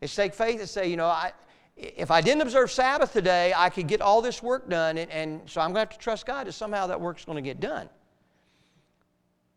It 0.00 0.08
takes 0.08 0.34
faith 0.34 0.60
to 0.60 0.66
say, 0.66 0.88
you 0.88 0.96
know, 0.96 1.04
I, 1.04 1.32
if 1.76 2.10
I 2.10 2.22
didn't 2.22 2.40
observe 2.40 2.70
Sabbath 2.70 3.12
today, 3.12 3.52
I 3.54 3.68
could 3.68 3.86
get 3.86 4.00
all 4.00 4.22
this 4.22 4.42
work 4.42 4.70
done, 4.70 4.96
and, 4.96 5.10
and 5.10 5.42
so 5.44 5.60
I'm 5.60 5.74
going 5.74 5.74
to 5.74 5.80
have 5.80 5.90
to 5.90 5.98
trust 5.98 6.24
God 6.24 6.46
that 6.46 6.52
somehow 6.52 6.86
that 6.86 6.98
work's 6.98 7.26
going 7.26 7.36
to 7.36 7.42
get 7.42 7.60
done. 7.60 7.90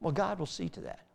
Well, 0.01 0.11
God 0.11 0.37
will 0.37 0.45
see 0.45 0.67
to 0.67 0.81
that. 0.81 1.05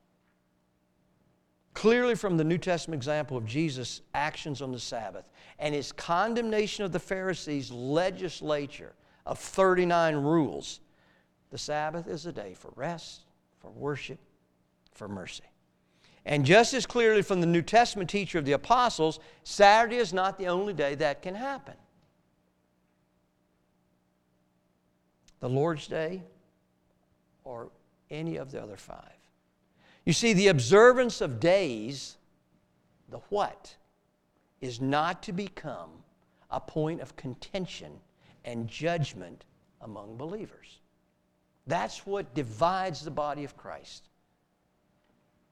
Clearly, 1.75 2.15
from 2.15 2.39
the 2.39 2.45
New 2.45 2.57
Testament 2.57 3.01
example 3.01 3.37
of 3.37 3.45
Jesus' 3.45 4.01
actions 4.15 4.63
on 4.63 4.73
the 4.73 4.81
Sabbath 4.81 5.29
and 5.59 5.75
his 5.75 5.93
condemnation 5.93 6.87
of 6.87 6.93
the 6.93 6.99
Pharisees' 6.99 7.71
legislature 7.71 8.95
of 9.27 9.39
39 9.39 10.17
rules, 10.17 10.81
the 11.51 11.59
Sabbath 11.59 12.09
is 12.09 12.25
a 12.25 12.33
day 12.33 12.55
for 12.55 12.73
rest, 12.77 13.27
for 13.61 13.71
worship, 13.71 14.19
for 14.95 15.07
mercy. 15.07 15.45
And 16.29 16.45
just 16.45 16.75
as 16.75 16.85
clearly 16.85 17.23
from 17.23 17.41
the 17.41 17.47
New 17.47 17.63
Testament 17.63 18.11
teacher 18.11 18.39
of 18.39 18.45
the 18.45 18.53
apostles, 18.53 19.19
Saturday 19.45 19.97
is 19.97 20.13
not 20.13 20.39
the 20.39 20.49
only 20.49 20.75
day 20.75 20.95
that 20.97 21.23
can 21.23 21.35
happen. 21.35 21.73
The 25.41 25.49
Lord's 25.49 25.87
Day 25.87 26.23
or 27.45 27.71
any 28.11 28.37
of 28.37 28.51
the 28.51 28.63
other 28.63 28.77
five. 28.77 29.01
You 30.05 30.13
see, 30.13 30.35
the 30.35 30.49
observance 30.49 31.23
of 31.23 31.41
days, 31.41 32.19
the 33.09 33.21
what, 33.31 33.75
is 34.61 34.83
not 34.83 35.23
to 35.23 35.33
become 35.33 35.91
a 36.51 36.61
point 36.61 37.01
of 37.01 37.17
contention 37.17 37.93
and 38.45 38.69
judgment 38.69 39.47
among 39.81 40.19
believers. 40.19 40.81
That's 41.67 42.05
what 42.05 42.35
divides 42.35 43.03
the 43.03 43.11
body 43.11 43.45
of 43.45 43.57
Christ. 43.57 44.09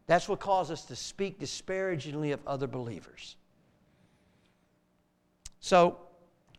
That's 0.07 0.29
what 0.29 0.41
causes 0.41 0.73
us 0.73 0.85
to 0.87 0.97
speak 0.97 1.39
disparagingly 1.39 2.33
of 2.33 2.41
other 2.47 2.67
believers. 2.67 3.37
So, 5.61 5.99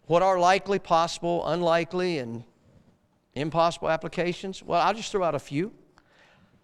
what 0.08 0.22
are 0.22 0.40
likely, 0.40 0.80
possible, 0.80 1.48
unlikely, 1.48 2.20
and 2.20 2.44
impossible 3.36 3.90
applications? 3.90 4.64
Well, 4.64 4.82
I'll 4.82 4.94
just 4.94 5.12
throw 5.12 5.24
out 5.24 5.36
a 5.36 5.40
few. 5.40 5.72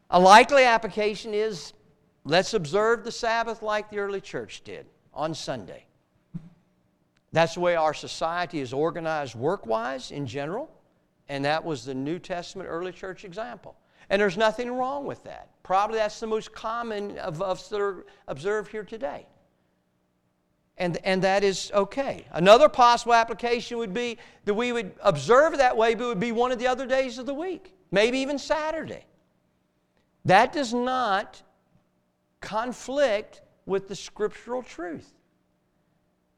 A 0.09 0.19
likely 0.19 0.63
application 0.63 1.33
is 1.33 1.73
let's 2.25 2.53
observe 2.53 3.03
the 3.03 3.11
Sabbath 3.11 3.61
like 3.61 3.89
the 3.89 3.99
early 3.99 4.21
church 4.21 4.61
did 4.63 4.85
on 5.13 5.33
Sunday. 5.33 5.85
That's 7.31 7.55
the 7.55 7.61
way 7.61 7.75
our 7.75 7.93
society 7.93 8.59
is 8.59 8.73
organized 8.73 9.35
work 9.35 9.65
wise 9.65 10.11
in 10.11 10.27
general. 10.27 10.69
And 11.29 11.45
that 11.45 11.63
was 11.63 11.85
the 11.85 11.95
New 11.95 12.19
Testament 12.19 12.69
early 12.69 12.91
church 12.91 13.25
example. 13.25 13.75
And 14.09 14.21
there's 14.21 14.37
nothing 14.37 14.71
wrong 14.71 15.05
with 15.05 15.23
that. 15.23 15.49
Probably 15.63 15.97
that's 15.97 16.19
the 16.19 16.27
most 16.27 16.53
common 16.53 17.17
of 17.17 17.41
are 17.41 18.05
observed 18.27 18.71
here 18.71 18.83
today. 18.83 19.25
And, 20.77 20.97
and 21.03 21.21
that 21.21 21.43
is 21.43 21.71
okay. 21.73 22.25
Another 22.31 22.67
possible 22.67 23.13
application 23.13 23.77
would 23.77 23.93
be 23.93 24.17
that 24.45 24.53
we 24.53 24.71
would 24.71 24.91
observe 25.01 25.57
that 25.57 25.77
way, 25.77 25.93
but 25.93 26.05
it 26.05 26.07
would 26.07 26.19
be 26.19 26.31
one 26.31 26.51
of 26.51 26.59
the 26.59 26.67
other 26.67 26.87
days 26.87 27.19
of 27.19 27.25
the 27.25 27.33
week, 27.33 27.73
maybe 27.91 28.17
even 28.19 28.39
Saturday. 28.39 29.05
That 30.25 30.51
does 30.51 30.73
not 30.73 31.41
conflict 32.41 33.41
with 33.65 33.87
the 33.87 33.95
scriptural 33.95 34.63
truth. 34.63 35.11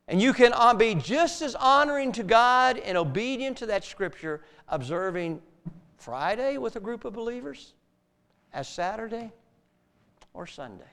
And 0.08 0.22
you 0.22 0.34
can 0.34 0.54
uh, 0.54 0.74
be 0.74 0.96
just 0.96 1.42
as 1.42 1.56
honoring 1.56 2.12
to 2.14 2.24
God 2.24 2.78
and 2.78 2.98
obedient 2.98 3.58
to 3.58 3.66
that 3.68 3.84
scripture 3.84 4.42
observing 4.68 5.42
Friday 6.06 6.60
with 6.60 6.76
a 6.76 6.80
group 6.80 7.04
of 7.04 7.14
believers 7.14 7.74
as 8.54 8.68
Saturday 8.68 9.32
or 10.36 10.46
Sunday. 10.46 10.84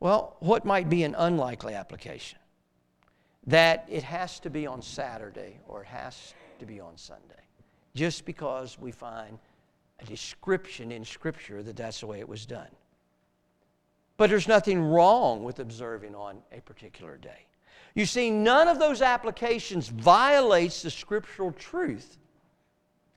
Well, 0.00 0.36
what 0.40 0.64
might 0.64 0.88
be 0.88 1.04
an 1.04 1.14
unlikely 1.16 1.74
application? 1.74 2.40
That 3.46 3.86
it 3.88 4.02
has 4.02 4.40
to 4.40 4.50
be 4.50 4.66
on 4.66 4.82
Saturday 4.82 5.60
or 5.68 5.82
it 5.82 5.86
has 5.86 6.34
to 6.58 6.66
be 6.66 6.80
on 6.80 6.96
Sunday, 6.96 7.44
just 7.94 8.24
because 8.24 8.76
we 8.76 8.90
find 8.90 9.38
a 10.00 10.04
description 10.04 10.90
in 10.90 11.04
Scripture 11.04 11.62
that 11.62 11.76
that's 11.76 12.00
the 12.00 12.08
way 12.08 12.18
it 12.18 12.28
was 12.28 12.44
done. 12.44 12.74
But 14.16 14.30
there's 14.30 14.48
nothing 14.48 14.80
wrong 14.82 15.44
with 15.44 15.60
observing 15.60 16.16
on 16.16 16.38
a 16.50 16.60
particular 16.60 17.18
day. 17.18 17.46
You 17.96 18.04
see, 18.04 18.30
none 18.30 18.68
of 18.68 18.78
those 18.78 19.00
applications 19.00 19.88
violates 19.88 20.82
the 20.82 20.90
scriptural 20.90 21.50
truth 21.50 22.18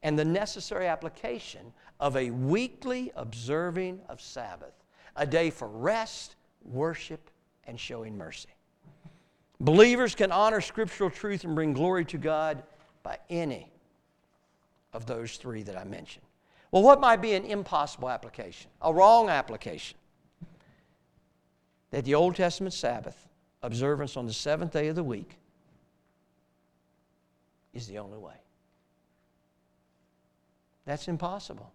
and 0.03 0.17
the 0.17 0.23
necessary 0.23 0.87
application 0.87 1.73
of 1.99 2.15
a 2.15 2.31
weekly 2.31 3.11
observing 3.17 3.99
of 4.07 4.21
Sabbath, 4.21 4.71
a 5.17 5.27
day 5.27 5.49
for 5.49 5.67
rest, 5.67 6.37
worship, 6.63 7.29
and 7.65 7.77
showing 7.77 8.17
mercy. 8.17 8.47
Believers 9.59 10.15
can 10.15 10.31
honor 10.31 10.61
scriptural 10.61 11.09
truth 11.09 11.43
and 11.43 11.55
bring 11.55 11.73
glory 11.73 12.05
to 12.05 12.17
God 12.17 12.63
by 13.03 13.19
any 13.29 13.73
of 14.93 15.05
those 15.05 15.35
three 15.35 15.61
that 15.63 15.77
I 15.77 15.83
mentioned. 15.83 16.25
Well, 16.71 16.83
what 16.83 17.01
might 17.01 17.21
be 17.21 17.33
an 17.33 17.43
impossible 17.43 18.09
application, 18.09 18.71
a 18.81 18.93
wrong 18.93 19.27
application? 19.27 19.97
That 21.91 22.05
the 22.05 22.15
Old 22.15 22.37
Testament 22.37 22.73
Sabbath 22.73 23.28
observance 23.61 24.17
on 24.17 24.25
the 24.25 24.33
seventh 24.33 24.73
day 24.73 24.87
of 24.87 24.95
the 24.95 25.03
week 25.03 25.37
is 27.73 27.87
the 27.87 27.97
only 27.97 28.17
way. 28.17 28.35
That's 30.85 31.07
impossible. 31.07 31.71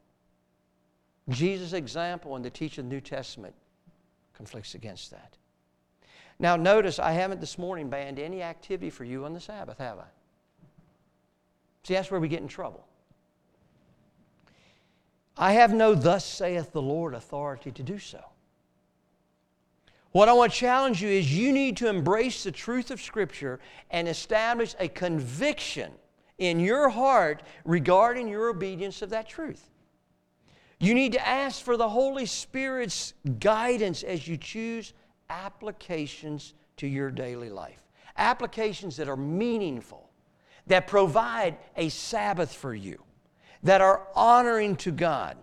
Jesus' 1.28 1.72
example 1.72 2.36
in 2.36 2.42
the 2.42 2.50
teaching 2.50 2.84
of 2.84 2.90
the 2.90 2.96
New 2.96 3.00
Testament 3.00 3.54
conflicts 4.34 4.74
against 4.74 5.10
that. 5.10 5.36
Now, 6.38 6.56
notice 6.56 6.98
I 6.98 7.12
haven't 7.12 7.40
this 7.40 7.58
morning 7.58 7.88
banned 7.88 8.18
any 8.18 8.42
activity 8.42 8.90
for 8.90 9.04
you 9.04 9.24
on 9.24 9.32
the 9.32 9.40
Sabbath, 9.40 9.78
have 9.78 9.98
I? 9.98 10.06
See, 11.84 11.94
that's 11.94 12.10
where 12.10 12.20
we 12.20 12.28
get 12.28 12.42
in 12.42 12.48
trouble. 12.48 12.86
I 15.36 15.52
have 15.52 15.72
no 15.72 15.94
thus 15.94 16.24
saith 16.24 16.72
the 16.72 16.82
Lord 16.82 17.14
authority 17.14 17.70
to 17.72 17.82
do 17.82 17.98
so. 17.98 18.24
What 20.14 20.28
I 20.28 20.32
want 20.32 20.52
to 20.52 20.58
challenge 20.60 21.02
you 21.02 21.08
is 21.08 21.36
you 21.36 21.52
need 21.52 21.76
to 21.78 21.88
embrace 21.88 22.44
the 22.44 22.52
truth 22.52 22.92
of 22.92 23.00
Scripture 23.00 23.58
and 23.90 24.06
establish 24.06 24.76
a 24.78 24.86
conviction 24.86 25.90
in 26.38 26.60
your 26.60 26.88
heart 26.88 27.42
regarding 27.64 28.28
your 28.28 28.48
obedience 28.48 29.02
of 29.02 29.10
that 29.10 29.28
truth. 29.28 29.70
You 30.78 30.94
need 30.94 31.14
to 31.14 31.26
ask 31.26 31.64
for 31.64 31.76
the 31.76 31.88
Holy 31.88 32.26
Spirit's 32.26 33.14
guidance 33.40 34.04
as 34.04 34.28
you 34.28 34.36
choose 34.36 34.92
applications 35.30 36.54
to 36.76 36.86
your 36.86 37.10
daily 37.10 37.50
life. 37.50 37.82
Applications 38.16 38.96
that 38.98 39.08
are 39.08 39.16
meaningful, 39.16 40.08
that 40.68 40.86
provide 40.86 41.56
a 41.76 41.88
Sabbath 41.88 42.54
for 42.54 42.72
you, 42.72 43.02
that 43.64 43.80
are 43.80 44.06
honoring 44.14 44.76
to 44.76 44.92
God, 44.92 45.36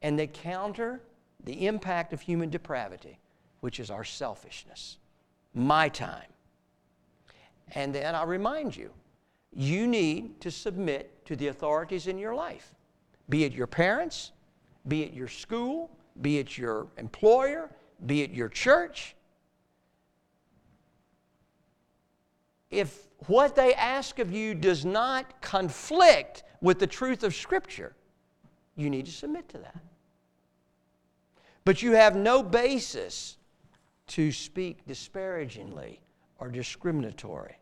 and 0.00 0.18
that 0.18 0.32
counter 0.32 1.02
the 1.44 1.66
impact 1.66 2.14
of 2.14 2.22
human 2.22 2.48
depravity, 2.48 3.18
which 3.64 3.80
is 3.80 3.90
our 3.90 4.04
selfishness, 4.04 4.98
my 5.54 5.88
time. 5.88 6.28
And 7.74 7.94
then 7.94 8.14
I 8.14 8.24
remind 8.24 8.76
you, 8.76 8.90
you 9.54 9.86
need 9.86 10.38
to 10.42 10.50
submit 10.50 11.24
to 11.24 11.34
the 11.34 11.46
authorities 11.46 12.06
in 12.06 12.18
your 12.18 12.34
life, 12.34 12.74
be 13.30 13.44
it 13.44 13.54
your 13.54 13.66
parents, 13.66 14.32
be 14.86 15.02
it 15.02 15.14
your 15.14 15.28
school, 15.28 15.90
be 16.20 16.36
it 16.36 16.58
your 16.58 16.88
employer, 16.98 17.70
be 18.04 18.20
it 18.20 18.32
your 18.32 18.50
church. 18.50 19.16
If 22.70 23.08
what 23.28 23.56
they 23.56 23.72
ask 23.72 24.18
of 24.18 24.30
you 24.30 24.54
does 24.54 24.84
not 24.84 25.40
conflict 25.40 26.42
with 26.60 26.78
the 26.78 26.86
truth 26.86 27.24
of 27.24 27.34
Scripture, 27.34 27.96
you 28.76 28.90
need 28.90 29.06
to 29.06 29.12
submit 29.12 29.48
to 29.48 29.56
that. 29.56 29.80
But 31.64 31.80
you 31.80 31.92
have 31.92 32.14
no 32.14 32.42
basis 32.42 33.38
to 34.08 34.32
speak 34.32 34.86
disparagingly 34.86 36.00
or 36.38 36.48
discriminatory 36.48 37.58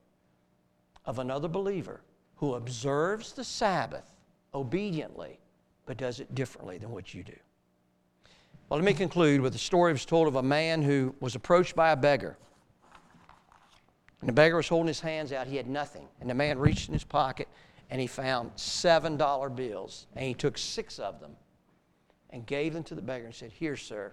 of 1.04 1.18
another 1.18 1.48
believer 1.48 2.00
who 2.36 2.54
observes 2.54 3.32
the 3.32 3.44
Sabbath 3.44 4.14
obediently 4.54 5.38
but 5.86 5.96
does 5.96 6.20
it 6.20 6.34
differently 6.34 6.78
than 6.78 6.90
what 6.90 7.12
you 7.12 7.22
do. 7.22 7.36
Well, 8.68 8.78
let 8.78 8.84
me 8.84 8.94
conclude 8.94 9.40
with 9.40 9.54
a 9.54 9.58
story 9.58 9.90
that 9.90 9.94
was 9.94 10.04
told 10.04 10.28
of 10.28 10.36
a 10.36 10.42
man 10.42 10.82
who 10.82 11.14
was 11.20 11.34
approached 11.34 11.74
by 11.74 11.90
a 11.90 11.96
beggar. 11.96 12.38
And 14.20 14.28
the 14.28 14.32
beggar 14.32 14.56
was 14.56 14.68
holding 14.68 14.86
his 14.86 15.00
hands 15.00 15.32
out. 15.32 15.46
He 15.46 15.56
had 15.56 15.68
nothing. 15.68 16.06
And 16.20 16.30
the 16.30 16.34
man 16.34 16.58
reached 16.58 16.88
in 16.88 16.94
his 16.94 17.04
pocket 17.04 17.48
and 17.90 18.00
he 18.00 18.06
found 18.06 18.54
$7 18.56 19.56
bills. 19.56 20.06
And 20.16 20.24
he 20.24 20.32
took 20.32 20.56
six 20.56 20.98
of 20.98 21.20
them 21.20 21.32
and 22.30 22.46
gave 22.46 22.72
them 22.72 22.82
to 22.84 22.94
the 22.94 23.02
beggar 23.02 23.26
and 23.26 23.34
said, 23.34 23.52
Here, 23.52 23.76
sir, 23.76 24.12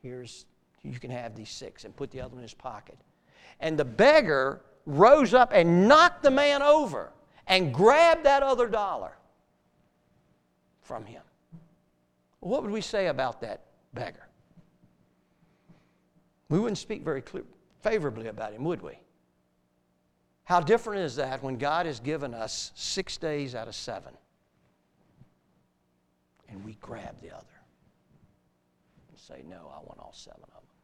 here's, 0.00 0.46
you 0.86 0.98
can 0.98 1.10
have 1.10 1.34
these 1.34 1.50
six, 1.50 1.84
and 1.84 1.94
put 1.96 2.10
the 2.10 2.20
other 2.20 2.30
one 2.30 2.38
in 2.38 2.42
his 2.42 2.54
pocket. 2.54 2.98
And 3.60 3.78
the 3.78 3.84
beggar 3.84 4.62
rose 4.86 5.34
up 5.34 5.50
and 5.52 5.88
knocked 5.88 6.22
the 6.22 6.30
man 6.30 6.62
over 6.62 7.12
and 7.46 7.72
grabbed 7.72 8.24
that 8.24 8.42
other 8.42 8.68
dollar 8.68 9.12
from 10.82 11.04
him. 11.04 11.22
What 12.40 12.62
would 12.62 12.70
we 12.70 12.80
say 12.80 13.08
about 13.08 13.40
that 13.40 13.62
beggar? 13.92 14.28
We 16.48 16.60
wouldn't 16.60 16.78
speak 16.78 17.02
very 17.02 17.22
clear, 17.22 17.44
favorably 17.82 18.28
about 18.28 18.52
him, 18.52 18.64
would 18.64 18.82
we? 18.82 19.00
How 20.44 20.60
different 20.60 21.00
is 21.00 21.16
that 21.16 21.42
when 21.42 21.56
God 21.56 21.86
has 21.86 21.98
given 21.98 22.32
us 22.32 22.70
six 22.76 23.16
days 23.16 23.56
out 23.56 23.66
of 23.66 23.74
seven 23.74 24.14
and 26.48 26.64
we 26.64 26.74
grab 26.80 27.20
the 27.20 27.34
other 27.34 27.46
and 29.08 29.18
say, 29.18 29.42
No, 29.48 29.72
I 29.74 29.80
want 29.80 29.98
all 29.98 30.12
seven 30.14 30.44
of 30.44 30.62
them? 30.62 30.75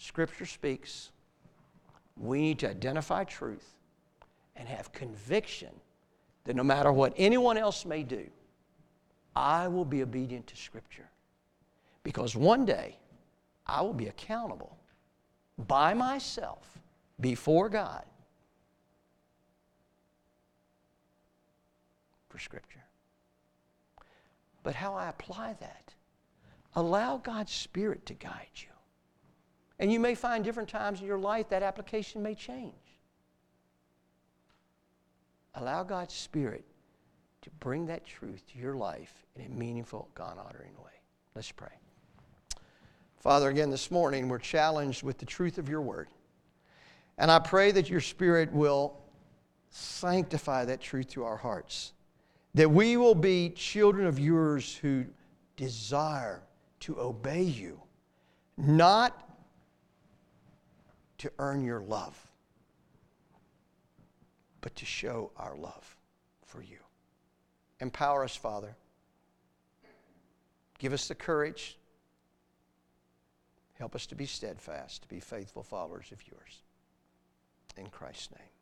Scripture 0.00 0.46
speaks. 0.46 1.10
We 2.16 2.40
need 2.40 2.58
to 2.60 2.70
identify 2.70 3.24
truth 3.24 3.74
and 4.56 4.66
have 4.66 4.92
conviction 4.92 5.68
that 6.44 6.56
no 6.56 6.64
matter 6.64 6.90
what 6.90 7.12
anyone 7.18 7.58
else 7.58 7.84
may 7.84 8.02
do, 8.02 8.26
I 9.36 9.68
will 9.68 9.84
be 9.84 10.02
obedient 10.02 10.46
to 10.48 10.56
Scripture. 10.56 11.08
Because 12.02 12.34
one 12.34 12.64
day 12.64 12.96
I 13.66 13.82
will 13.82 13.92
be 13.92 14.08
accountable 14.08 14.74
by 15.68 15.92
myself 15.92 16.78
before 17.20 17.68
God 17.68 18.04
for 22.30 22.38
Scripture. 22.38 22.84
But 24.62 24.74
how 24.74 24.94
I 24.94 25.10
apply 25.10 25.56
that, 25.60 25.92
allow 26.74 27.18
God's 27.18 27.52
Spirit 27.52 28.06
to 28.06 28.14
guide 28.14 28.48
you. 28.56 28.69
And 29.80 29.90
you 29.90 29.98
may 29.98 30.14
find 30.14 30.44
different 30.44 30.68
times 30.68 31.00
in 31.00 31.06
your 31.06 31.18
life 31.18 31.48
that 31.48 31.62
application 31.62 32.22
may 32.22 32.34
change. 32.34 32.74
Allow 35.54 35.84
God's 35.84 36.12
Spirit 36.12 36.66
to 37.40 37.50
bring 37.60 37.86
that 37.86 38.04
truth 38.04 38.44
to 38.52 38.58
your 38.58 38.74
life 38.76 39.24
in 39.34 39.46
a 39.46 39.48
meaningful, 39.48 40.10
God 40.14 40.36
honoring 40.38 40.74
way. 40.84 40.92
Let's 41.34 41.50
pray. 41.50 41.72
Father, 43.16 43.48
again 43.48 43.70
this 43.70 43.90
morning 43.90 44.28
we're 44.28 44.38
challenged 44.38 45.02
with 45.02 45.16
the 45.16 45.24
truth 45.24 45.56
of 45.56 45.66
your 45.66 45.80
word. 45.80 46.08
And 47.16 47.30
I 47.30 47.38
pray 47.38 47.70
that 47.72 47.88
your 47.88 48.00
Spirit 48.02 48.52
will 48.52 48.98
sanctify 49.70 50.66
that 50.66 50.82
truth 50.82 51.08
to 51.12 51.24
our 51.24 51.38
hearts, 51.38 51.94
that 52.52 52.70
we 52.70 52.98
will 52.98 53.14
be 53.14 53.48
children 53.48 54.06
of 54.06 54.18
yours 54.18 54.76
who 54.76 55.06
desire 55.56 56.42
to 56.80 57.00
obey 57.00 57.42
you, 57.42 57.80
not 58.58 59.29
to 61.20 61.30
earn 61.38 61.62
your 61.62 61.80
love, 61.80 62.18
but 64.62 64.74
to 64.76 64.86
show 64.86 65.30
our 65.36 65.54
love 65.54 65.96
for 66.46 66.62
you. 66.62 66.78
Empower 67.78 68.24
us, 68.24 68.34
Father. 68.34 68.74
Give 70.78 70.94
us 70.94 71.08
the 71.08 71.14
courage. 71.14 71.76
Help 73.74 73.94
us 73.94 74.06
to 74.06 74.14
be 74.14 74.24
steadfast, 74.24 75.02
to 75.02 75.08
be 75.08 75.20
faithful 75.20 75.62
followers 75.62 76.10
of 76.10 76.26
yours. 76.26 76.62
In 77.76 77.88
Christ's 77.88 78.30
name. 78.30 78.59